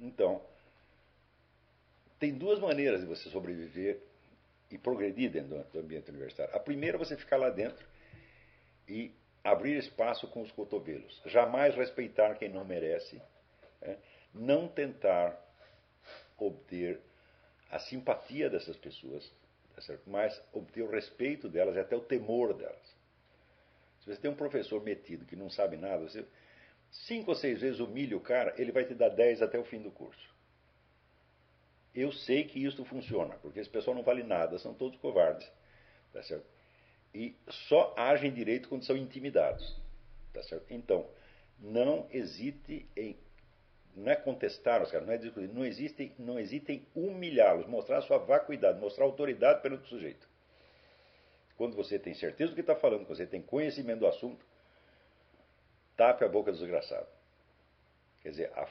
[0.00, 0.42] Então,
[2.18, 4.00] tem duas maneiras de você sobreviver
[4.70, 6.54] e progredir dentro do ambiente universitário.
[6.54, 7.86] A primeira é você ficar lá dentro
[8.88, 9.12] e
[9.44, 11.22] abrir espaço com os cotovelos.
[11.26, 13.20] Jamais respeitar quem não merece.
[13.80, 13.96] Né?
[14.34, 15.45] Não tentar
[16.38, 17.00] obter
[17.70, 19.30] a simpatia dessas pessoas,
[19.74, 22.96] tá mas obter o respeito delas e até o temor delas.
[24.00, 26.24] Se você tem um professor metido que não sabe nada, você
[26.90, 29.82] cinco ou seis vezes humilha o cara, ele vai te dar dez até o fim
[29.82, 30.34] do curso.
[31.94, 35.50] Eu sei que isso funciona, porque esse pessoal não vale nada, são todos covardes.
[36.12, 36.46] Tá certo?
[37.14, 37.34] E
[37.68, 39.76] só agem direito quando são intimidados.
[40.32, 40.66] Tá certo?
[40.70, 41.08] Então,
[41.58, 43.16] não hesite em.
[43.96, 47.98] Não é contestar os caras, não é discutir, não hesitem, não hesitem em humilhá-los, mostrar
[47.98, 50.28] a sua vacuidade, mostrar autoridade perante o sujeito.
[51.56, 54.44] Quando você tem certeza do que está falando, quando você tem conhecimento do assunto,
[55.96, 57.08] tape a boca do desgraçado.
[58.22, 58.68] Quer dizer, a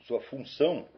[0.00, 0.88] sua função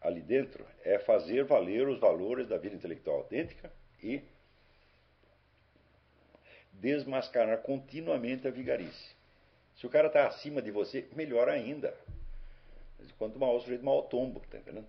[0.00, 3.70] ali dentro é fazer valer os valores da vida intelectual autêntica
[4.02, 4.22] e
[6.72, 9.14] desmascarar continuamente a vigarice.
[9.76, 11.94] Se o cara está acima de você, melhor ainda.
[13.18, 14.86] Quanto maior o sujeito, maior o tombo, tá entendendo?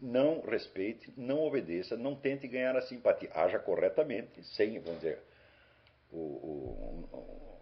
[0.00, 3.30] Não respeite, não obedeça, não tente ganhar a simpatia.
[3.34, 5.18] Haja corretamente, sem, vamos dizer,
[6.10, 7.58] o, o,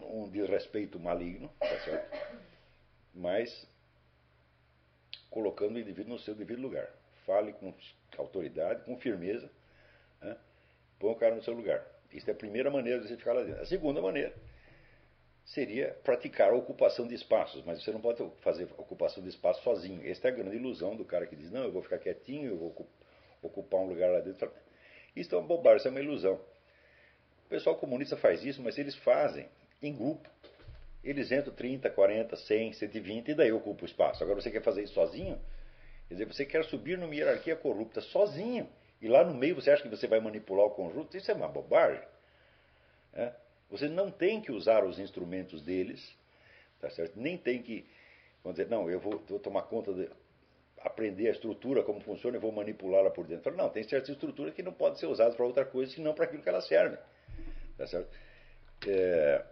[0.00, 2.18] um, um desrespeito maligno, tá certo?
[3.14, 3.66] Mas
[5.30, 6.88] colocando o indivíduo no seu devido lugar.
[7.24, 7.72] Fale com
[8.16, 9.50] autoridade, com firmeza,
[10.20, 10.36] né?
[10.98, 11.84] põe o cara no seu lugar.
[12.12, 13.62] Isso é a primeira maneira de você ficar lá dentro.
[13.62, 14.34] A segunda maneira
[15.48, 20.00] seria praticar a ocupação de espaços, mas você não pode fazer ocupação de espaço sozinho.
[20.04, 22.56] Esta é a grande ilusão do cara que diz: não, eu vou ficar quietinho, eu
[22.56, 22.88] vou
[23.42, 24.50] ocupar um lugar lá dentro.
[25.16, 26.34] Isso é uma bobagem, isso é uma ilusão.
[27.46, 29.48] O pessoal comunista faz isso, mas eles fazem
[29.82, 30.28] em grupo.
[31.02, 34.22] Eles entram 30, 40, 100, 120 e daí ocupa o espaço.
[34.22, 35.40] Agora você quer fazer isso sozinho?
[36.08, 38.68] Quer dizer, você quer subir numa hierarquia corrupta sozinho.
[39.00, 41.16] E lá no meio você acha que você vai manipular o conjunto?
[41.16, 42.02] Isso é uma bobagem.
[43.14, 43.32] É?
[43.70, 46.16] Você não tem que usar os instrumentos deles,
[46.80, 47.18] tá certo?
[47.18, 47.84] nem tem que
[48.42, 50.08] vamos dizer, não, eu vou, vou tomar conta de
[50.80, 53.54] aprender a estrutura, como funciona, e vou manipulá-la por dentro.
[53.56, 56.42] Não, tem certas estruturas que não podem ser usadas para outra coisa, senão para aquilo
[56.42, 56.98] que elas servem.
[57.76, 58.08] Tá certo?
[58.86, 59.44] É,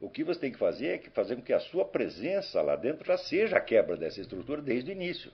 [0.00, 3.04] o que você tem que fazer é fazer com que a sua presença lá dentro
[3.04, 5.32] já seja a quebra dessa estrutura desde o início.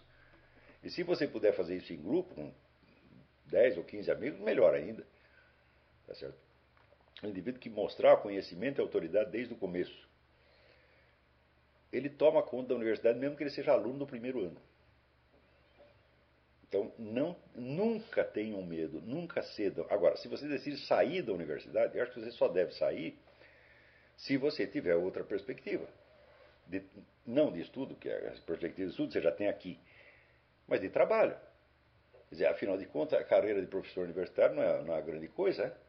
[0.85, 2.53] E se você puder fazer isso em grupo, com
[3.47, 5.05] 10 ou 15 amigos, melhor ainda.
[6.09, 6.39] Tá certo?
[7.23, 10.09] Um indivíduo que mostrar conhecimento e autoridade desde o começo.
[11.93, 14.61] Ele toma conta da universidade, mesmo que ele seja aluno do primeiro ano.
[16.67, 19.87] Então, não, nunca tenham medo, nunca cedam.
[19.91, 23.19] Agora, se você decide sair da universidade, eu acho que você só deve sair
[24.17, 25.87] se você tiver outra perspectiva.
[26.67, 26.83] De,
[27.27, 29.79] não de estudo, que é a perspectiva de estudo você já tem aqui,
[30.67, 31.37] mas de trabalho.
[32.29, 35.01] Quer dizer, afinal de contas, a carreira de professor universitário não é, não é uma
[35.01, 35.65] grande coisa.
[35.65, 35.88] É?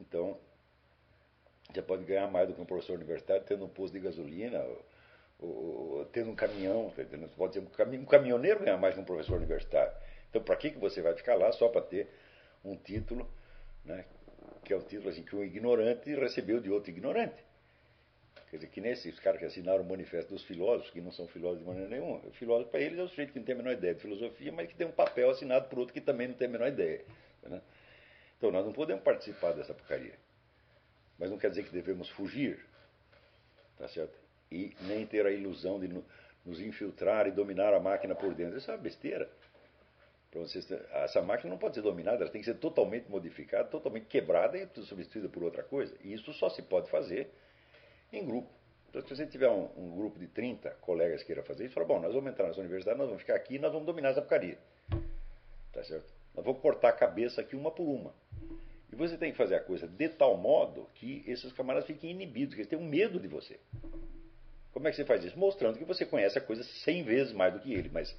[0.00, 0.38] Então,
[1.72, 4.62] você pode ganhar mais do que um professor universitário tendo um posto de gasolina,
[5.38, 6.92] ou, ou, tendo um caminhão.
[6.96, 9.92] Tá você pode ser um caminhoneiro ganhar mais que um professor universitário.
[10.30, 12.08] Então, para que, que você vai ficar lá só para ter
[12.64, 13.28] um título
[13.84, 14.04] né,
[14.64, 17.44] que é o título assim, que um ignorante recebeu de outro ignorante.
[18.50, 21.60] Quer dizer, que nesses caras que assinaram o manifesto dos filósofos, que não são filósofos
[21.60, 22.18] de maneira nenhuma.
[22.24, 24.52] O filósofo, para eles, é o sujeito que não tem a menor ideia de filosofia,
[24.52, 27.04] mas que tem um papel assinado por outro que também não tem a menor ideia.
[27.42, 27.60] Né?
[28.36, 30.18] Então, nós não podemos participar dessa porcaria.
[31.18, 32.64] Mas não quer dizer que devemos fugir.
[33.78, 34.18] Tá certo?
[34.50, 35.88] E nem ter a ilusão de
[36.44, 38.58] nos infiltrar e dominar a máquina por dentro.
[38.58, 39.30] Isso é uma besteira.
[40.32, 44.58] Vocês, essa máquina não pode ser dominada, ela tem que ser totalmente modificada, totalmente quebrada
[44.58, 45.94] e substituída por outra coisa.
[46.02, 47.30] E isso só se pode fazer
[48.12, 48.50] em grupo.
[48.90, 51.86] Então, se você tiver um, um grupo de 30 colegas que queira fazer isso, fala,
[51.86, 54.20] bom, nós vamos entrar nessa universidade, nós vamos ficar aqui e nós vamos dominar essa
[54.20, 54.58] porcaria.
[55.72, 56.12] Tá certo?
[56.34, 58.14] Nós vamos cortar a cabeça aqui uma por uma.
[58.92, 62.54] E você tem que fazer a coisa de tal modo que esses camaradas fiquem inibidos,
[62.54, 63.58] que eles tenham medo de você.
[64.72, 65.38] Como é que você faz isso?
[65.38, 68.16] Mostrando que você conhece a coisa cem vezes mais do que ele, mas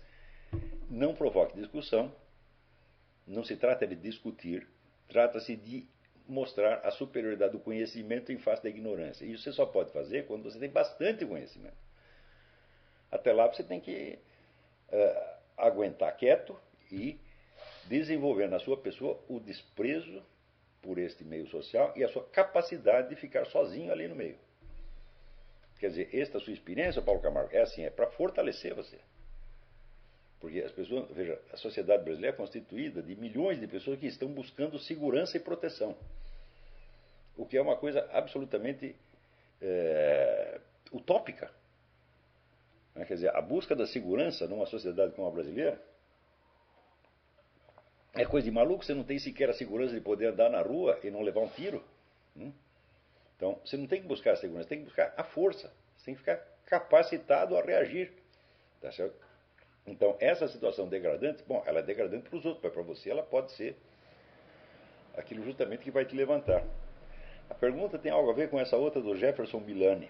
[0.90, 2.14] não provoque discussão.
[3.28, 4.68] Não se trata de discutir,
[5.08, 5.88] trata-se de
[6.28, 9.26] mostrar a superioridade do conhecimento em face da ignorância.
[9.26, 11.78] E isso você só pode fazer quando você tem bastante conhecimento.
[13.12, 14.20] Até lá você tem que
[14.90, 16.60] uh, aguentar quieto
[16.92, 17.20] e
[17.88, 20.22] desenvolver na sua pessoa o desprezo
[20.82, 24.38] por este meio social e a sua capacidade de ficar sozinho ali no meio.
[25.80, 28.98] Quer dizer, esta sua experiência, Paulo Camargo, é assim, é para fortalecer você.
[30.40, 34.30] Porque as pessoas, veja, a sociedade brasileira é constituída de milhões de pessoas que estão
[34.30, 35.96] buscando segurança e proteção.
[37.36, 38.96] O que é uma coisa absolutamente
[39.62, 40.60] é,
[40.94, 41.52] utópica.
[42.94, 43.06] Né?
[43.06, 45.82] Quer dizer, a busca da segurança numa sociedade como a brasileira
[48.16, 51.00] é coisa de maluco, você não tem sequer a segurança de poder andar na rua
[51.04, 51.84] e não levar um tiro.
[52.36, 52.52] Hum?
[53.36, 55.72] Então, você não tem que buscar a segurança, tem que buscar a força.
[55.98, 58.14] Você tem que ficar capacitado a reagir.
[58.82, 59.16] Tá certo?
[59.86, 63.22] Então, essa situação degradante, bom, ela é degradante para os outros, mas para você ela
[63.22, 63.76] pode ser
[65.16, 66.64] aquilo justamente que vai te levantar.
[67.50, 70.10] A pergunta tem algo a ver com essa outra do Jefferson Milani.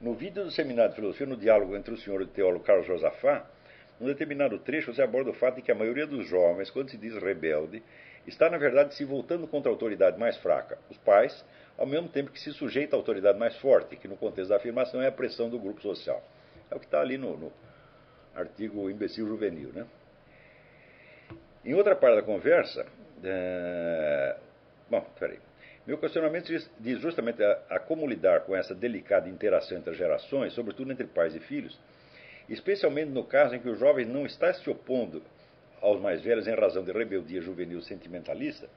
[0.00, 2.86] No vídeo do Seminário de Filosofia, no diálogo entre o senhor e o teólogo Carlos
[2.86, 3.48] Josafá,
[4.00, 6.96] num determinado trecho, você aborda o fato de que a maioria dos jovens, quando se
[6.96, 7.82] diz rebelde,
[8.26, 11.44] está, na verdade, se voltando contra a autoridade mais fraca, os pais,
[11.76, 15.02] ao mesmo tempo que se sujeita à autoridade mais forte, que no contexto da afirmação
[15.02, 16.22] é a pressão do grupo social.
[16.70, 17.52] É o que está ali no, no
[18.34, 19.70] artigo imbecil juvenil.
[19.70, 19.86] Né?
[21.62, 22.86] Em outra parte da conversa,
[23.22, 24.36] é...
[24.88, 25.38] bom, peraí.
[25.86, 30.90] Meu questionamento diz justamente a, a como lidar com essa delicada interação entre gerações, sobretudo
[30.92, 31.78] entre pais e filhos,
[32.50, 35.22] especialmente no caso em que o jovem não está se opondo
[35.80, 38.68] aos mais velhos em razão de rebeldia juvenil sentimentalista,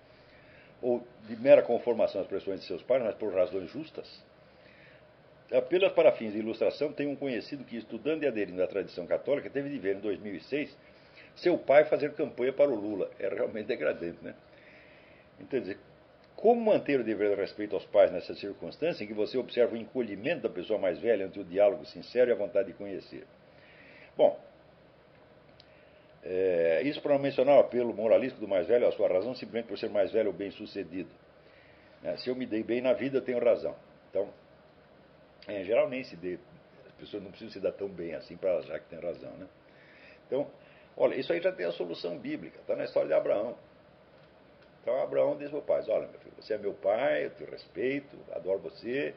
[0.82, 4.24] ou de mera conformação às pressões de seus pais, mas por razões justas.
[5.52, 9.50] Apenas para fins de ilustração, tem um conhecido que, estudando e aderindo à tradição católica,
[9.50, 10.76] teve de ver em 2006
[11.36, 13.10] seu pai fazer campanha para o Lula.
[13.20, 14.36] É realmente degradante, né?
[15.40, 15.78] Então, dizer,
[16.36, 19.78] como manter o dever de respeito aos pais nessa circunstância em que você observa o
[19.78, 23.26] encolhimento da pessoa mais velha entre o diálogo sincero e a vontade de conhecer?
[24.16, 24.40] Bom,
[26.24, 29.68] é, isso para não mencionar o apelo moralístico do mais velho, a sua razão, simplesmente
[29.68, 31.10] por ser mais velho ou bem sucedido.
[32.04, 33.76] É, se eu me dei bem na vida, tenho razão.
[34.10, 34.30] Então,
[35.50, 36.38] em geral, nem se dê.
[36.86, 39.32] As pessoas não precisam se dar tão bem assim para achar que tem razão.
[39.32, 39.48] Né?
[40.28, 40.48] Então,
[40.96, 43.58] olha, isso aí já tem a solução bíblica, está na história de Abraão.
[44.82, 48.18] Então, Abraão diz ao pai: Olha, meu filho, você é meu pai, eu te respeito,
[48.32, 49.14] adoro você,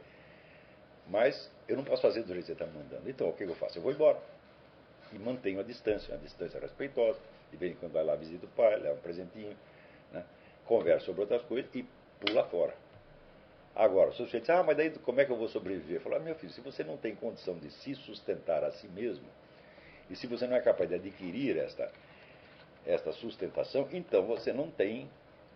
[1.06, 3.08] mas eu não posso fazer do jeito que você está me mandando.
[3.08, 3.78] Então, o que eu faço?
[3.78, 4.18] Eu vou embora
[5.12, 7.18] e mantenho a distância, uma distância respeitosa.
[7.50, 9.56] De vez em quando vai lá, visita o pai, leva um presentinho,
[10.12, 10.24] né?
[10.66, 11.86] conversa sobre outras coisas e
[12.20, 12.74] pula fora.
[13.74, 16.00] Agora, o sujeito diz, ah, mas daí como é que eu vou sobreviver?
[16.00, 19.26] Falar, ah, meu filho, se você não tem condição de se sustentar a si mesmo,
[20.08, 21.90] e se você não é capaz de adquirir esta,
[22.86, 25.10] esta sustentação, então você não tem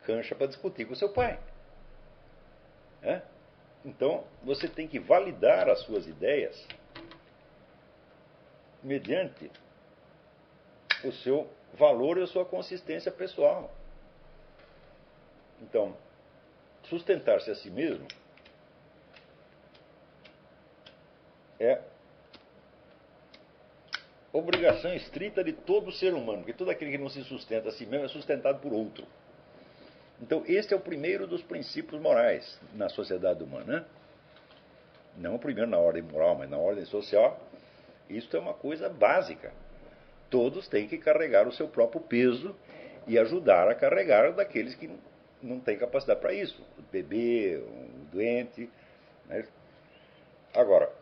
[0.05, 1.39] cancha para discutir com seu pai.
[3.02, 3.22] É?
[3.85, 6.66] Então, você tem que validar as suas ideias
[8.82, 9.51] mediante
[11.05, 13.73] o seu valor e a sua consistência pessoal.
[15.62, 15.97] Então,
[16.85, 18.07] sustentar-se a si mesmo
[21.59, 21.81] é
[24.32, 27.85] obrigação estrita de todo ser humano, porque todo aquele que não se sustenta a si
[27.85, 29.07] mesmo é sustentado por outro.
[30.23, 33.81] Então, este é o primeiro dos princípios morais na sociedade humana.
[33.81, 33.85] Né?
[35.16, 37.40] Não o primeiro na ordem moral, mas na ordem social,
[38.11, 39.53] isso é uma coisa básica.
[40.28, 42.55] Todos têm que carregar o seu próprio peso
[43.07, 44.91] e ajudar a carregar daqueles que
[45.43, 46.62] não têm capacidade para isso.
[46.78, 48.70] O bebê, o doente.
[49.27, 49.47] Né?
[50.55, 50.93] Agora,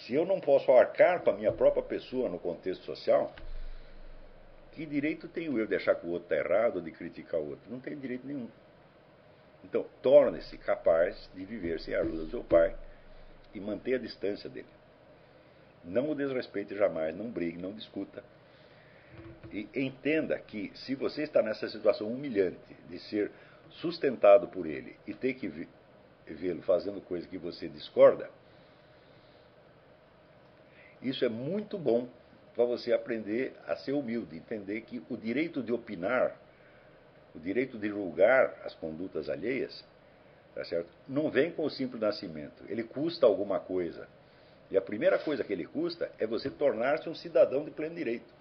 [0.00, 3.32] se eu não posso arcar com a minha própria pessoa no contexto social,
[4.72, 7.50] que direito tenho eu de achar que o outro está errado ou de criticar o
[7.50, 7.70] outro?
[7.70, 8.48] Não tem direito nenhum.
[9.62, 12.76] Então, torne-se capaz de viver sem a ajuda do seu pai
[13.54, 14.66] e manter a distância dele.
[15.84, 18.22] Não o desrespeite jamais, não brigue, não discuta.
[19.52, 23.30] E entenda que se você está nessa situação humilhante de ser
[23.70, 25.68] sustentado por ele e ter que
[26.26, 28.30] vê-lo fazendo coisa que você discorda,
[31.02, 32.08] isso é muito bom
[32.54, 36.36] para você aprender a ser humilde, entender que o direito de opinar,
[37.34, 39.84] o direito de julgar as condutas alheias,
[40.54, 40.88] tá certo?
[41.06, 44.08] não vem com o simples nascimento, ele custa alguma coisa.
[44.70, 48.32] E a primeira coisa que ele custa é você tornar-se um cidadão de pleno direito.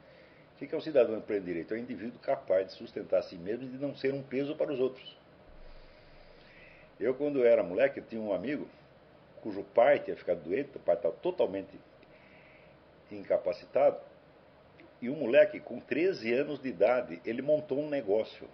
[0.55, 1.73] O que é um cidadão de pleno direito?
[1.73, 4.55] É um indivíduo capaz de sustentar a si mesmo e de não ser um peso
[4.55, 5.17] para os outros.
[6.99, 8.67] Eu, quando era moleque, tinha um amigo
[9.43, 11.77] cujo pai tinha ficado doente, o pai estava totalmente
[13.11, 13.99] incapacitado,
[15.01, 18.47] e o moleque, com 13 anos de idade, ele montou um negócio.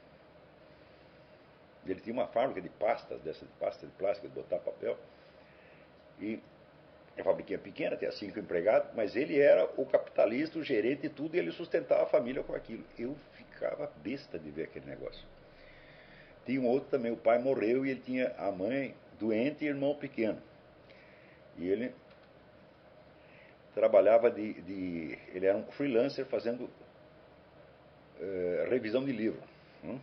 [1.85, 4.97] Ele tinha uma fábrica de pastas, dessa de pasta de plástico, de botar papel,
[6.19, 6.41] e
[7.21, 11.35] a fabriquinha pequena, tinha cinco empregados, mas ele era o capitalista, o gerente e tudo,
[11.35, 12.83] e ele sustentava a família com aquilo.
[12.97, 15.23] Eu ficava besta de ver aquele negócio.
[16.45, 19.95] Tinha um outro também, o pai morreu e ele tinha a mãe doente e irmão
[19.95, 20.41] pequeno.
[21.57, 21.93] E ele
[23.75, 26.63] trabalhava de, de ele era um freelancer fazendo
[28.19, 29.41] uh, revisão de livro.
[29.83, 29.99] Hum?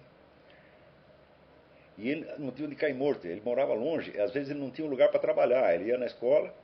[1.99, 4.87] E ele não tinha onde cair morto, ele morava longe, às vezes ele não tinha
[4.87, 6.55] um lugar para trabalhar, ele ia na escola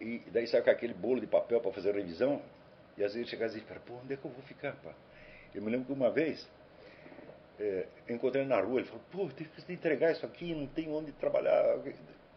[0.00, 2.42] e daí saiu com aquele bolo de papel para fazer revisão,
[2.96, 4.92] e às vezes ele chegava e dizia, pô, onde é que eu vou ficar, pá?
[5.54, 6.46] Eu me lembro que uma vez
[7.58, 10.88] é, encontrei ele na rua, ele falou, pô, tem que entregar isso aqui, não tem
[10.90, 11.78] onde trabalhar.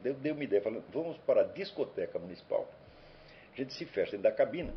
[0.01, 2.69] Deu, deu uma ideia, falou, vamos para a discoteca municipal.
[3.53, 4.73] A gente se fecha dentro da cabina,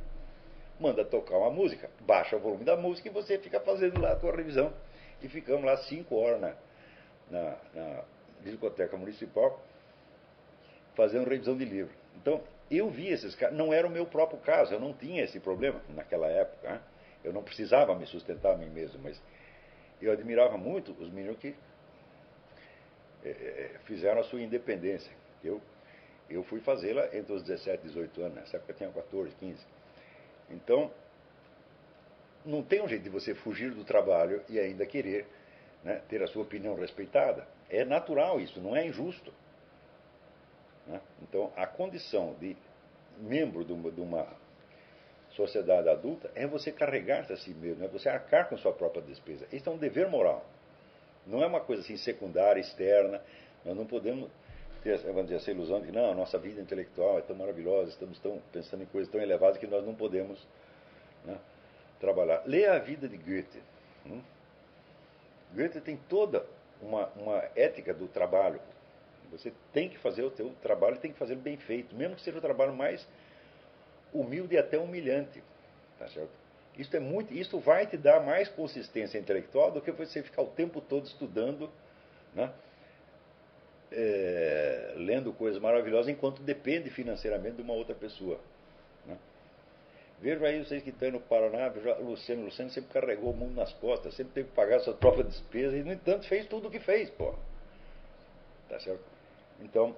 [0.81, 4.17] manda tocar uma música, baixa o volume da música e você fica fazendo lá a
[4.17, 4.73] tua revisão.
[5.23, 6.57] E ficamos lá cinco horas na,
[7.31, 8.05] na, na
[8.43, 9.63] discoteca municipal
[10.97, 11.95] fazendo revisão de livro.
[12.17, 12.43] Então,
[12.79, 15.81] eu vi esses caras, não era o meu próprio caso, eu não tinha esse problema
[15.91, 16.71] naquela época.
[16.71, 16.81] Né?
[17.25, 19.21] Eu não precisava me sustentar a mim mesmo, mas
[20.01, 21.55] eu admirava muito os meninos que
[23.25, 25.13] é, fizeram a sua independência.
[25.43, 25.61] Eu,
[26.29, 29.67] eu fui fazê-la entre os 17 e 18 anos, nessa época eu tinha 14, 15.
[30.51, 30.91] Então,
[32.45, 35.27] não tem um jeito de você fugir do trabalho e ainda querer
[35.85, 37.47] né, ter a sua opinião respeitada.
[37.71, 39.33] É natural isso, não é injusto.
[40.87, 41.01] Né?
[41.23, 42.57] Então, a condição de
[43.19, 44.27] membro de uma, de uma
[45.31, 49.47] sociedade adulta é você carregar-se a si mesmo, é você arcar com sua própria despesa.
[49.53, 50.45] Isso é um dever moral.
[51.27, 53.23] Não é uma coisa assim secundária, externa.
[53.65, 54.31] Nós não podemos
[54.83, 57.91] ter vamos dizer, essa ilusão de que não, a nossa vida intelectual é tão maravilhosa,
[57.91, 60.45] estamos tão, pensando em coisas tão elevadas que nós não podemos
[61.25, 61.39] né,
[62.01, 62.43] trabalhar.
[62.45, 63.63] Leia a vida de Goethe.
[64.05, 64.21] Hum?
[65.55, 66.45] Goethe tem toda
[66.81, 68.61] uma, uma ética do trabalho.
[69.33, 72.39] Você tem que fazer o seu trabalho, tem que fazer bem feito, mesmo que seja
[72.39, 73.07] o trabalho mais
[74.13, 75.43] humilde e até humilhante.
[75.99, 76.31] Tá certo?
[76.79, 80.47] Isso, é muito, isso vai te dar mais consistência intelectual do que você ficar o
[80.47, 81.71] tempo todo estudando,
[82.35, 82.53] né?
[83.95, 88.39] é, lendo coisas maravilhosas, enquanto depende financeiramente de uma outra pessoa.
[89.07, 89.17] Né?
[90.21, 92.45] Vejo aí vocês que estão no Paraná, vejo o Luciano.
[92.45, 95.83] Luciano sempre carregou o mundo nas costas, sempre teve que pagar suas próprias despesas e,
[95.83, 97.35] no entanto, fez tudo o que fez, pô.
[98.69, 99.12] Tá certo?
[99.63, 99.95] Então,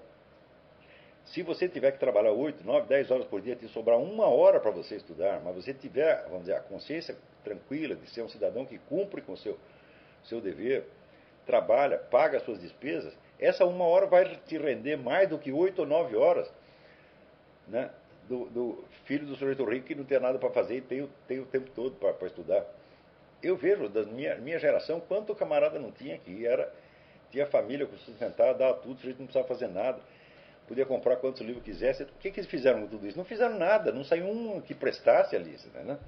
[1.25, 4.61] se você tiver que trabalhar 8, 9, 10 horas por dia, te sobrar uma hora
[4.61, 8.65] para você estudar, mas você tiver, vamos dizer, a consciência tranquila de ser um cidadão
[8.65, 9.59] que cumpre com o seu,
[10.25, 10.87] seu dever,
[11.47, 15.81] trabalha, paga as suas despesas, essa uma hora vai te render mais do que 8
[15.81, 16.51] ou 9 horas
[17.67, 17.91] né,
[18.29, 21.11] do, do filho do sujeito rico que não tem nada para fazer e tem, o,
[21.27, 22.65] tem o tempo todo para estudar.
[23.43, 26.73] Eu vejo da minha, minha geração quanto camarada não tinha aqui, era,
[27.35, 30.01] tinha família com sustentar, dava tudo, o sujeito não precisava fazer nada
[30.67, 32.05] podia comprar quantos livros quisesse.
[32.05, 33.17] O que, que eles fizeram com tudo isso?
[33.17, 35.57] Não fizeram nada, não saiu um que prestasse ali.
[35.75, 35.99] Né?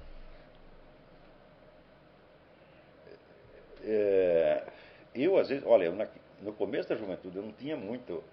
[3.83, 4.63] É,
[5.15, 6.07] eu, às vezes, olha, na,
[6.41, 8.23] no começo da juventude eu não tinha muito,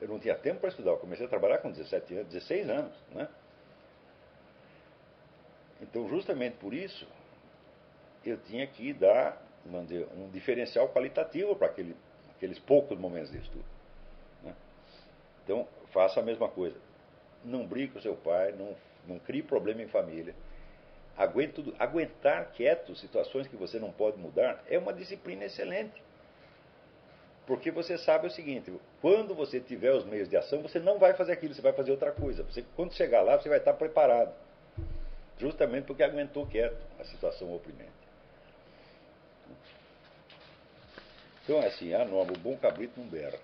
[0.00, 0.92] eu não tinha tempo para estudar.
[0.92, 2.92] Eu comecei a trabalhar com 17 anos, 16 anos.
[3.12, 3.28] Né?
[5.82, 7.06] Então, justamente por isso,
[8.24, 9.42] eu tinha que dar
[9.86, 11.94] dizer, um diferencial qualitativo para aquele,
[12.40, 13.64] aqueles poucos momentos de estudo.
[15.44, 16.76] Então, faça a mesma coisa.
[17.44, 18.74] Não brigue com seu pai, não,
[19.06, 20.34] não crie problema em família.
[21.18, 21.74] Aguente tudo.
[21.78, 26.02] Aguentar quieto situações que você não pode mudar é uma disciplina excelente.
[27.46, 28.72] Porque você sabe o seguinte:
[29.02, 31.90] quando você tiver os meios de ação, você não vai fazer aquilo, você vai fazer
[31.90, 32.42] outra coisa.
[32.44, 34.32] Você, quando chegar lá, você vai estar preparado.
[35.36, 37.99] Justamente porque aguentou quieto a situação oprimente.
[41.44, 43.38] Então, é assim, a norma, o bom cabrito não berra.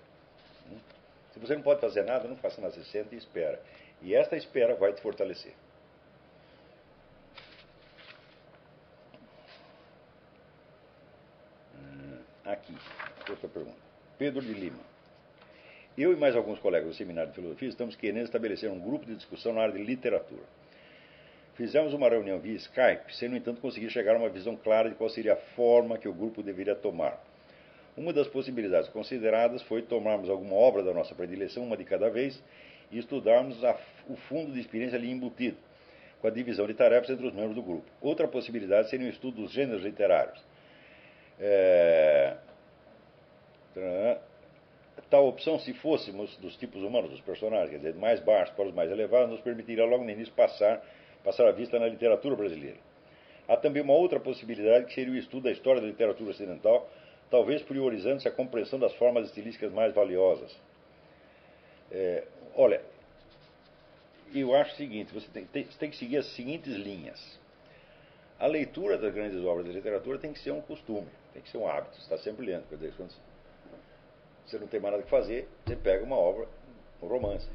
[1.33, 3.61] Se você não pode fazer nada, não faça nada, você senta e espera.
[4.01, 5.53] E esta espera vai te fortalecer.
[11.75, 12.75] Hum, aqui,
[13.29, 13.77] outra pergunta.
[14.17, 14.79] Pedro de Lima.
[15.95, 19.15] Eu e mais alguns colegas do Seminário de Filosofia estamos querendo estabelecer um grupo de
[19.15, 20.43] discussão na área de literatura.
[21.55, 24.95] Fizemos uma reunião via Skype, sem, no entanto, conseguir chegar a uma visão clara de
[24.95, 27.19] qual seria a forma que o grupo deveria tomar.
[27.97, 32.41] Uma das possibilidades consideradas foi tomarmos alguma obra da nossa predileção, uma de cada vez,
[32.91, 33.75] e estudarmos a,
[34.07, 35.57] o fundo de experiência ali embutido.
[36.21, 37.85] com a divisão de tarefas entre os membros do grupo.
[38.01, 40.39] Outra possibilidade seria o estudo dos gêneros literários.
[41.39, 42.35] É...
[45.09, 48.73] Tal opção, se fôssemos dos tipos humanos, dos personagens, quer dizer, mais baixos para os
[48.73, 50.83] mais elevados, nos permitiria logo no início passar,
[51.23, 52.77] passar a vista na literatura brasileira.
[53.47, 56.89] Há também uma outra possibilidade que seria o estudo da história da literatura ocidental,
[57.29, 60.55] talvez priorizando-se a compreensão das formas estilísticas mais valiosas.
[61.91, 62.25] É,
[62.55, 62.81] olha,
[64.33, 67.39] eu acho o seguinte: você tem, tem, tem, que seguir as seguintes linhas.
[68.39, 71.57] A leitura das grandes obras da literatura tem que ser um costume, tem que ser
[71.57, 72.67] um hábito, você está sempre lendo.
[72.69, 73.11] Quer dizer, quando
[74.45, 76.47] você não tem mais nada que fazer, você pega uma obra,
[77.01, 77.47] um romance,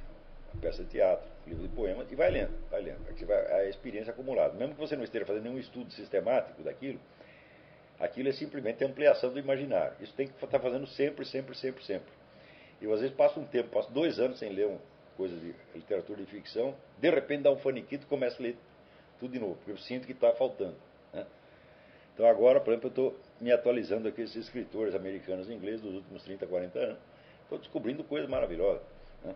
[0.52, 2.98] uma peça de teatro, um livro de poemas e vai lendo, vai lendo.
[3.26, 4.54] Vai a experiência acumulada.
[4.54, 6.98] Mesmo que você não esteja fazendo nenhum estudo sistemático daquilo,
[8.02, 9.94] aquilo é simplesmente ampliação do imaginário.
[10.00, 12.12] Isso tem que estar fazendo sempre, sempre, sempre, sempre.
[12.80, 14.78] Eu às vezes passo um tempo, passo dois anos sem ler um,
[15.16, 18.56] coisa de literatura de ficção, de repente dá um faniquito e começo a ler
[19.20, 20.74] tudo de novo, porque eu sinto que está faltando.
[21.12, 21.24] Né?
[22.12, 25.94] Então agora, por exemplo, eu estou me atualizando aqui esses escritores americanos e ingleses dos
[25.94, 26.98] últimos 30, 40 anos.
[27.44, 28.82] Estou descobrindo coisas maravilhosas.
[29.22, 29.34] Né?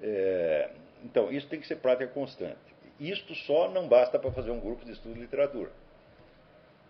[0.00, 0.70] É,
[1.02, 2.75] então, isso tem que ser prática constante.
[2.98, 5.70] Isto só não basta para fazer um grupo de estudo de literatura.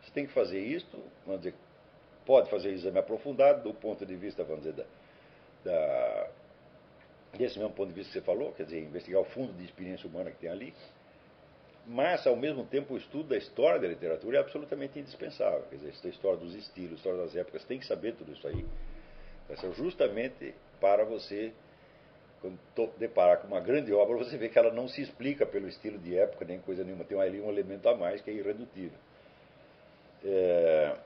[0.03, 1.55] Você tem que fazer isto, vamos dizer,
[2.25, 4.85] pode fazer exame aprofundado do ponto de vista, vamos dizer, da,
[5.65, 6.29] da,
[7.37, 10.09] desse mesmo ponto de vista que você falou, quer dizer, investigar o fundo de experiência
[10.09, 10.73] humana que tem ali,
[11.87, 15.63] mas, ao mesmo tempo, o estudo da história da literatura é absolutamente indispensável.
[15.71, 18.47] Quer dizer, a história dos estilos, a história das épocas, tem que saber tudo isso
[18.49, 18.67] aí.
[19.77, 21.53] Justamente para você,
[22.41, 22.59] quando
[22.99, 26.17] deparar com uma grande obra, você vê que ela não se explica pelo estilo de
[26.17, 27.05] época, nem coisa nenhuma.
[27.05, 28.99] Tem ali um elemento a mais que é irredutível.
[30.25, 30.97] É,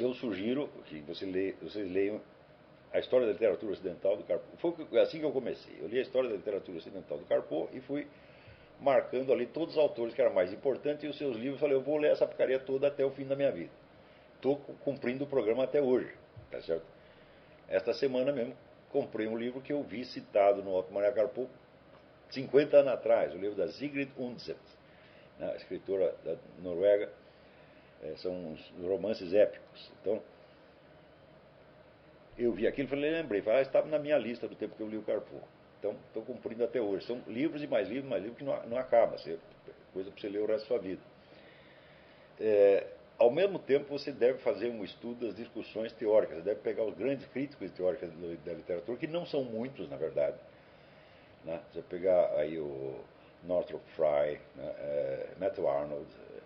[0.00, 2.20] eu sugiro que você leia, vocês leiam
[2.92, 4.44] a história da literatura ocidental do Carpo.
[4.58, 5.78] Foi assim que eu comecei.
[5.80, 8.06] Eu li a história da literatura ocidental do Carpo e fui
[8.80, 11.60] marcando ali todos os autores que eram mais importantes e os seus livros.
[11.60, 13.70] Falei, eu vou ler essa porcaria toda até o fim da minha vida.
[14.34, 16.12] Estou cumprindo o programa até hoje,
[16.50, 16.84] tá certo?
[17.68, 18.54] Esta semana mesmo
[18.92, 21.48] comprei um livro que eu vi citado no Otto Maria Carpo
[22.30, 24.58] 50 anos atrás, o livro da Sigrid Undset,
[25.38, 27.10] né, escritora da Noruega.
[28.02, 29.90] É, são uns romances épicos.
[30.00, 30.20] Então,
[32.36, 34.82] eu vi aquilo e falei, lembrei, falei, ah, estava na minha lista do tempo que
[34.82, 35.40] eu li o Carpo.
[35.78, 37.06] Então, estou cumprindo até hoje.
[37.06, 39.38] São livros e mais livros, mais livros que não, não acaba, você,
[39.92, 41.02] coisa para você ler o resto da sua vida.
[42.40, 42.86] É,
[43.18, 46.94] ao mesmo tempo, você deve fazer um estudo das discussões teóricas, você deve pegar os
[46.94, 48.10] grandes críticos teóricos
[48.44, 50.36] da literatura, que não são muitos, na verdade.
[51.44, 51.60] Né?
[51.72, 53.00] Você pegar aí o
[53.44, 54.74] Northrop Frye, né?
[54.78, 56.06] é, Matthew Arnold,
[56.36, 56.40] é,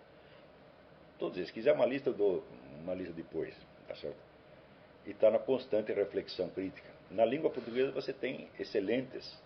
[1.17, 1.49] todos esses.
[1.49, 2.43] Se quiser uma lista, eu dou
[2.81, 3.53] uma lista depois,
[3.87, 4.27] tá certo?
[5.07, 6.89] e está na constante reflexão crítica.
[7.09, 9.41] Na língua portuguesa você tem excelentes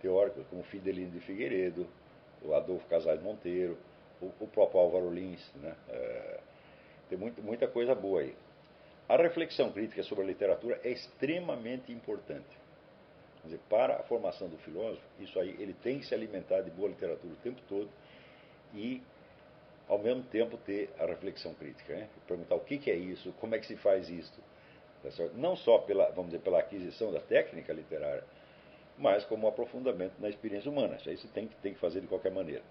[0.00, 1.84] teóricos, como Fidelino de Figueiredo,
[2.40, 3.76] o Adolfo Casais Monteiro,
[4.20, 5.40] o, o próprio Álvaro Lins.
[5.56, 5.74] Né?
[5.88, 6.40] É,
[7.08, 8.34] tem muito, muita coisa boa aí.
[9.08, 12.58] A reflexão crítica sobre a literatura é extremamente importante.
[13.40, 16.70] Quer dizer, para a formação do filósofo, isso aí, ele tem que se alimentar de
[16.70, 17.88] boa literatura o tempo todo
[18.74, 19.02] e,
[19.88, 21.94] ao mesmo tempo, ter a reflexão crítica.
[21.94, 22.08] Né?
[22.26, 24.38] Perguntar o que, que é isso, como é que se faz isso,
[25.02, 28.24] Tá não só pela, vamos dizer, pela aquisição da técnica literária,
[28.96, 30.96] mas como um aprofundamento na experiência humana.
[30.96, 32.62] Isso aí você tem, tem que fazer de qualquer maneira.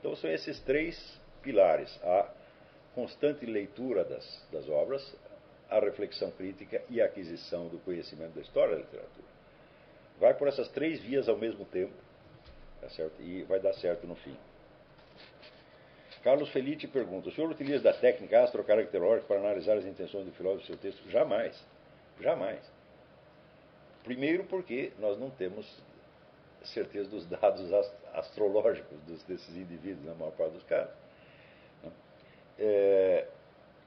[0.00, 2.28] Então são esses três pilares: a
[2.94, 5.14] constante leitura das, das obras,
[5.68, 9.28] a reflexão crítica e a aquisição do conhecimento da história da literatura.
[10.18, 11.94] Vai por essas três vias ao mesmo tempo,
[12.80, 13.22] tá certo?
[13.22, 14.36] E vai dar certo no fim.
[16.22, 20.62] Carlos Felice pergunta: o senhor utiliza da técnica astrocaracterórica para analisar as intenções do filósofo
[20.62, 21.08] do seu texto?
[21.10, 21.58] Jamais.
[22.20, 22.60] Jamais.
[24.04, 25.66] Primeiro, porque nós não temos
[26.64, 27.72] certeza dos dados
[28.12, 30.94] astrológicos desses indivíduos, na maior parte dos casos.
[31.82, 31.90] Né?
[32.58, 33.28] É,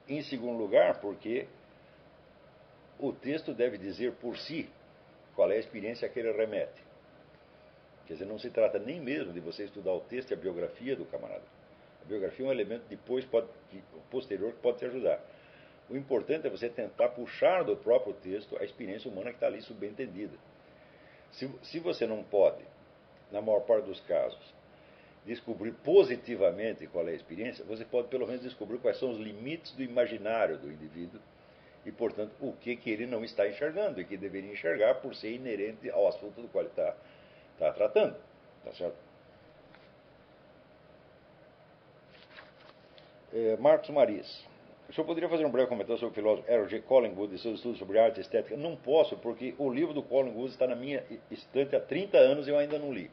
[0.08, 1.46] em segundo lugar, porque
[2.98, 4.68] o texto deve dizer por si
[5.34, 6.82] qual é a experiência a que ele remete.
[8.06, 10.94] Quer dizer, não se trata nem mesmo de você estudar o texto e a biografia
[10.94, 11.44] do camarada.
[12.02, 13.48] A biografia é um elemento depois pode,
[14.10, 15.20] posterior que pode te ajudar.
[15.88, 19.62] O importante é você tentar puxar do próprio texto a experiência humana que está ali
[19.62, 20.36] subentendida.
[21.34, 22.62] Se, se você não pode,
[23.30, 24.38] na maior parte dos casos,
[25.24, 29.72] descobrir positivamente qual é a experiência, você pode pelo menos descobrir quais são os limites
[29.72, 31.20] do imaginário do indivíduo
[31.84, 35.32] e, portanto, o que, que ele não está enxergando e que deveria enxergar por ser
[35.32, 36.94] inerente ao assunto do qual ele está,
[37.72, 38.16] tratando.
[38.64, 38.96] Tá certo?
[43.32, 44.53] É, Marcos Maris.
[44.88, 46.82] O senhor poderia fazer um breve comentário sobre o filósofo Errol.
[46.82, 48.56] Collingwood e seus estudos sobre arte e estética?
[48.56, 52.50] Não posso, porque o livro do Collingwood está na minha estante há 30 anos e
[52.50, 53.10] eu ainda não li.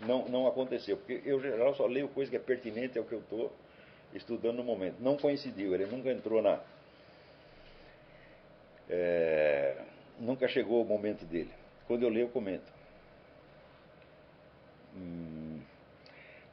[0.00, 3.20] Não, não aconteceu, porque eu, geral, só leio coisa que é pertinente ao que eu
[3.20, 3.52] estou
[4.12, 4.96] estudando no momento.
[5.00, 6.60] Não coincidiu, ele nunca entrou na.
[8.88, 9.76] É,
[10.18, 11.50] nunca chegou o momento dele.
[11.86, 12.72] Quando eu leio, eu comento.
[14.96, 15.43] Hum,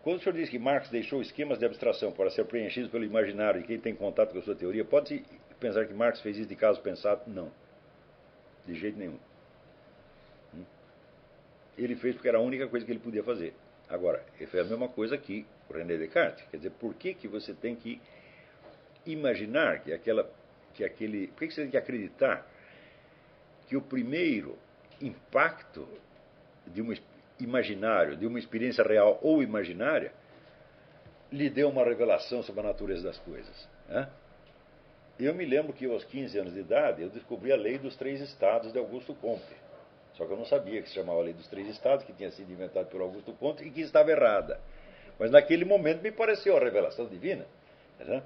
[0.03, 3.61] quando o senhor diz que Marx deixou esquemas de abstração para ser preenchidos pelo imaginário
[3.61, 5.23] e quem tem contato com a sua teoria, pode-se
[5.59, 7.21] pensar que Marx fez isso de caso pensado?
[7.27, 7.51] Não.
[8.65, 9.19] De jeito nenhum.
[10.55, 10.63] Hum?
[11.77, 13.53] Ele fez porque era a única coisa que ele podia fazer.
[13.87, 16.45] Agora, ele fez a mesma coisa que o René Descartes.
[16.49, 18.01] Quer dizer, por que, que você tem que
[19.05, 20.27] imaginar que aquela.
[20.73, 22.47] Que aquele, por que, que você tem que acreditar
[23.67, 24.57] que o primeiro
[25.01, 25.87] impacto
[26.67, 26.93] de uma
[27.43, 30.11] imaginário, de uma experiência real ou imaginária,
[31.31, 33.69] lhe deu uma revelação sobre a natureza das coisas.
[33.87, 34.07] Né?
[35.19, 38.19] Eu me lembro que aos 15 anos de idade eu descobri a lei dos três
[38.21, 39.55] estados de Augusto Comte.
[40.13, 42.51] Só que eu não sabia que se chamava lei dos três estados, que tinha sido
[42.51, 44.59] inventada por Augusto Comte e que estava errada.
[45.17, 47.45] Mas naquele momento me pareceu a revelação divina.
[47.99, 48.21] Né?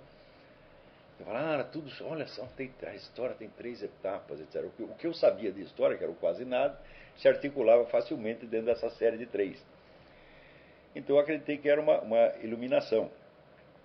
[1.20, 4.64] Eu falava, ah, tudo, olha só, tem, a história tem três etapas, etc.
[4.66, 6.78] O que, o que eu sabia de história, que era quase nada,
[7.18, 9.64] se articulava facilmente dentro dessa série de três.
[10.96, 13.10] Então eu acreditei que era uma, uma iluminação.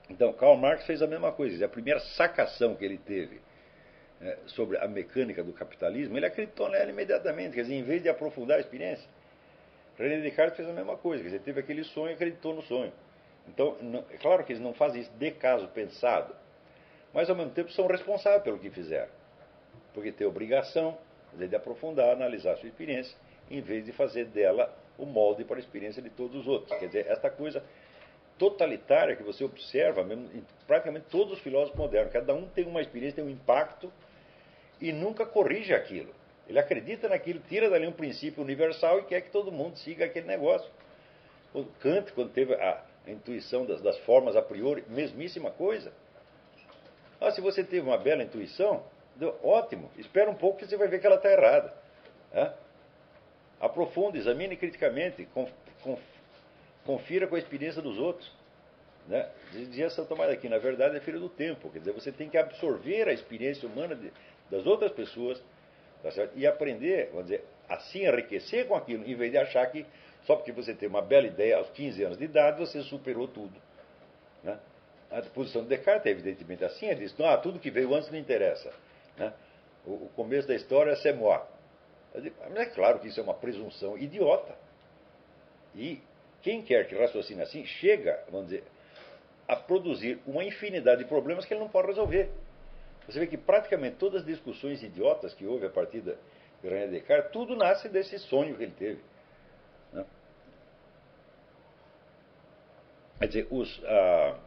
[0.09, 1.65] Então, Karl Marx fez a mesma coisa.
[1.65, 3.41] A primeira sacação que ele teve
[4.21, 7.55] é, sobre a mecânica do capitalismo, ele acreditou nela imediatamente.
[7.55, 9.09] Quer dizer, em vez de aprofundar a experiência,
[9.97, 11.23] René Descartes fez a mesma coisa.
[11.23, 12.93] Quer dizer, teve aquele sonho e acreditou no sonho.
[13.49, 16.35] Então, não, é claro que eles não fazem isso de caso pensado,
[17.13, 19.11] mas ao mesmo tempo são responsáveis pelo que fizeram.
[19.93, 20.97] Porque tem obrigação
[21.35, 23.17] de aprofundar, analisar a sua experiência,
[23.51, 26.79] em vez de fazer dela o molde para a experiência de todos os outros.
[26.79, 27.63] Quer dizer, esta coisa
[28.39, 32.13] totalitária que você observa mesmo, em praticamente todos os filósofos modernos.
[32.13, 33.93] Cada um tem uma experiência, tem um impacto
[34.81, 36.15] e nunca corrige aquilo.
[36.49, 40.27] Ele acredita naquilo, tira dali um princípio universal e quer que todo mundo siga aquele
[40.27, 40.69] negócio.
[41.53, 45.93] O Kant, quando teve a intuição das, das, formas a priori, mesmíssima coisa.
[47.21, 48.83] Ah, se você teve uma bela intuição,
[49.43, 51.75] ótimo, espera um pouco que você vai ver que ela está errada.
[52.33, 52.53] É?
[53.61, 55.29] Aprofunde, examine criticamente,
[56.85, 58.33] confira com a experiência dos outros.
[59.07, 59.29] Né?
[59.53, 62.39] Dizia São Tomás aqui, na verdade é filho do tempo, quer dizer, você tem que
[62.39, 64.13] absorver a experiência humana de,
[64.51, 65.43] das outras pessoas
[66.03, 69.85] tá e aprender, vamos dizer, assim enriquecer com aquilo, em vez de achar que
[70.27, 73.53] só porque você tem uma bela ideia aos 15 anos de idade, você superou tudo.
[75.11, 78.19] A posição de Descartes é evidentemente assim, ele diz, ah, tudo que veio antes não
[78.19, 78.73] interessa.
[79.17, 79.33] Né?
[79.85, 81.41] O, o, começo da história é moi.
[82.15, 84.55] Mas é claro que isso é uma presunção idiota.
[85.75, 86.01] E
[86.43, 88.65] quem quer que raciocine assim, chega, vamos dizer,
[89.49, 92.31] a produzir uma infinidade de problemas que ele não pode resolver.
[93.07, 96.15] Você vê que praticamente todas as discussões idiotas que houve a partir de
[96.63, 99.01] René Descartes, tudo nasce desse sonho que ele teve.
[99.93, 100.05] Né?
[103.19, 104.39] Quer dizer, os, a,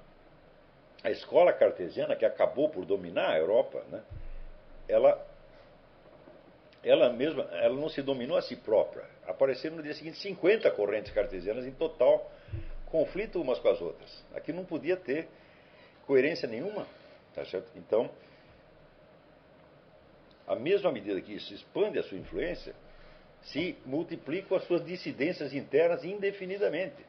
[1.03, 4.01] a escola cartesiana, que acabou por dominar a Europa, né,
[4.87, 5.25] ela,
[6.83, 9.03] ela mesma ela não se dominou a si própria.
[9.27, 12.31] Apareceram no dia seguinte 50 correntes cartesianas em total
[12.85, 14.23] conflito umas com as outras.
[14.35, 15.27] Aqui não podia ter
[16.05, 16.85] coerência nenhuma.
[17.33, 17.71] Tá certo?
[17.75, 18.09] Então,
[20.47, 22.75] à mesma medida que isso expande a sua influência,
[23.41, 27.03] se multiplicam as suas dissidências internas indefinidamente.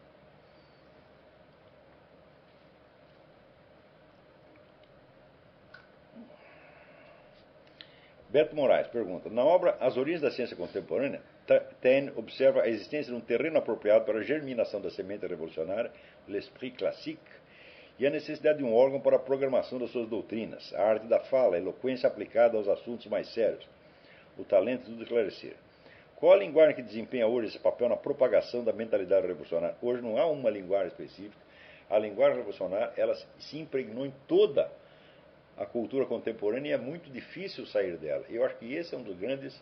[8.35, 11.23] Beto Moraes pergunta: Na obra As Origens da Ciência Contemporânea,
[11.81, 15.93] Taine observa a existência de um terreno apropriado para a germinação da semente revolucionária,
[16.27, 17.23] l'esprit classique,
[17.97, 21.21] e a necessidade de um órgão para a programação das suas doutrinas, a arte da
[21.21, 23.65] fala, a eloquência aplicada aos assuntos mais sérios,
[24.37, 25.55] o talento de esclarecer.
[26.17, 29.77] Qual a linguagem que desempenha hoje esse papel na propagação da mentalidade revolucionária?
[29.81, 31.39] Hoje não há uma linguagem específica.
[31.89, 34.69] A linguagem revolucionária ela se impregnou em toda
[35.57, 38.25] a cultura contemporânea é muito difícil sair dela.
[38.29, 39.61] Eu acho que esse é um dos grandes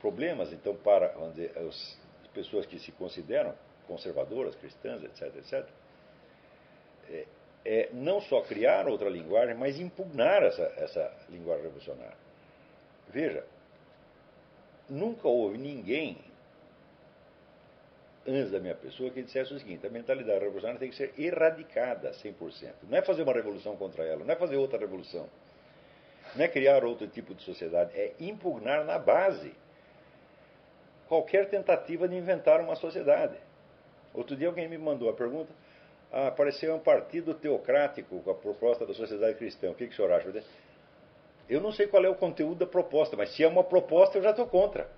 [0.00, 1.98] problemas, então, para dizer, as
[2.34, 3.54] pessoas que se consideram
[3.86, 5.66] conservadoras, cristãs, etc., etc.,
[7.08, 7.26] é,
[7.64, 12.16] é não só criar outra linguagem, mas impugnar essa, essa linguagem revolucionária.
[13.08, 13.44] Veja,
[14.88, 16.18] nunca houve ninguém
[18.26, 22.10] antes da minha pessoa que dissesse o seguinte: a mentalidade revolucionária tem que ser erradicada
[22.12, 22.72] 100%.
[22.88, 25.28] Não é fazer uma revolução contra ela, não é fazer outra revolução,
[26.34, 29.52] não é criar outro tipo de sociedade, é impugnar na base
[31.08, 33.36] qualquer tentativa de inventar uma sociedade.
[34.14, 35.52] Outro dia alguém me mandou a pergunta:
[36.12, 39.70] Ah, apareceu um partido teocrático com a proposta da sociedade cristã.
[39.70, 40.44] O que, que o senhor acha?
[41.48, 44.22] Eu não sei qual é o conteúdo da proposta, mas se é uma proposta, eu
[44.22, 44.88] já estou contra.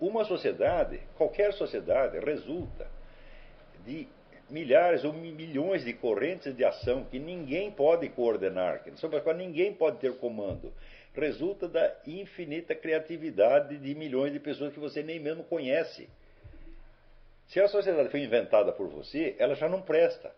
[0.00, 2.86] Uma sociedade, qualquer sociedade, resulta
[3.84, 4.08] de
[4.48, 9.72] milhares ou milhões de correntes de ação que ninguém pode coordenar, sobre as quais ninguém
[9.72, 10.72] pode ter comando.
[11.14, 16.08] Resulta da infinita criatividade de milhões de pessoas que você nem mesmo conhece.
[17.48, 20.32] Se a sociedade foi inventada por você, ela já não presta.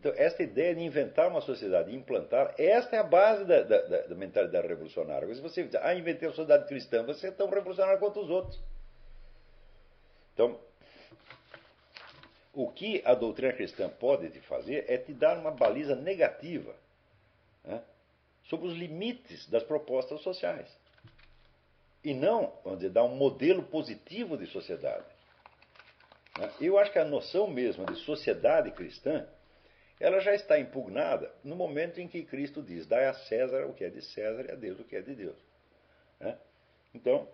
[0.00, 4.06] Então, esta ideia de inventar uma sociedade e implantar, esta é a base da, da,
[4.06, 5.32] da mentalidade revolucionária.
[5.34, 8.58] Se você diz, ah, inventei a sociedade cristã, você é tão revolucionário quanto os outros.
[10.32, 10.58] Então,
[12.54, 16.74] o que a doutrina cristã pode te fazer é te dar uma baliza negativa
[17.62, 17.82] né,
[18.44, 20.74] sobre os limites das propostas sociais.
[22.02, 25.04] E não, vamos dizer, dar um modelo positivo de sociedade.
[26.38, 26.50] Né?
[26.58, 29.28] Eu acho que a noção mesmo de sociedade cristã
[30.00, 33.84] ela já está impugnada no momento em que Cristo diz: dai a César o que
[33.84, 35.36] é de César e a Deus o que é de Deus.
[36.18, 36.38] Né?
[36.94, 37.28] Então,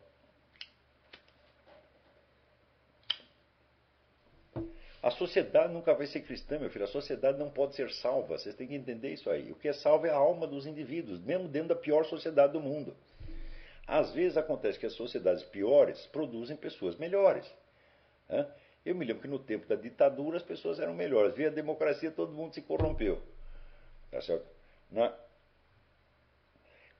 [5.00, 6.84] a sociedade nunca vai ser cristã, meu filho.
[6.84, 8.36] A sociedade não pode ser salva.
[8.36, 9.52] Vocês têm que entender isso aí.
[9.52, 12.60] O que é salvo é a alma dos indivíduos, mesmo dentro da pior sociedade do
[12.60, 12.96] mundo.
[13.86, 17.48] Às vezes acontece que as sociedades piores produzem pessoas melhores.
[18.28, 18.44] Né?
[18.86, 21.34] Eu me lembro que no tempo da ditadura as pessoas eram melhores.
[21.34, 23.20] Via a democracia, todo mundo se corrompeu.
[24.12, 24.46] Tá certo?
[24.92, 25.12] Na...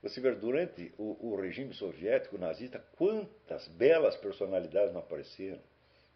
[0.03, 5.61] Você vê, durante o, o, regime soviético nazista, quantas belas personalidades não apareceram.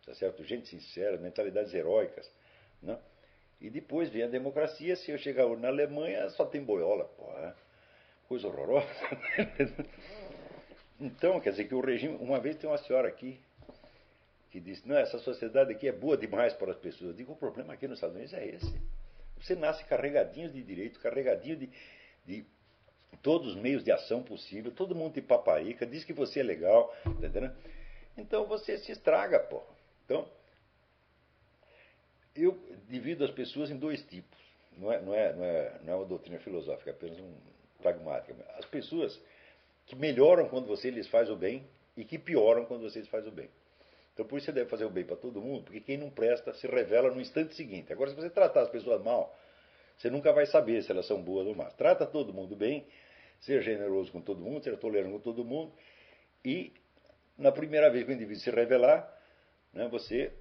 [0.06, 0.43] Tá certo?
[0.43, 2.30] Gente sincera, mentalidades heróicas.
[2.81, 2.99] Né?
[3.61, 4.98] E depois vem a democracia.
[4.98, 7.06] Se eu chegar na Alemanha, só tem boiola.
[7.06, 7.56] Porra,
[8.27, 8.89] coisa horrorosa.
[10.99, 12.18] então, quer dizer que o regime.
[12.19, 13.39] Uma vez tem uma senhora aqui,
[14.52, 17.11] que disse: não, essa sociedade aqui é boa demais para as pessoas.
[17.11, 18.82] Eu digo: o problema aqui nos Estados Unidos é esse.
[19.40, 21.69] Você nasce carregadinho de direito, carregadinho de,
[22.26, 22.45] de
[23.23, 26.94] todos os meios de ação possível, todo mundo te paparica, diz que você é legal,
[27.03, 27.52] tá entendeu?
[28.18, 29.64] Então você se estraga, pô.
[30.06, 30.28] Então,
[32.36, 34.40] eu divido as pessoas em dois tipos.
[34.78, 37.34] Não é, não é, não é, não é uma doutrina filosófica, é apenas um
[37.82, 38.36] pragmática.
[38.57, 39.19] As pessoas
[39.86, 41.65] que melhoram quando você lhes faz o bem
[41.98, 43.49] e que pioram quando você lhes faz o bem.
[44.22, 46.53] Então por isso você deve fazer o bem para todo mundo, porque quem não presta
[46.53, 47.91] se revela no instante seguinte.
[47.91, 49.35] Agora, se você tratar as pessoas mal,
[49.98, 51.73] você nunca vai saber se elas são boas ou más.
[51.73, 52.85] Trata todo mundo bem,
[53.39, 55.73] seja generoso com todo mundo, seja tolerante com todo mundo,
[56.45, 56.72] e
[57.35, 59.11] na primeira vez que o indivíduo se revelar,
[59.73, 60.31] né, você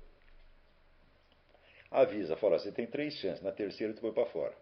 [1.90, 4.54] avisa, fala, você tem três chances, na terceira tu põe para fora.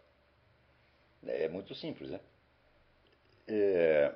[1.26, 2.20] É muito simples, né?
[3.48, 4.14] É...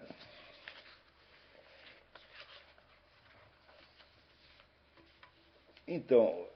[5.86, 6.46] Então,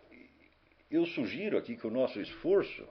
[0.90, 2.86] eu sugiro aqui que o nosso esforço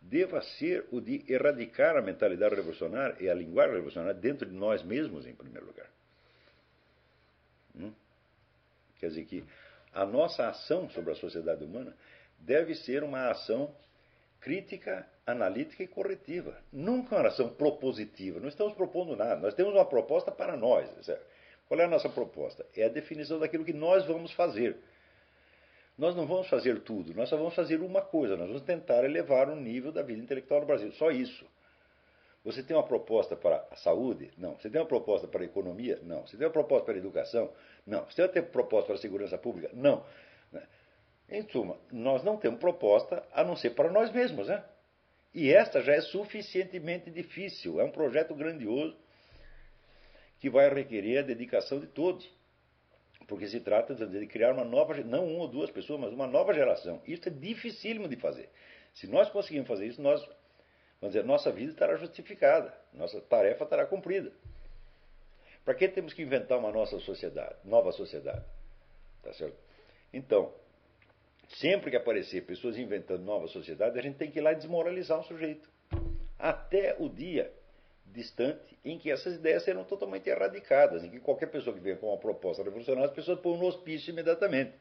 [0.00, 4.82] deva ser o de erradicar a mentalidade revolucionária e a linguagem revolucionária dentro de nós
[4.82, 5.90] mesmos, em primeiro lugar.
[7.76, 7.92] Hum?
[8.98, 9.44] Quer dizer que
[9.92, 11.96] a nossa ação sobre a sociedade humana
[12.38, 13.74] deve ser uma ação
[14.40, 16.54] crítica, analítica e corretiva.
[16.70, 18.38] Nunca uma ação propositiva.
[18.38, 19.36] Não estamos propondo nada.
[19.36, 20.90] Nós temos uma proposta para nós.
[21.66, 22.66] Qual é a nossa proposta?
[22.76, 24.76] É a definição daquilo que nós vamos fazer.
[25.96, 29.48] Nós não vamos fazer tudo, nós só vamos fazer uma coisa, nós vamos tentar elevar
[29.48, 30.90] o nível da vida intelectual no Brasil.
[30.92, 31.46] Só isso.
[32.44, 34.30] Você tem uma proposta para a saúde?
[34.36, 34.54] Não.
[34.56, 35.98] Você tem uma proposta para a economia?
[36.02, 36.26] Não.
[36.26, 37.50] Você tem uma proposta para a educação?
[37.86, 38.04] Não.
[38.04, 39.70] Você tem uma proposta para a segurança pública?
[39.72, 40.04] Não.
[41.28, 44.62] Em suma, nós não temos proposta a não ser para nós mesmos, né?
[45.32, 47.80] E esta já é suficientemente difícil.
[47.80, 48.94] É um projeto grandioso
[50.38, 52.30] que vai requerer a dedicação de todos
[53.26, 56.52] porque se trata de criar uma nova, não uma ou duas pessoas, mas uma nova
[56.52, 57.00] geração.
[57.06, 58.48] Isso é dificílimo de fazer.
[58.94, 60.20] Se nós conseguirmos fazer isso, nós,
[61.00, 64.32] vamos dizer, nossa vida estará justificada, nossa tarefa estará cumprida.
[65.64, 68.44] Para que temos que inventar uma nossa sociedade, nova sociedade?
[69.22, 69.56] Tá certo?
[70.12, 70.52] Então,
[71.48, 75.24] sempre que aparecer pessoas inventando nova sociedade, a gente tem que ir lá desmoralizar um
[75.24, 75.68] sujeito.
[76.38, 77.50] Até o dia
[78.14, 82.08] distante em que essas ideias serão totalmente erradicadas, em que qualquer pessoa que venha com
[82.08, 84.72] uma proposta revolucionária, as pessoas põem no hospício imediatamente.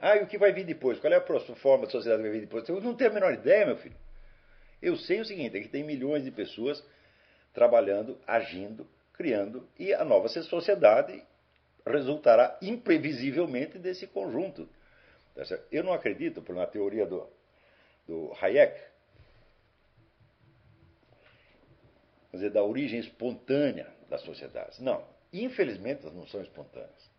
[0.00, 0.98] Ah, e o que vai vir depois?
[0.98, 2.68] Qual é a próxima forma de sociedade que vai vir depois?
[2.68, 3.96] Eu não tenho a menor ideia, meu filho.
[4.80, 6.84] Eu sei o seguinte, é que tem milhões de pessoas
[7.52, 11.22] trabalhando, agindo, criando, e a nova sociedade
[11.86, 14.68] resultará imprevisivelmente desse conjunto.
[15.34, 15.42] Tá
[15.72, 17.26] Eu não acredito, por uma teoria do,
[18.06, 18.78] do Hayek,
[22.36, 24.78] dizer, da origem espontânea das sociedades.
[24.78, 25.04] Não.
[25.32, 27.10] Infelizmente, elas não são espontâneas.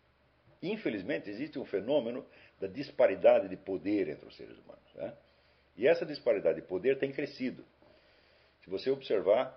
[0.62, 2.24] Infelizmente, existe um fenômeno
[2.60, 4.94] da disparidade de poder entre os seres humanos.
[4.94, 5.14] Né?
[5.76, 7.64] E essa disparidade de poder tem crescido.
[8.64, 9.56] Se você observar,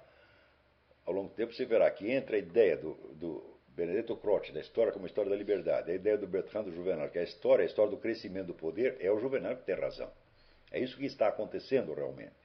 [1.05, 4.59] ao longo do tempo, você verá que entre a ideia do, do Benedetto Croce, da
[4.59, 7.63] história como história da liberdade, a ideia do Bertrand do Juvenal, que é a história,
[7.63, 10.11] a história do crescimento do poder, é o Juvenal que tem razão.
[10.71, 12.40] É isso que está acontecendo realmente.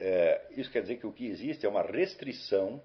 [0.00, 2.82] É, isso quer dizer que o que existe é uma restrição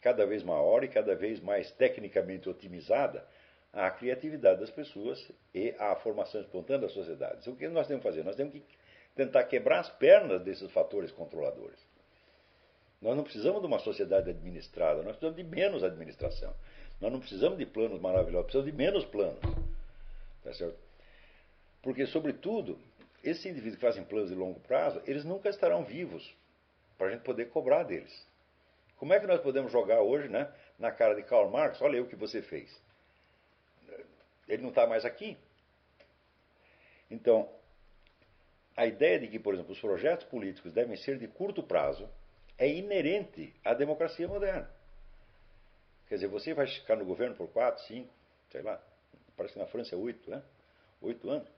[0.00, 3.26] cada vez maior e cada vez mais tecnicamente otimizada
[3.72, 7.44] à criatividade das pessoas e à formação espontânea das sociedades.
[7.48, 8.22] O que nós temos que fazer?
[8.22, 8.62] Nós temos que
[9.16, 11.78] tentar quebrar as pernas desses fatores controladores.
[13.02, 16.54] Nós não precisamos de uma sociedade administrada, nós precisamos de menos administração.
[17.00, 19.40] Nós não precisamos de planos maravilhosos, precisamos de menos planos.
[20.44, 20.78] Tá certo?
[21.82, 22.78] Porque, sobretudo,
[23.22, 26.34] esses indivíduos que fazem planos de longo prazo, eles nunca estarão vivos
[26.96, 28.26] para a gente poder cobrar deles.
[28.96, 31.80] Como é que nós podemos jogar hoje né, na cara de Karl Marx?
[31.80, 32.80] Olha aí o que você fez.
[34.48, 35.36] Ele não está mais aqui.
[37.10, 37.48] Então,
[38.76, 42.08] a ideia de que, por exemplo, os projetos políticos devem ser de curto prazo
[42.56, 44.68] é inerente à democracia moderna.
[46.08, 48.12] Quer dizer, você vai ficar no governo por quatro, cinco,
[48.50, 48.82] sei lá,
[49.36, 50.42] parece que na França é oito, né?
[51.02, 51.48] Oito anos.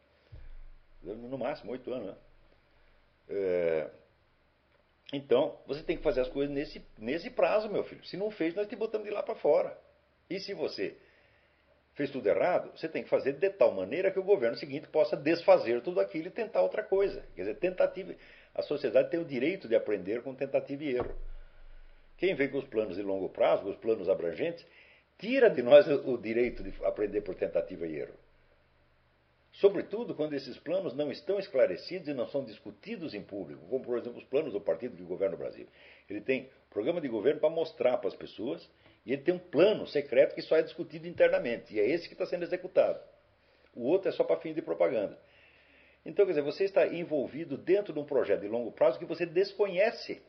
[1.02, 2.16] No máximo, oito anos, né?
[3.30, 3.90] É,
[5.12, 8.04] então, você tem que fazer as coisas nesse, nesse prazo, meu filho.
[8.04, 9.76] Se não fez, nós te botamos de lá para fora.
[10.28, 10.96] E se você
[11.94, 15.16] fez tudo errado, você tem que fazer de tal maneira que o governo seguinte possa
[15.16, 17.24] desfazer tudo aquilo e tentar outra coisa.
[17.34, 18.14] Quer dizer, tentativa.
[18.54, 21.14] A sociedade tem o direito de aprender com tentativa e erro.
[22.16, 24.64] Quem vem com os planos de longo prazo, com os planos abrangentes,
[25.18, 28.14] tira de nós o direito de aprender por tentativa e erro.
[29.60, 33.98] Sobretudo quando esses planos não estão esclarecidos e não são discutidos em público, como por
[33.98, 35.66] exemplo os planos do partido que governa o Brasil.
[36.08, 38.66] Ele tem programa de governo para mostrar para as pessoas
[39.04, 42.14] e ele tem um plano secreto que só é discutido internamente, e é esse que
[42.14, 42.98] está sendo executado.
[43.74, 45.18] O outro é só para fim de propaganda.
[46.06, 49.26] Então, quer dizer, você está envolvido dentro de um projeto de longo prazo que você
[49.26, 50.22] desconhece.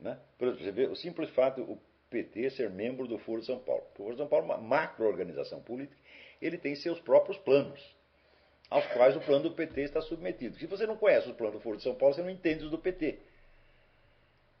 [0.00, 0.18] Né?
[0.38, 1.78] Por exemplo, você vê o simples fato o
[2.08, 3.84] PT ser membro do Foro de São Paulo.
[3.92, 5.96] O Foro de São Paulo é uma macro-organização política
[6.40, 7.80] ele tem seus próprios planos,
[8.68, 10.56] aos quais o plano do PT está submetido.
[10.58, 12.70] Se você não conhece os planos do Foro de São Paulo, você não entende os
[12.70, 13.18] do PT.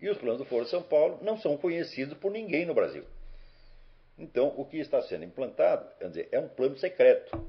[0.00, 3.04] E os planos do Foro de São Paulo não são conhecidos por ninguém no Brasil.
[4.18, 7.46] Então, o que está sendo implantado dizer, é um plano secreto,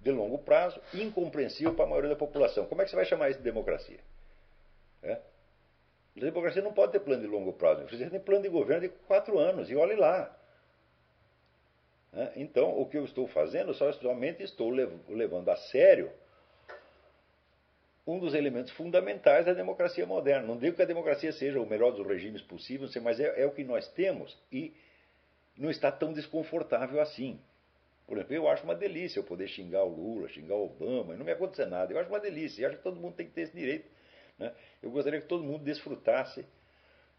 [0.00, 2.66] de longo prazo, incompreensível para a maioria da população.
[2.66, 4.00] Como é que você vai chamar isso de democracia?
[5.02, 5.12] É?
[6.16, 7.86] A democracia não pode ter plano de longo prazo.
[7.88, 10.36] Você tem plano de governo de quatro anos, e olhe lá.
[12.12, 12.32] Né?
[12.36, 16.10] Então, o que eu estou fazendo, só somente estou levando a sério
[18.06, 20.46] um dos elementos fundamentais da democracia moderna.
[20.46, 23.52] Não digo que a democracia seja o melhor dos regimes possíveis, mas é, é o
[23.52, 24.74] que nós temos e
[25.56, 27.40] não está tão desconfortável assim.
[28.06, 31.24] Por exemplo, eu acho uma delícia eu poder xingar o Lula, xingar o Obama, não
[31.24, 31.92] me acontecer nada.
[31.92, 33.88] Eu acho uma delícia, eu acho que todo mundo tem que ter esse direito.
[34.38, 34.52] Né?
[34.82, 36.44] Eu gostaria que todo mundo desfrutasse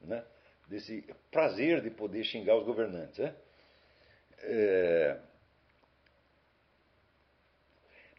[0.02, 0.24] né,
[0.68, 3.18] desse prazer de poder xingar os governantes.
[3.20, 3.34] Né?
[4.44, 5.18] É,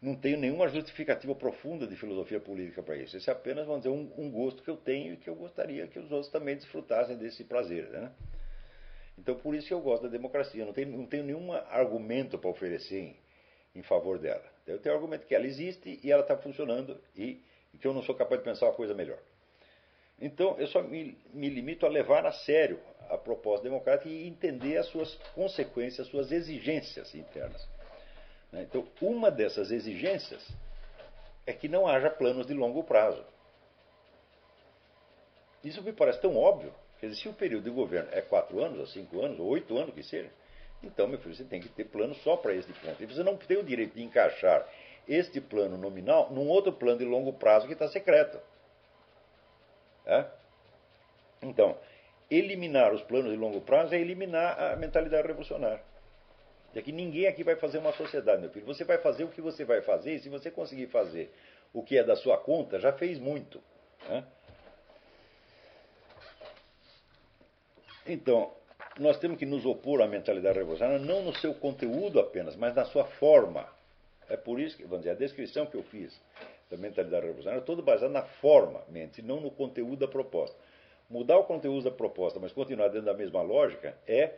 [0.05, 3.17] não tenho nenhuma justificativa profunda de filosofia política para isso.
[3.17, 5.87] Esse é apenas, vamos dizer, um, um, gosto que eu tenho e que eu gostaria
[5.87, 7.89] que os outros também desfrutassem desse prazer.
[7.89, 8.13] Né?
[9.19, 10.63] Então, por isso que eu gosto da democracia.
[10.65, 13.17] Não tenho, não tenho nenhum argumento para oferecer em,
[13.77, 14.45] em, favor dela.
[14.67, 17.43] Eu tenho argumento que ela existe e ela está funcionando e,
[17.73, 19.19] e, que eu não sou capaz de pensar uma coisa melhor.
[20.21, 22.79] Então, eu só me, me limito a levar a sério
[23.11, 27.67] a proposta democrática e entender as suas consequências, as suas exigências internas.
[28.53, 28.63] Né?
[28.63, 30.47] Então, uma dessas exigências
[31.47, 33.25] é que não haja planos de longo prazo.
[35.63, 36.73] Isso me parece tão óbvio.
[37.01, 39.77] Quer dizer, se o período de governo é quatro anos, ou cinco anos, ou oito
[39.77, 40.31] anos, que seja,
[40.83, 43.03] então, meu filho, você tem que ter plano só para este ponto.
[43.03, 44.67] E você não tem o direito de encaixar
[45.09, 48.39] este plano nominal num outro plano de longo prazo que está secreto.
[50.07, 50.27] É?
[51.43, 51.77] Então,
[52.31, 55.83] eliminar os planos de longo prazo é eliminar a mentalidade revolucionária.
[56.75, 58.67] É que ninguém aqui vai fazer uma sociedade, meu filho.
[58.67, 61.33] Você vai fazer o que você vai fazer, e se você conseguir fazer
[61.73, 63.63] o que é da sua conta, já fez muito.
[64.09, 64.25] Né?
[68.07, 68.53] Então,
[68.99, 72.85] nós temos que nos opor à mentalidade revolucionária, não no seu conteúdo apenas, mas na
[72.85, 73.69] sua forma.
[74.29, 76.19] É por isso que, vamos dizer, a descrição que eu fiz
[76.71, 80.57] da mentalidade revolucionária é toda baseada na forma, mente, não no conteúdo da proposta.
[81.09, 84.33] Mudar o conteúdo da proposta, mas continuar dentro da mesma lógica, é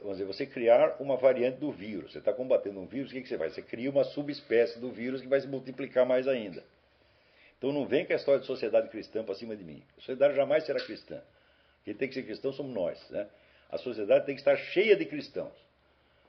[0.00, 2.12] vamos dizer, você criar uma variante do vírus.
[2.12, 3.54] Você está combatendo um vírus, o que, que você faz?
[3.54, 6.64] Você cria uma subespécie do vírus que vai se multiplicar mais ainda.
[7.58, 9.82] Então não vem com a história de sociedade cristã para cima de mim.
[9.98, 11.20] A sociedade jamais será cristã.
[11.84, 13.10] Quem tem que ser cristão somos nós.
[13.10, 13.28] Né?
[13.70, 15.52] A sociedade tem que estar cheia de cristãos.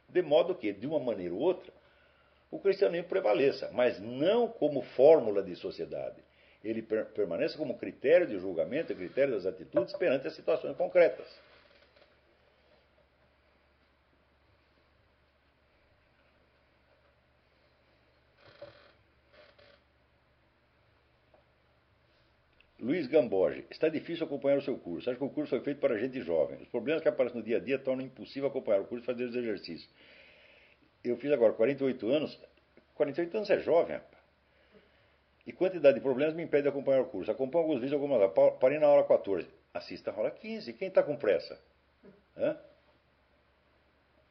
[0.10, 1.72] de modo que, de uma maneira ou outra,
[2.50, 6.22] o cristianismo prevaleça, mas não como fórmula de sociedade.
[6.64, 11.28] Ele per permaneça como critério de julgamento, critério das atitudes perante as situações concretas.
[22.82, 25.08] Luiz Gamboge, está difícil acompanhar o seu curso.
[25.08, 26.60] Acho que o curso foi feito para gente jovem.
[26.64, 29.26] Os problemas que aparecem no dia a dia tornam impossível acompanhar o curso e fazer
[29.26, 29.88] os exercícios.
[31.04, 32.40] Eu fiz agora 48 anos.
[32.96, 34.00] 48 anos é jovem.
[35.46, 37.32] E quantidade de problemas me impede de acompanhar o curso.
[37.32, 38.60] Acompanho alguns vídeos, algumas aulas.
[38.60, 39.48] Parei na aula 14.
[39.74, 40.74] Assista a aula 15.
[40.74, 41.60] Quem está com pressa?
[42.38, 42.58] Hã?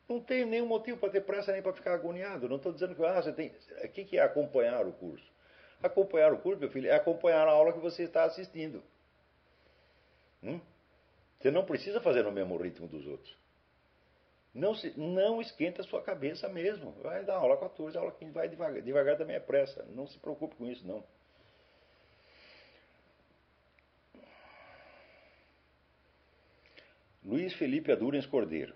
[0.09, 2.49] Não tenho nenhum motivo para ter pressa nem para ficar agoniado.
[2.49, 3.53] Não estou dizendo que ah, você tem.
[3.85, 5.24] O que é acompanhar o curso?
[5.82, 8.82] Acompanhar o curso, meu filho, é acompanhar a aula que você está assistindo.
[10.43, 10.61] Hum?
[11.39, 13.39] Você não precisa fazer no mesmo ritmo dos outros.
[14.52, 16.93] Não, se, não esquenta a sua cabeça mesmo.
[17.02, 18.82] Vai dar aula 14, aula 15, vai devagar.
[18.82, 19.85] Devagar também é pressa.
[19.94, 21.05] Não se preocupe com isso, não.
[27.24, 28.74] Luiz Felipe Adurens Cordeiro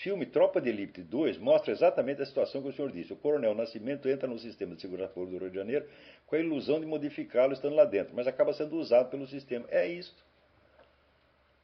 [0.00, 3.12] filme Tropa de Elite 2 mostra exatamente a situação que o senhor disse.
[3.12, 5.88] O coronel Nascimento entra no sistema de segurança pública do Rio de Janeiro
[6.26, 9.66] com a ilusão de modificá-lo estando lá dentro, mas acaba sendo usado pelo sistema.
[9.70, 10.14] É isso.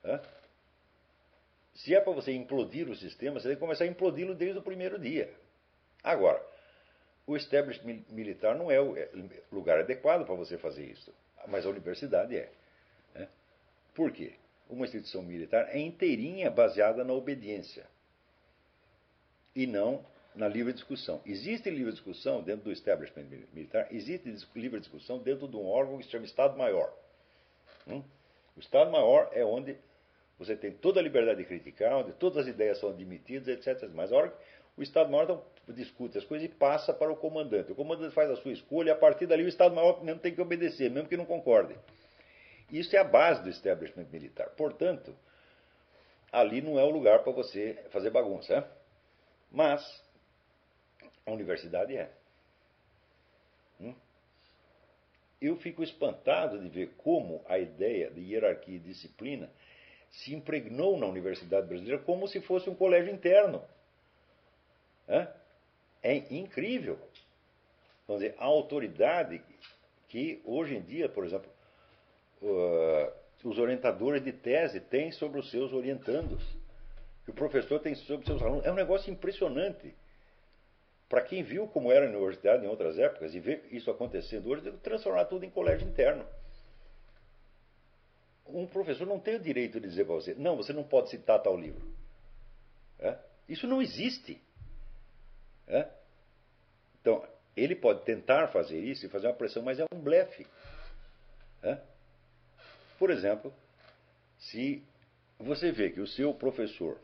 [0.02, 0.20] É?
[1.74, 4.62] Se é para você implodir o sistema, você tem que começar a implodi-lo desde o
[4.62, 5.32] primeiro dia.
[6.02, 6.40] Agora,
[7.26, 9.09] o establishment militar não é o é,
[9.51, 11.12] lugar adequado para você fazer isso,
[11.48, 12.51] mas a universidade é.
[13.14, 13.28] é.
[13.94, 14.34] Por quê?
[14.68, 17.86] Uma instituição militar é inteirinha baseada na obediência
[19.55, 21.20] e não na livre discussão.
[21.24, 26.05] Existe livre discussão dentro do establishment militar, existe livre discussão dentro de um órgão que
[26.05, 26.92] se chama Estado-Maior.
[27.86, 28.02] Hum?
[28.56, 29.76] O Estado-Maior é onde
[30.39, 33.89] você tem toda a liberdade de criticar, onde todas as ideias são admitidas, etc.
[33.94, 34.36] Mas a hora que
[34.77, 37.73] o Estado-Maior então, discute as coisas e passa para o comandante.
[37.73, 40.40] O comandante faz a sua escolha e a partir dali o Estado-Maior não tem que
[40.40, 41.77] obedecer, mesmo que não concorde.
[42.70, 44.51] Isso é a base do establishment militar.
[44.51, 45.15] Portanto,
[46.32, 48.56] ali não é o lugar para você fazer bagunça.
[48.56, 48.65] Hein?
[49.52, 50.02] Mas
[51.24, 52.11] a universidade é.
[53.81, 53.94] Hum?
[55.40, 59.48] Eu fico espantado de ver como a ideia de hierarquia e disciplina
[60.14, 63.62] se impregnou na universidade brasileira como se fosse um colégio interno.
[66.02, 66.98] É incrível.
[68.06, 69.42] Vamos dizer, a autoridade
[70.08, 71.50] que hoje em dia, por exemplo,
[72.42, 73.12] uh,
[73.48, 76.42] os orientadores de tese têm sobre os seus orientandos
[77.24, 78.64] que o professor tem sobre seus alunos.
[78.64, 79.94] É um negócio impressionante.
[81.08, 84.62] Para quem viu como era a universidade em outras épocas e vê isso acontecendo hoje,
[84.62, 86.24] deve transformar tudo em colégio interno.
[88.55, 91.43] Um professor não tem o direito de dizer para você, não, você não pode citar
[91.43, 91.82] tal livro.
[92.98, 93.18] É?
[93.48, 94.40] Isso não existe.
[95.66, 95.89] É?
[97.01, 97.26] Então,
[97.56, 100.47] ele pode tentar fazer isso e fazer uma pressão, mas é um blefe.
[101.62, 101.78] É?
[102.98, 103.52] Por exemplo,
[104.39, 104.82] se
[105.39, 106.98] você vê que o seu professor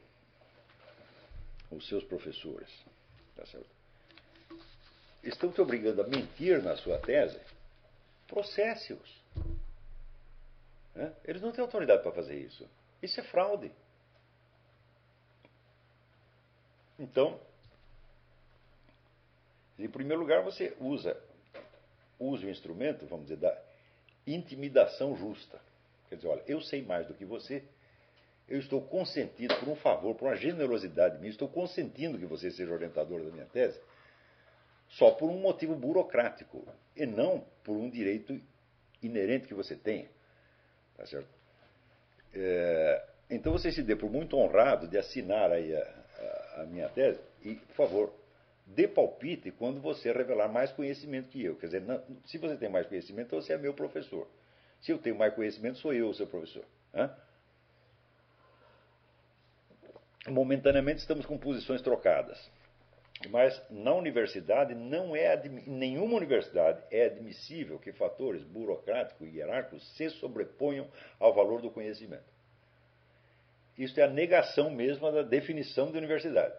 [1.70, 2.68] os seus professores,
[3.36, 3.44] tá
[5.22, 7.38] estão te obrigando a mentir na sua tese,
[8.26, 9.19] processe-os.
[11.00, 11.14] Né?
[11.24, 12.68] Eles não têm autoridade para fazer isso.
[13.00, 13.72] Isso é fraude.
[16.98, 17.40] Então,
[19.78, 21.18] em primeiro lugar, você usa,
[22.18, 23.58] usa o instrumento, vamos dizer, da
[24.26, 25.58] intimidação justa.
[26.10, 27.64] Quer dizer, olha, eu sei mais do que você,
[28.46, 32.74] eu estou consentindo, por um favor, por uma generosidade minha, estou consentindo que você seja
[32.74, 33.80] orientador da minha tese,
[34.90, 38.38] só por um motivo burocrático, e não por um direito
[39.02, 40.10] inerente que você tenha.
[41.00, 41.28] Tá certo?
[42.34, 46.90] É, então você se dê por muito honrado de assinar aí a, a, a minha
[46.90, 48.14] tese, e, por favor,
[48.66, 51.56] dê palpite quando você revelar mais conhecimento que eu.
[51.56, 54.28] Quer dizer, não, se você tem mais conhecimento, você é meu professor.
[54.82, 56.64] Se eu tenho mais conhecimento, sou eu o seu professor.
[56.94, 57.10] Hã?
[60.28, 62.38] momentaneamente estamos com posições trocadas.
[63.28, 65.36] Mas na universidade não é
[65.66, 70.88] nenhuma universidade é admissível que fatores burocráticos e hierárquicos se sobreponham
[71.18, 72.24] ao valor do conhecimento.
[73.76, 76.54] Isso é a negação mesma da definição de universidade.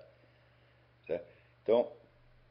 [1.08, 1.26] Certo?
[1.64, 1.92] Então,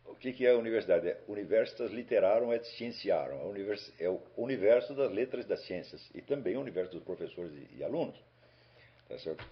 [0.07, 1.09] o que é a universidade?
[1.09, 3.55] É universitas literaram et scientiarum.
[3.99, 6.11] É o universo das letras e das ciências.
[6.15, 8.21] E também o universo dos professores e alunos.
[9.09, 9.45] Tá certo?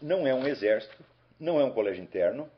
[0.00, 1.04] não é um exército,
[1.38, 2.57] não é um colégio interno, é,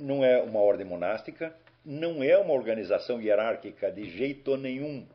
[0.00, 1.54] não é uma ordem monástica,
[1.84, 5.06] não é uma organização hierárquica de jeito nenhum.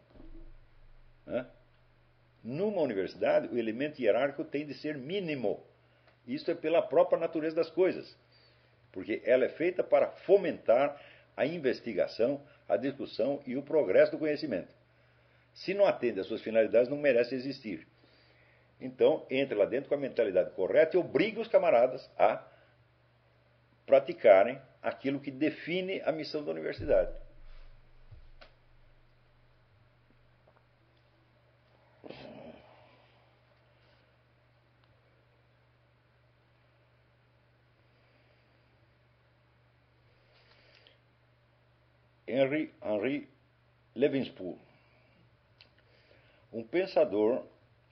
[1.28, 1.46] É.
[2.44, 5.64] Numa universidade, o elemento hierárquico tem de ser mínimo.
[6.28, 8.16] Isso é pela própria natureza das coisas,
[8.92, 11.00] porque ela é feita para fomentar
[11.36, 14.74] a investigação, a discussão e o progresso do conhecimento.
[15.54, 17.88] Se não atende às suas finalidades, não merece existir.
[18.80, 22.44] Então, entre lá dentro com a mentalidade correta e obrigue os camaradas a
[23.90, 27.12] praticarem aquilo que define a missão da universidade.
[42.28, 43.28] Henry, Henry
[43.96, 44.60] Levinspool.
[46.54, 47.44] Um pensador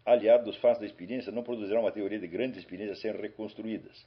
[0.05, 4.05] aliado dos fatos da experiência não produzirá uma teoria de grandes experiências a serem reconstruídas.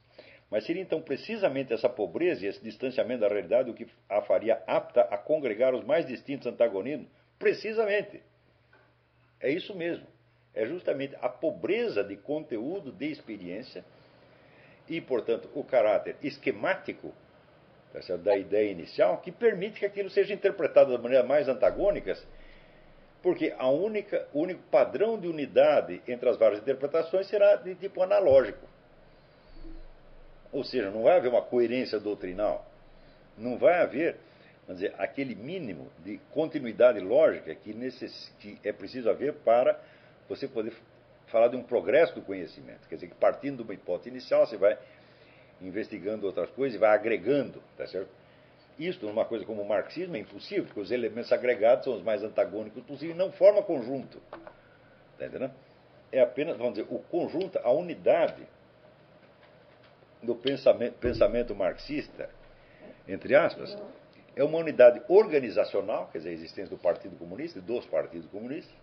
[0.51, 4.61] Mas seria então precisamente essa pobreza e esse distanciamento da realidade o que a faria
[4.67, 7.09] apta a congregar os mais distintos antagonismos?
[7.39, 8.21] Precisamente.
[9.39, 10.07] É isso mesmo.
[10.53, 13.85] É justamente a pobreza de conteúdo de experiência
[14.89, 17.15] e, portanto, o caráter esquemático
[17.93, 22.27] tá da ideia inicial que permite que aquilo seja interpretado de maneira mais antagônicas,
[23.23, 28.03] porque a única, o único padrão de unidade entre as várias interpretações será de tipo
[28.03, 28.70] analógico.
[30.53, 32.67] Ou seja, não vai haver uma coerência doutrinal.
[33.39, 34.17] Não vai haver,
[34.67, 38.33] vamos dizer, aquele mínimo de continuidade lógica que, necess...
[38.41, 39.79] que é preciso haver para
[40.29, 40.73] você poder
[41.29, 42.89] falar de um progresso do conhecimento.
[42.89, 44.77] Quer dizer, que partindo de uma hipótese inicial, você vai
[45.61, 48.09] investigando outras coisas e vai agregando, tá certo?
[48.79, 52.23] Isso, numa coisa como o marxismo, é impossível, porque os elementos agregados são os mais
[52.23, 54.21] antagônicos possíveis e não forma conjunto.
[55.19, 55.53] Tá entendendo?
[56.11, 58.43] É apenas, vamos dizer, o conjunto, a unidade
[60.23, 62.31] do pensamento, pensamento marxista,
[63.09, 63.77] entre aspas,
[64.37, 68.75] é uma unidade organizacional, quer dizer, a existência do Partido Comunista e dos partidos comunistas.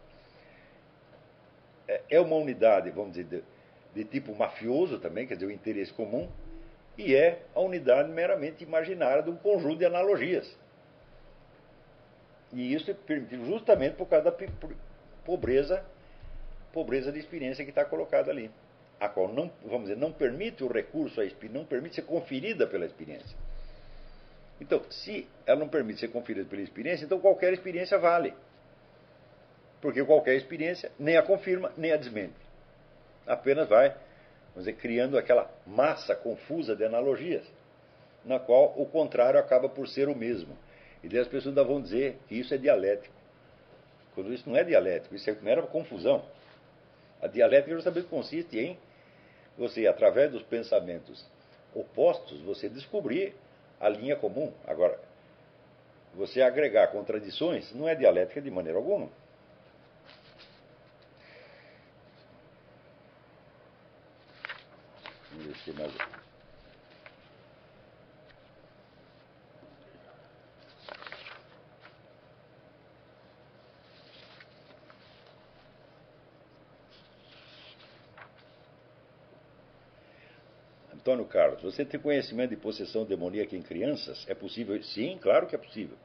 [1.88, 3.44] É, é uma unidade, vamos dizer,
[3.94, 6.30] de, de tipo mafioso também, quer dizer, o interesse comum
[6.98, 10.58] e é a unidade meramente imaginária de um conjunto de analogias.
[12.52, 14.48] E isso é permitido justamente por causa da
[15.24, 15.86] pobreza,
[16.74, 18.50] pobreza de experiência que está colocada ali,
[18.99, 22.65] a qual não, vamos dizer, não permite o recurso à experiência, não permite ser conferida
[22.65, 23.38] pela experiência.
[24.60, 28.34] Então, se ela não permite ser conferida pela experiência, então qualquer experiência vale.
[29.80, 32.36] Porque qualquer experiência nem a confirma, nem a desmente.
[33.28, 33.94] Apenas vai
[34.57, 37.45] vamos dizer, criando aquela massa confusa de analogias,
[38.26, 40.57] na qual o contrário acaba por ser o mesmo.
[41.03, 43.14] E daí as pessoas ainda vão dizer que isso é dialético.
[44.15, 46.26] Quando isso não é dialético, isso é mera confusão.
[47.22, 48.80] A dialética justamente consiste em
[49.58, 51.26] você, através dos pensamentos
[51.74, 53.36] opostos, você descobrir
[53.80, 54.54] a linha comum.
[54.66, 55.00] Agora,
[56.14, 59.10] você agregar contradições não é dialética de maneira alguma.
[65.74, 65.94] mais.
[81.08, 84.26] Antônio Carlos, você tem conhecimento de possessão demoníaca em crianças?
[84.28, 84.84] É possível?
[84.84, 85.96] Sim, claro que é possível.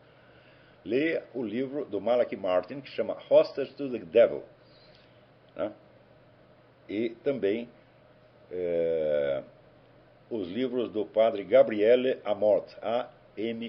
[0.85, 4.45] Leia o livro do Malak Martin, que chama Hostage to the Devil.
[5.57, 5.73] Né?
[6.89, 7.69] E também
[8.49, 9.43] é,
[10.31, 13.65] os livros do padre Gabriele Amort, A-M-O-R-T-H,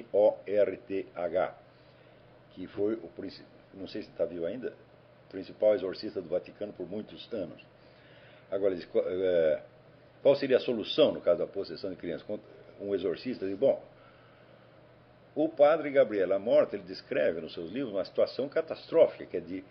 [2.51, 3.09] que foi o
[3.73, 4.71] não sei se está vivo ainda,
[5.29, 7.59] principal exorcista do Vaticano por muitos anos.
[8.51, 9.63] Agora, é,
[10.23, 12.25] qual seria a solução no caso da possessão de crianças?
[12.79, 13.83] Um exorcista diz, bom,
[15.35, 19.63] o padre Gabriel Amort, ele descreve nos seus livros uma situação catastrófica, que é de,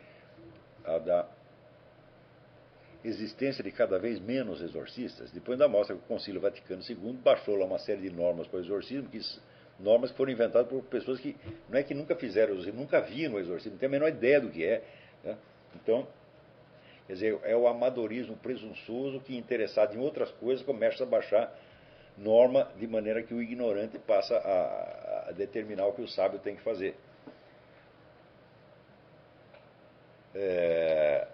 [0.84, 1.28] a da
[3.02, 7.56] existência de cada vez menos exorcistas, depois da mostra que o Concílio Vaticano II baixou
[7.56, 9.20] lá uma série de normas para o exorcismo, que,
[9.80, 11.34] normas que foram inventadas por pessoas que
[11.68, 14.40] não é que nunca fizeram exorcismo, nunca viram o exorcismo, não tem a menor ideia
[14.40, 14.84] do que é.
[15.24, 15.36] Né?
[15.74, 16.06] Então,
[17.12, 21.54] quer dizer, é o amadorismo presunçoso que, interessado em outras coisas, começa a baixar
[22.16, 26.56] norma de maneira que o ignorante passa a, a determinar o que o sábio tem
[26.56, 26.96] que fazer.
[30.34, 31.26] É,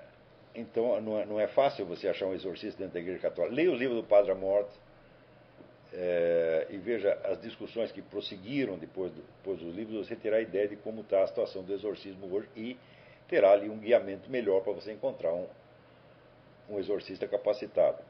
[0.52, 3.54] então, não é, não é, fácil você achar um exorcista dentro da Igreja Católica.
[3.54, 4.74] Leia o livro do Padre Amorte
[5.92, 10.08] é, e veja as discussões que prosseguiram depois, do, depois dos livros.
[10.08, 12.76] Você terá ideia de como está a situação do exorcismo hoje e
[13.28, 15.46] terá ali um guiamento melhor para você encontrar um,
[16.68, 18.02] um exorcista capacitado.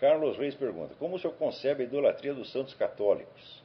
[0.00, 3.62] Carlos Reis pergunta: Como o senhor concebe a idolatria dos santos católicos,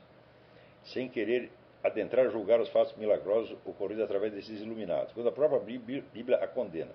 [0.85, 1.51] sem querer
[1.83, 6.93] adentrar julgar os fatos milagrosos ocorridos através desses iluminados, quando a própria Bíblia a condena.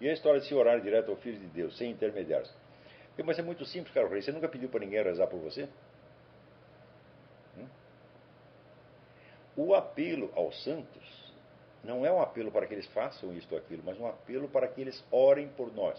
[0.00, 2.52] E a história de se orar direto ao Filho de Deus, sem intermediários.
[3.24, 4.24] Mas é muito simples, Carlos Reis.
[4.24, 5.68] Você nunca pediu para ninguém rezar por você?
[7.56, 7.66] Hum?
[9.56, 11.21] O apelo aos santos
[11.84, 14.68] não é um apelo para que eles façam isto ou aquilo, mas um apelo para
[14.68, 15.98] que eles orem por nós.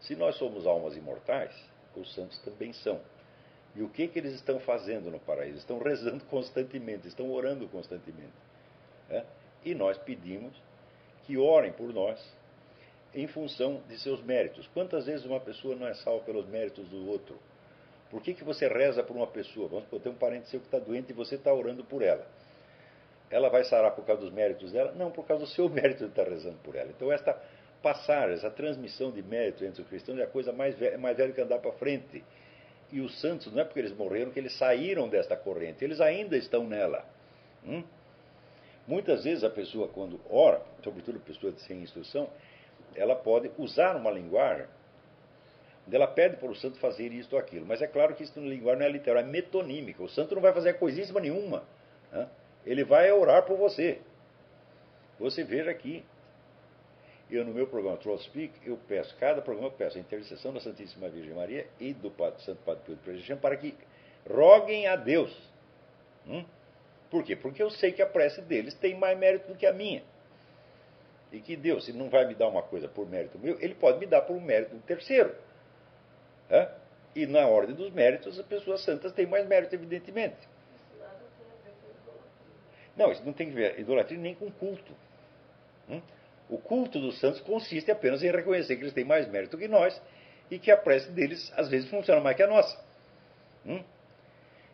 [0.00, 1.54] Se nós somos almas imortais,
[1.94, 3.00] os santos também são.
[3.74, 5.58] E o que, que eles estão fazendo no paraíso?
[5.58, 8.32] Estão rezando constantemente, estão orando constantemente.
[9.10, 9.24] É?
[9.64, 10.54] E nós pedimos
[11.24, 12.20] que orem por nós
[13.14, 14.66] em função de seus méritos.
[14.68, 17.38] Quantas vezes uma pessoa não é salva pelos méritos do outro?
[18.10, 19.68] Por que, que você reza por uma pessoa?
[19.68, 22.26] Vamos supor, tem um parente seu que está doente e você está orando por ela.
[23.30, 24.92] Ela vai sarar por causa dos méritos dela?
[24.92, 26.90] Não, por causa do seu mérito de estar rezando por ela.
[26.90, 27.38] Então, esta
[27.82, 31.32] passagem, essa transmissão de mérito entre os cristãos é a coisa mais velha, mais velha
[31.32, 32.24] que andar para frente.
[32.90, 36.36] E os santos, não é porque eles morreram que eles saíram desta corrente, eles ainda
[36.36, 37.04] estão nela.
[37.66, 37.84] Hum?
[38.86, 42.30] Muitas vezes a pessoa, quando ora, sobretudo a pessoa sem instrução,
[42.94, 44.66] ela pode usar uma linguagem
[45.86, 47.64] onde ela pede para o santo fazer isto ou aquilo.
[47.66, 50.02] Mas é claro que isso na linguagem não é literal, é metonímica.
[50.02, 51.64] O santo não vai fazer coisíssima nenhuma.
[52.12, 52.28] Né?
[52.68, 53.98] Ele vai orar por você.
[55.18, 56.04] Você veja aqui,
[57.30, 60.60] eu no meu programa Troll Speak, eu peço, cada programa eu peço a intercessão da
[60.60, 63.74] Santíssima Virgem Maria e do Padre, Santo Padre Pio de para que
[64.28, 65.34] roguem a Deus.
[66.26, 66.44] Hum?
[67.10, 67.34] Por quê?
[67.34, 70.02] Porque eu sei que a prece deles tem mais mérito do que a minha.
[71.32, 73.98] E que Deus, se não vai me dar uma coisa por mérito meu, ele pode
[73.98, 75.34] me dar por um mérito do terceiro.
[77.16, 80.36] E na ordem dos méritos, as pessoas santas têm mais mérito, evidentemente.
[82.98, 84.92] Não, isso não tem que ver idolatria nem com culto.
[85.88, 86.02] Hum?
[86.50, 89.98] O culto dos santos consiste apenas em reconhecer que eles têm mais mérito que nós
[90.50, 92.76] e que a prece deles às vezes funciona mais que a nossa.
[93.64, 93.82] Hum?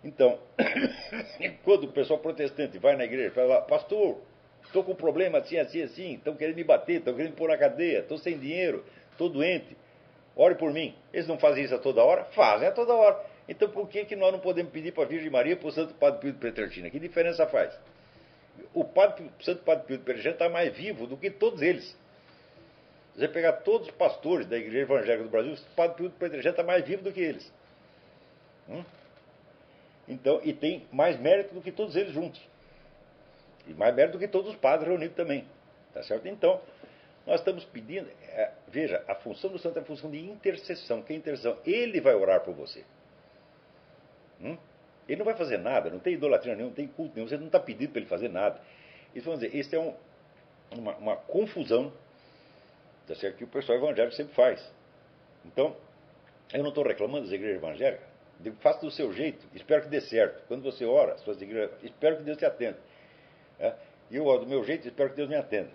[0.02, 0.38] Então,
[1.64, 4.18] quando o pessoal protestante vai na igreja e fala, pastor,
[4.64, 7.48] estou com um problema assim, assim, assim, estão querendo me bater, estão querendo me pôr
[7.48, 9.76] na cadeia, estou sem dinheiro, estou doente,
[10.34, 10.94] ore por mim.
[11.12, 12.24] Eles não fazem isso a toda hora?
[12.26, 13.20] Fazem a toda hora.
[13.46, 15.92] Então por que, que nós não podemos pedir para a Virgem Maria para o Santo
[15.94, 16.88] Padre Pio de Petrelcina?
[16.88, 17.74] Que diferença faz?
[18.72, 21.96] O padre, Santo Padre Pio de está mais vivo do que todos eles.
[23.14, 26.62] Você pegar todos os pastores da Igreja Evangélica do Brasil, o Padre Pio de está
[26.62, 27.52] mais vivo do que eles.
[28.68, 28.84] Hum?
[30.08, 32.40] Então, e tem mais mérito do que todos eles juntos.
[33.66, 35.46] E mais mérito do que todos os padres reunidos também.
[35.92, 36.26] Tá certo?
[36.28, 36.60] Então,
[37.26, 38.10] nós estamos pedindo.
[38.28, 41.02] É, veja, a função do santo é a função de intercessão.
[41.02, 41.56] Que é intercessão?
[41.64, 42.84] Ele vai orar por você.
[44.40, 44.58] Hum?
[45.08, 47.46] Ele não vai fazer nada, não tem idolatria nenhuma, não tem culto nenhum, você não
[47.46, 48.60] está pedindo para ele fazer nada.
[49.14, 49.94] Isso vamos dizer, isso é um,
[50.72, 51.92] uma, uma, confusão
[53.06, 53.36] tá certo?
[53.36, 54.66] que o pessoal evangélico sempre faz.
[55.44, 55.76] Então,
[56.52, 60.00] eu não estou reclamando das igrejas evangélicas, Digo, faça do seu jeito, espero que dê
[60.00, 60.42] certo.
[60.48, 62.78] Quando você ora, suas igrejas, espero que Deus te atenda.
[63.58, 63.72] É?
[64.10, 65.70] E eu oro do meu jeito, espero que Deus me atenda.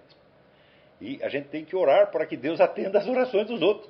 [0.99, 3.89] E a gente tem que orar para que Deus atenda as orações dos outros,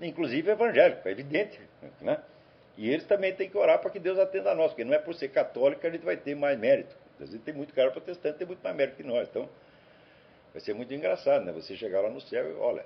[0.00, 1.60] inclusive evangélico, é evidente.
[2.00, 2.20] Né?
[2.76, 4.98] E eles também têm que orar para que Deus atenda a nós, porque não é
[4.98, 6.96] por ser católico que a gente vai ter mais mérito.
[7.20, 9.28] Às vezes tem muito cara protestante, tem muito mais mérito que nós.
[9.28, 9.48] Então,
[10.52, 11.52] vai ser muito engraçado, né?
[11.52, 12.84] Você chegar lá no céu e, olha,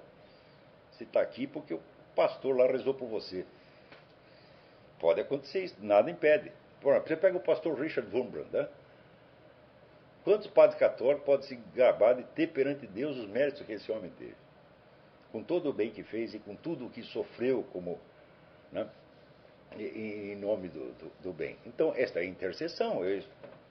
[0.93, 1.81] você está aqui porque o
[2.15, 3.47] pastor lá rezou por você.
[4.99, 6.53] Pode acontecer isso, nada impede.
[6.81, 8.69] Por exemplo, você pega o pastor Richard Wurmbrand, né?
[10.25, 14.11] Quantos padres católicos podem se gabar de ter perante Deus os méritos que esse homem
[14.19, 14.35] teve?
[15.33, 17.99] Com todo o bem que fez e com tudo o que sofreu como,
[18.71, 18.87] né?
[19.77, 21.57] Em nome do, do, do, bem.
[21.67, 23.05] Então, esta é a intercessão.
[23.05, 23.23] Eu,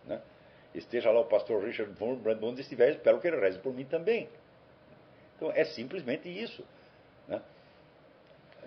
[0.06, 0.22] né?
[0.74, 4.30] Esteja lá o pastor Richard Wurmbrand onde estiver, espero que ele reze por mim também.
[5.36, 6.64] Então, é simplesmente isso.
[7.28, 7.42] Né?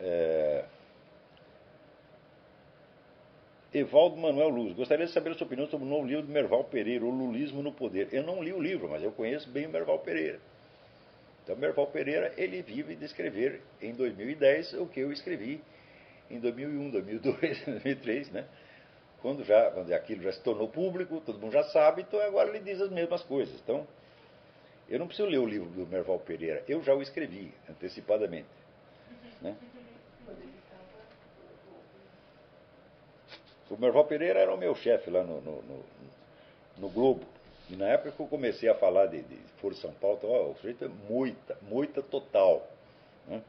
[0.00, 0.64] É...
[3.72, 6.64] Evaldo Manuel Luz, gostaria de saber a sua opinião sobre o novo livro de Merval
[6.64, 8.08] Pereira, O Lulismo no Poder.
[8.10, 10.40] Eu não li o livro, mas eu conheço bem o Merval Pereira.
[11.44, 15.60] Então, Merval Pereira, ele vive de escrever em 2010 o que eu escrevi
[16.30, 18.46] em 2001, 2002, 2003, né?
[19.20, 22.60] Quando, já, quando aquilo já se tornou público, todo mundo já sabe, então agora ele
[22.60, 23.54] diz as mesmas coisas.
[23.60, 23.86] Então,
[24.88, 28.48] eu não preciso ler o livro do Merval Pereira, eu já o escrevi antecipadamente.
[29.42, 29.56] Né?
[33.70, 35.84] O Merval Pereira era o meu chefe lá no, no, no,
[36.78, 37.24] no, Globo.
[37.68, 40.50] E na época que eu comecei a falar de, de Foro São Paulo, então, ó,
[40.50, 42.66] o sujeito é muita, muita total.
[43.28, 43.40] Né?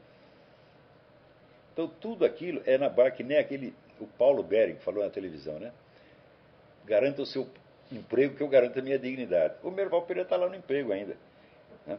[1.72, 3.74] Então tudo aquilo é na barra, que nem aquele.
[3.98, 5.72] O Paulo Bering falou na televisão, né?
[6.84, 7.48] Garanta o seu
[7.90, 9.54] emprego que eu garanto a minha dignidade.
[9.62, 11.16] O Merval Pereira está lá no emprego ainda.
[11.86, 11.98] Né?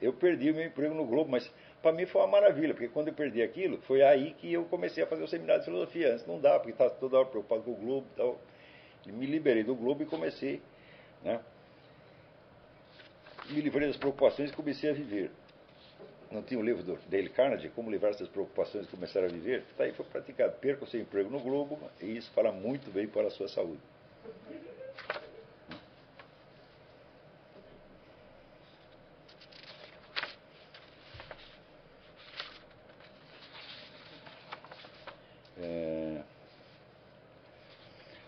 [0.00, 1.50] Eu perdi o meu emprego no Globo, mas
[1.82, 5.02] para mim foi uma maravilha, porque quando eu perdi aquilo, foi aí que eu comecei
[5.02, 6.12] a fazer o seminário de filosofia.
[6.12, 8.40] Antes não dá, porque estava toda hora preocupado com o Globo e tal.
[9.06, 10.60] E me liberei do Globo e comecei,
[11.22, 11.40] né?
[13.48, 15.30] Me livrei das preocupações e comecei a viver.
[16.30, 19.64] Não tinha o livro do Dale Carnegie, Como Livrar-se das Preocupações e Começar a Viver?
[19.70, 20.54] Está aí, foi praticado.
[20.60, 23.80] Perca o seu emprego no Globo, e isso fala muito bem para a sua saúde.
[35.58, 36.22] É...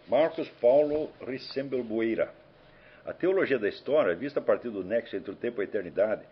[0.06, 2.32] Marcos Paulo Rissembelboeira.
[3.04, 6.22] A teologia da história, vista a partir do nexo entre o tempo e a eternidade,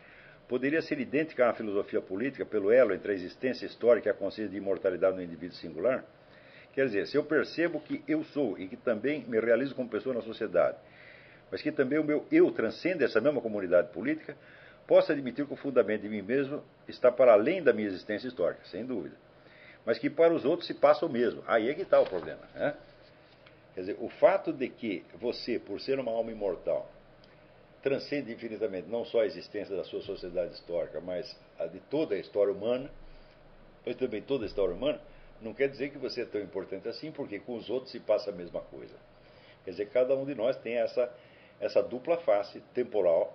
[0.49, 4.50] poderia ser idêntica à filosofia política pelo elo entre a existência histórica e a consciência
[4.50, 6.05] de imortalidade no indivíduo singular?
[6.73, 10.15] Quer dizer, se eu percebo que eu sou e que também me realizo como pessoa
[10.15, 10.76] na sociedade,
[11.50, 14.36] mas que também o meu eu transcende essa mesma comunidade política,
[14.86, 18.60] posso admitir que o fundamento de mim mesmo está para além da minha existência histórica,
[18.66, 19.16] sem dúvida.
[19.84, 21.42] Mas que para os outros se passa o mesmo.
[21.47, 22.42] Aí é que está o problema.
[22.55, 22.75] Né?
[23.75, 26.91] Quer dizer, o fato de que você, por ser uma alma imortal,
[27.86, 32.18] transcende infinitamente não só a existência da sua sociedade histórica, mas a de toda a
[32.18, 32.90] história humana,
[33.86, 35.00] mas também toda a história humana,
[35.40, 38.31] não quer dizer que você é tão importante assim, porque com os outros se passa
[38.31, 38.92] a mesma coisa.
[39.65, 41.15] Quer dizer, cada um de nós tem essa,
[41.60, 43.32] essa dupla face temporal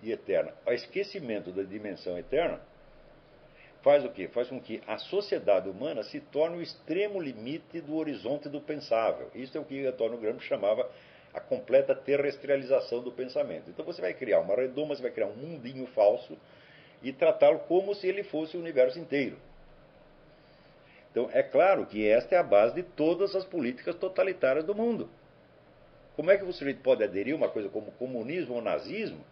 [0.00, 0.52] e eterna.
[0.64, 2.60] O esquecimento da dimensão eterna
[3.82, 4.28] faz o quê?
[4.28, 9.28] Faz com que a sociedade humana se torne o extremo limite do horizonte do pensável.
[9.34, 10.88] Isso é o que Antônio Gramsci chamava
[11.36, 13.68] a completa terrestrialização do pensamento.
[13.68, 16.34] Então você vai criar uma redoma, você vai criar um mundinho falso
[17.02, 19.36] e tratá-lo como se ele fosse o universo inteiro.
[21.10, 25.10] Então é claro que esta é a base de todas as políticas totalitárias do mundo.
[26.16, 29.22] Como é que o sujeito pode aderir a uma coisa como comunismo ou nazismo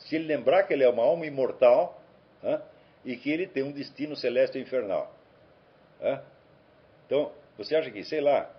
[0.00, 2.02] se ele lembrar que ele é uma alma imortal
[2.42, 2.58] hein,
[3.04, 5.14] e que ele tem um destino celeste ou infernal?
[6.00, 6.18] Hein?
[7.06, 8.50] Então, você acha que, sei lá,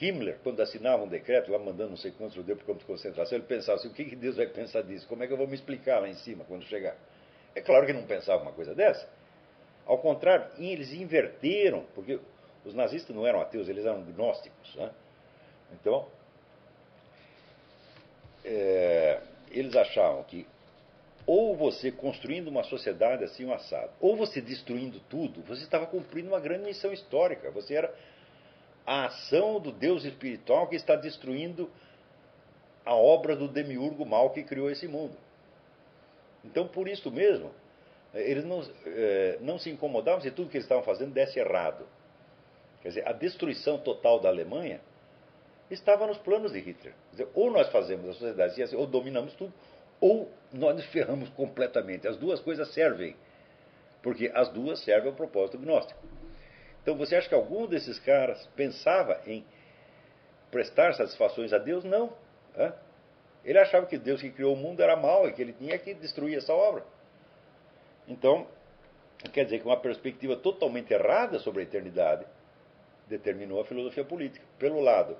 [0.00, 2.86] Himmler, quando assinava um decreto, lá mandando não sei quantos judeus para o campo de
[2.86, 5.06] concentração, ele pensava assim: o que, que Deus vai pensar disso?
[5.06, 6.96] Como é que eu vou me explicar lá em cima quando chegar?
[7.54, 9.08] É claro que não pensava uma coisa dessa.
[9.86, 12.18] Ao contrário, eles inverteram, porque
[12.64, 14.74] os nazistas não eram ateus, eles eram gnósticos.
[14.74, 14.90] Né?
[15.72, 16.08] Então,
[18.44, 20.46] é, eles achavam que
[21.26, 26.28] ou você construindo uma sociedade assim, um assado, ou você destruindo tudo, você estava cumprindo
[26.28, 27.50] uma grande missão histórica.
[27.50, 27.92] Você era
[28.86, 31.68] a ação do Deus espiritual que está destruindo
[32.84, 35.16] a obra do demiurgo mal que criou esse mundo.
[36.44, 37.50] Então, por isso mesmo,
[38.14, 41.84] eles não, eh, não se incomodavam se tudo que eles estavam fazendo desse errado.
[42.80, 44.80] Quer dizer, a destruição total da Alemanha
[45.68, 46.94] estava nos planos de Hitler.
[47.10, 49.52] Dizer, ou nós fazemos a sociedade assim, ou dominamos tudo,
[50.00, 52.06] ou nós nos ferramos completamente.
[52.06, 53.16] As duas coisas servem,
[54.02, 55.98] porque as duas servem ao propósito gnóstico.
[56.86, 59.44] Então você acha que algum desses caras pensava em
[60.52, 61.82] prestar satisfações a Deus?
[61.82, 62.12] Não.
[62.54, 62.72] Né?
[63.44, 65.92] Ele achava que Deus que criou o mundo era mau e que ele tinha que
[65.94, 66.84] destruir essa obra.
[68.06, 68.46] Então,
[69.32, 72.24] quer dizer que uma perspectiva totalmente errada sobre a eternidade
[73.08, 74.46] determinou a filosofia política.
[74.56, 75.16] Pelo lado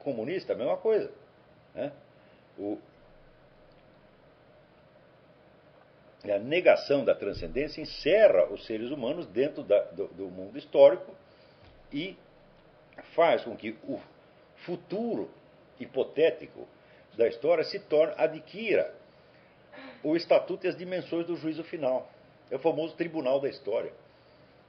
[0.00, 1.12] comunista, a mesma coisa.
[1.76, 1.92] Né?
[2.58, 2.76] O,
[6.24, 11.14] a negação da transcendência encerra os seres humanos dentro da, do, do, mundo histórico
[11.92, 12.16] e
[13.14, 14.00] faz com que o
[14.56, 15.30] futuro
[15.78, 16.66] hipotético
[17.16, 18.92] da história se torne, adquira
[20.02, 22.10] o estatuto e as dimensões do juízo final.
[22.50, 23.92] É o famoso tribunal da história.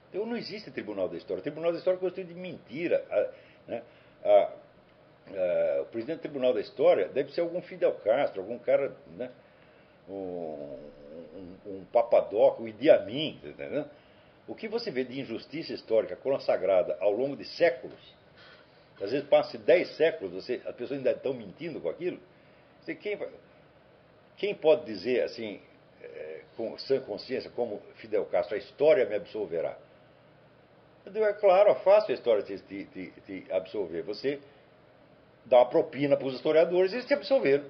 [0.09, 1.39] Então não existe tribunal da história.
[1.39, 3.03] O tribunal da história é construído de mentira.
[3.09, 3.83] A, né?
[4.23, 8.95] a, a, o presidente do tribunal da história deve ser algum Fidel Castro, algum cara,
[9.15, 9.31] né?
[10.09, 10.77] Um,
[11.35, 13.85] um, um Papadoc, um Idi Amin, entendeu?
[14.47, 17.99] O que você vê de injustiça histórica consagrada ao longo de séculos,
[19.01, 22.19] às vezes passa 10 séculos, você, as pessoas ainda estão mentindo com aquilo.
[22.81, 23.17] Você, quem,
[24.35, 25.61] quem pode dizer assim,
[26.01, 29.77] é, com sã consciência, como Fidel Castro, a história me absolverá?
[31.05, 34.03] Eu digo, é claro, é fácil a história te, te, te absolver.
[34.03, 34.39] Você
[35.45, 37.65] dá uma propina para os historiadores e eles te absolveram.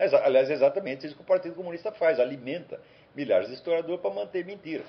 [0.00, 2.80] Aliás, é exatamente isso que o Partido Comunista faz, alimenta
[3.14, 4.84] milhares de historiadores para manter mentira.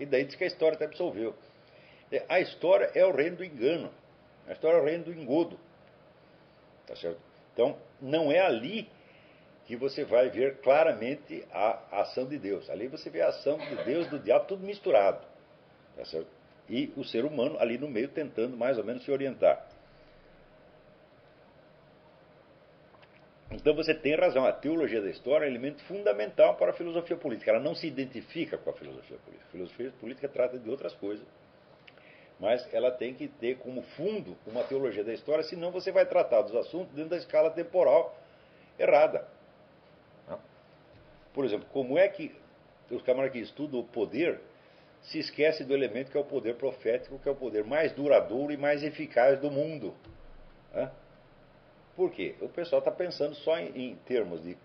[0.00, 1.34] E daí diz que a história te absolveu.
[2.10, 3.90] É, a história é o reino do engano.
[4.48, 5.58] A história é o reino do engodo.
[6.86, 7.20] Tá certo?
[7.52, 8.88] Então, não é ali
[9.66, 12.70] que você vai ver claramente a ação de Deus.
[12.70, 15.24] Ali você vê a ação de Deus, do diabo, tudo misturado.
[15.94, 16.28] Tá certo?
[16.68, 19.67] E o ser humano ali no meio tentando mais ou menos se orientar.
[23.50, 27.16] Então você tem razão, a teologia da história é um elemento fundamental para a filosofia
[27.16, 27.50] política.
[27.50, 29.46] Ela não se identifica com a filosofia política.
[29.48, 31.26] A filosofia política trata de outras coisas.
[32.38, 36.42] Mas ela tem que ter como fundo uma teologia da história, senão você vai tratar
[36.42, 38.16] dos assuntos dentro da escala temporal
[38.78, 39.26] errada.
[41.32, 42.34] Por exemplo, como é que
[42.90, 44.40] os camaradas que estudam o poder
[45.02, 48.52] se esquecem do elemento que é o poder profético, que é o poder mais duradouro
[48.52, 49.94] e mais eficaz do mundo.
[51.98, 52.36] Por quê?
[52.40, 54.56] O pessoal está pensando só em, em termos de,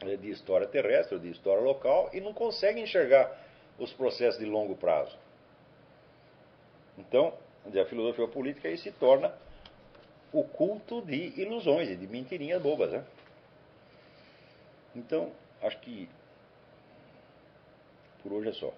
[0.00, 3.30] eh, de história terrestre, de história local, e não consegue enxergar
[3.78, 5.14] os processos de longo prazo.
[6.96, 7.34] Então,
[7.66, 9.34] a filosofia política aí se torna
[10.32, 12.90] o culto de ilusões e de mentirinhas bobas.
[12.90, 13.04] Né?
[14.94, 16.08] Então, acho que
[18.22, 18.72] por hoje é só.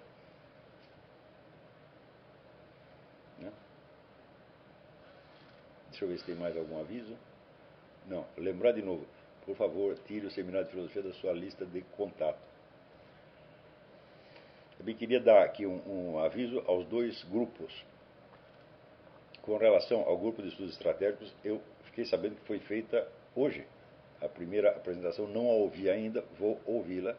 [3.37, 3.53] Né?
[5.91, 7.15] Deixa eu ver se tem mais algum aviso.
[8.09, 9.05] Não, lembrar de novo,
[9.45, 12.39] por favor, tire o seminário de filosofia da sua lista de contato.
[14.77, 17.71] Também queria dar aqui um, um aviso aos dois grupos.
[19.43, 23.65] Com relação ao grupo de estudos estratégicos, eu fiquei sabendo que foi feita hoje.
[24.21, 27.15] A primeira apresentação não a ouvi ainda, vou ouvi-la,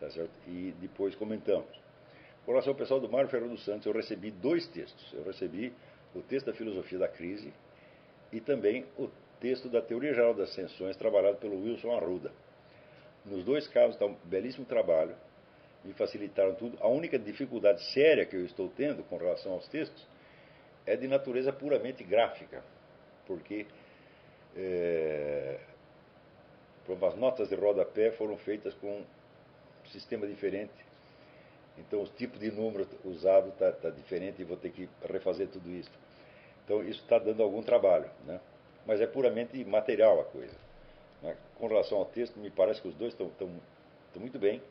[0.00, 0.32] tá certo?
[0.46, 1.68] E depois comentamos.
[2.44, 5.12] Com relação ao pessoal do Mário dos Santos, eu recebi dois textos.
[5.12, 5.72] Eu recebi
[6.14, 7.52] o texto da filosofia da crise
[8.32, 9.08] e também o
[9.40, 12.32] texto da Teoria Geral das Ascensões, trabalhado pelo Wilson Arruda.
[13.24, 15.14] Nos dois casos está um belíssimo trabalho,
[15.84, 16.78] me facilitaram tudo.
[16.80, 20.06] A única dificuldade séria que eu estou tendo com relação aos textos
[20.84, 22.62] é de natureza puramente gráfica,
[23.26, 23.66] porque
[24.56, 25.58] é,
[27.06, 29.04] as notas de rodapé foram feitas com um
[29.90, 30.72] sistema diferente.
[31.78, 35.68] Então, o tipo de número usado está tá diferente e vou ter que refazer tudo
[35.70, 35.90] isso.
[36.64, 38.10] Então, isso está dando algum trabalho.
[38.24, 38.40] Né?
[38.86, 40.54] Mas é puramente material a coisa.
[41.22, 41.36] Né?
[41.58, 43.30] Com relação ao texto, me parece que os dois estão,
[44.16, 44.62] muito bem,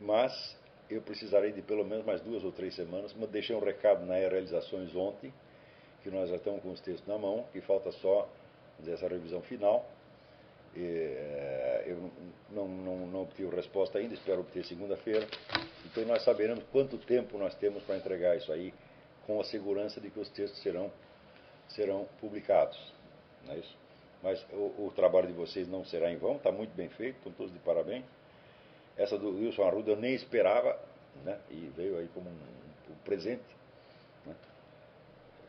[0.00, 0.56] mas
[0.88, 3.14] eu precisarei de pelo menos mais duas ou três semanas.
[3.18, 5.32] Mas deixei um recado na Realizações ontem,
[6.02, 8.28] que nós já estamos com os textos na mão, que falta só
[8.78, 9.86] dizer, essa revisão final.
[10.76, 12.10] Eh, eu
[12.50, 15.26] não, não, não obtive resposta ainda, espero obter segunda-feira.
[15.84, 18.72] Então nós saberemos quanto tempo nós temos para entregar isso aí,
[19.26, 20.90] com a segurança de que os textos serão
[21.68, 22.78] serão publicados.
[23.46, 23.76] Não é isso?
[24.22, 27.32] Mas o, o trabalho de vocês não será em vão, está muito bem feito, estão
[27.32, 28.04] todos de parabéns.
[28.96, 30.78] Essa do Wilson Arruda eu nem esperava,
[31.24, 31.38] né?
[31.50, 33.44] e veio aí como um, um presente.
[34.24, 34.34] Né?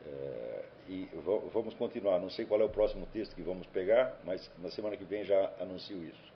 [0.08, 1.10] É, e
[1.54, 2.20] vamos continuar.
[2.20, 5.24] Não sei qual é o próximo texto que vamos pegar, mas na semana que vem
[5.24, 6.35] já anuncio isso.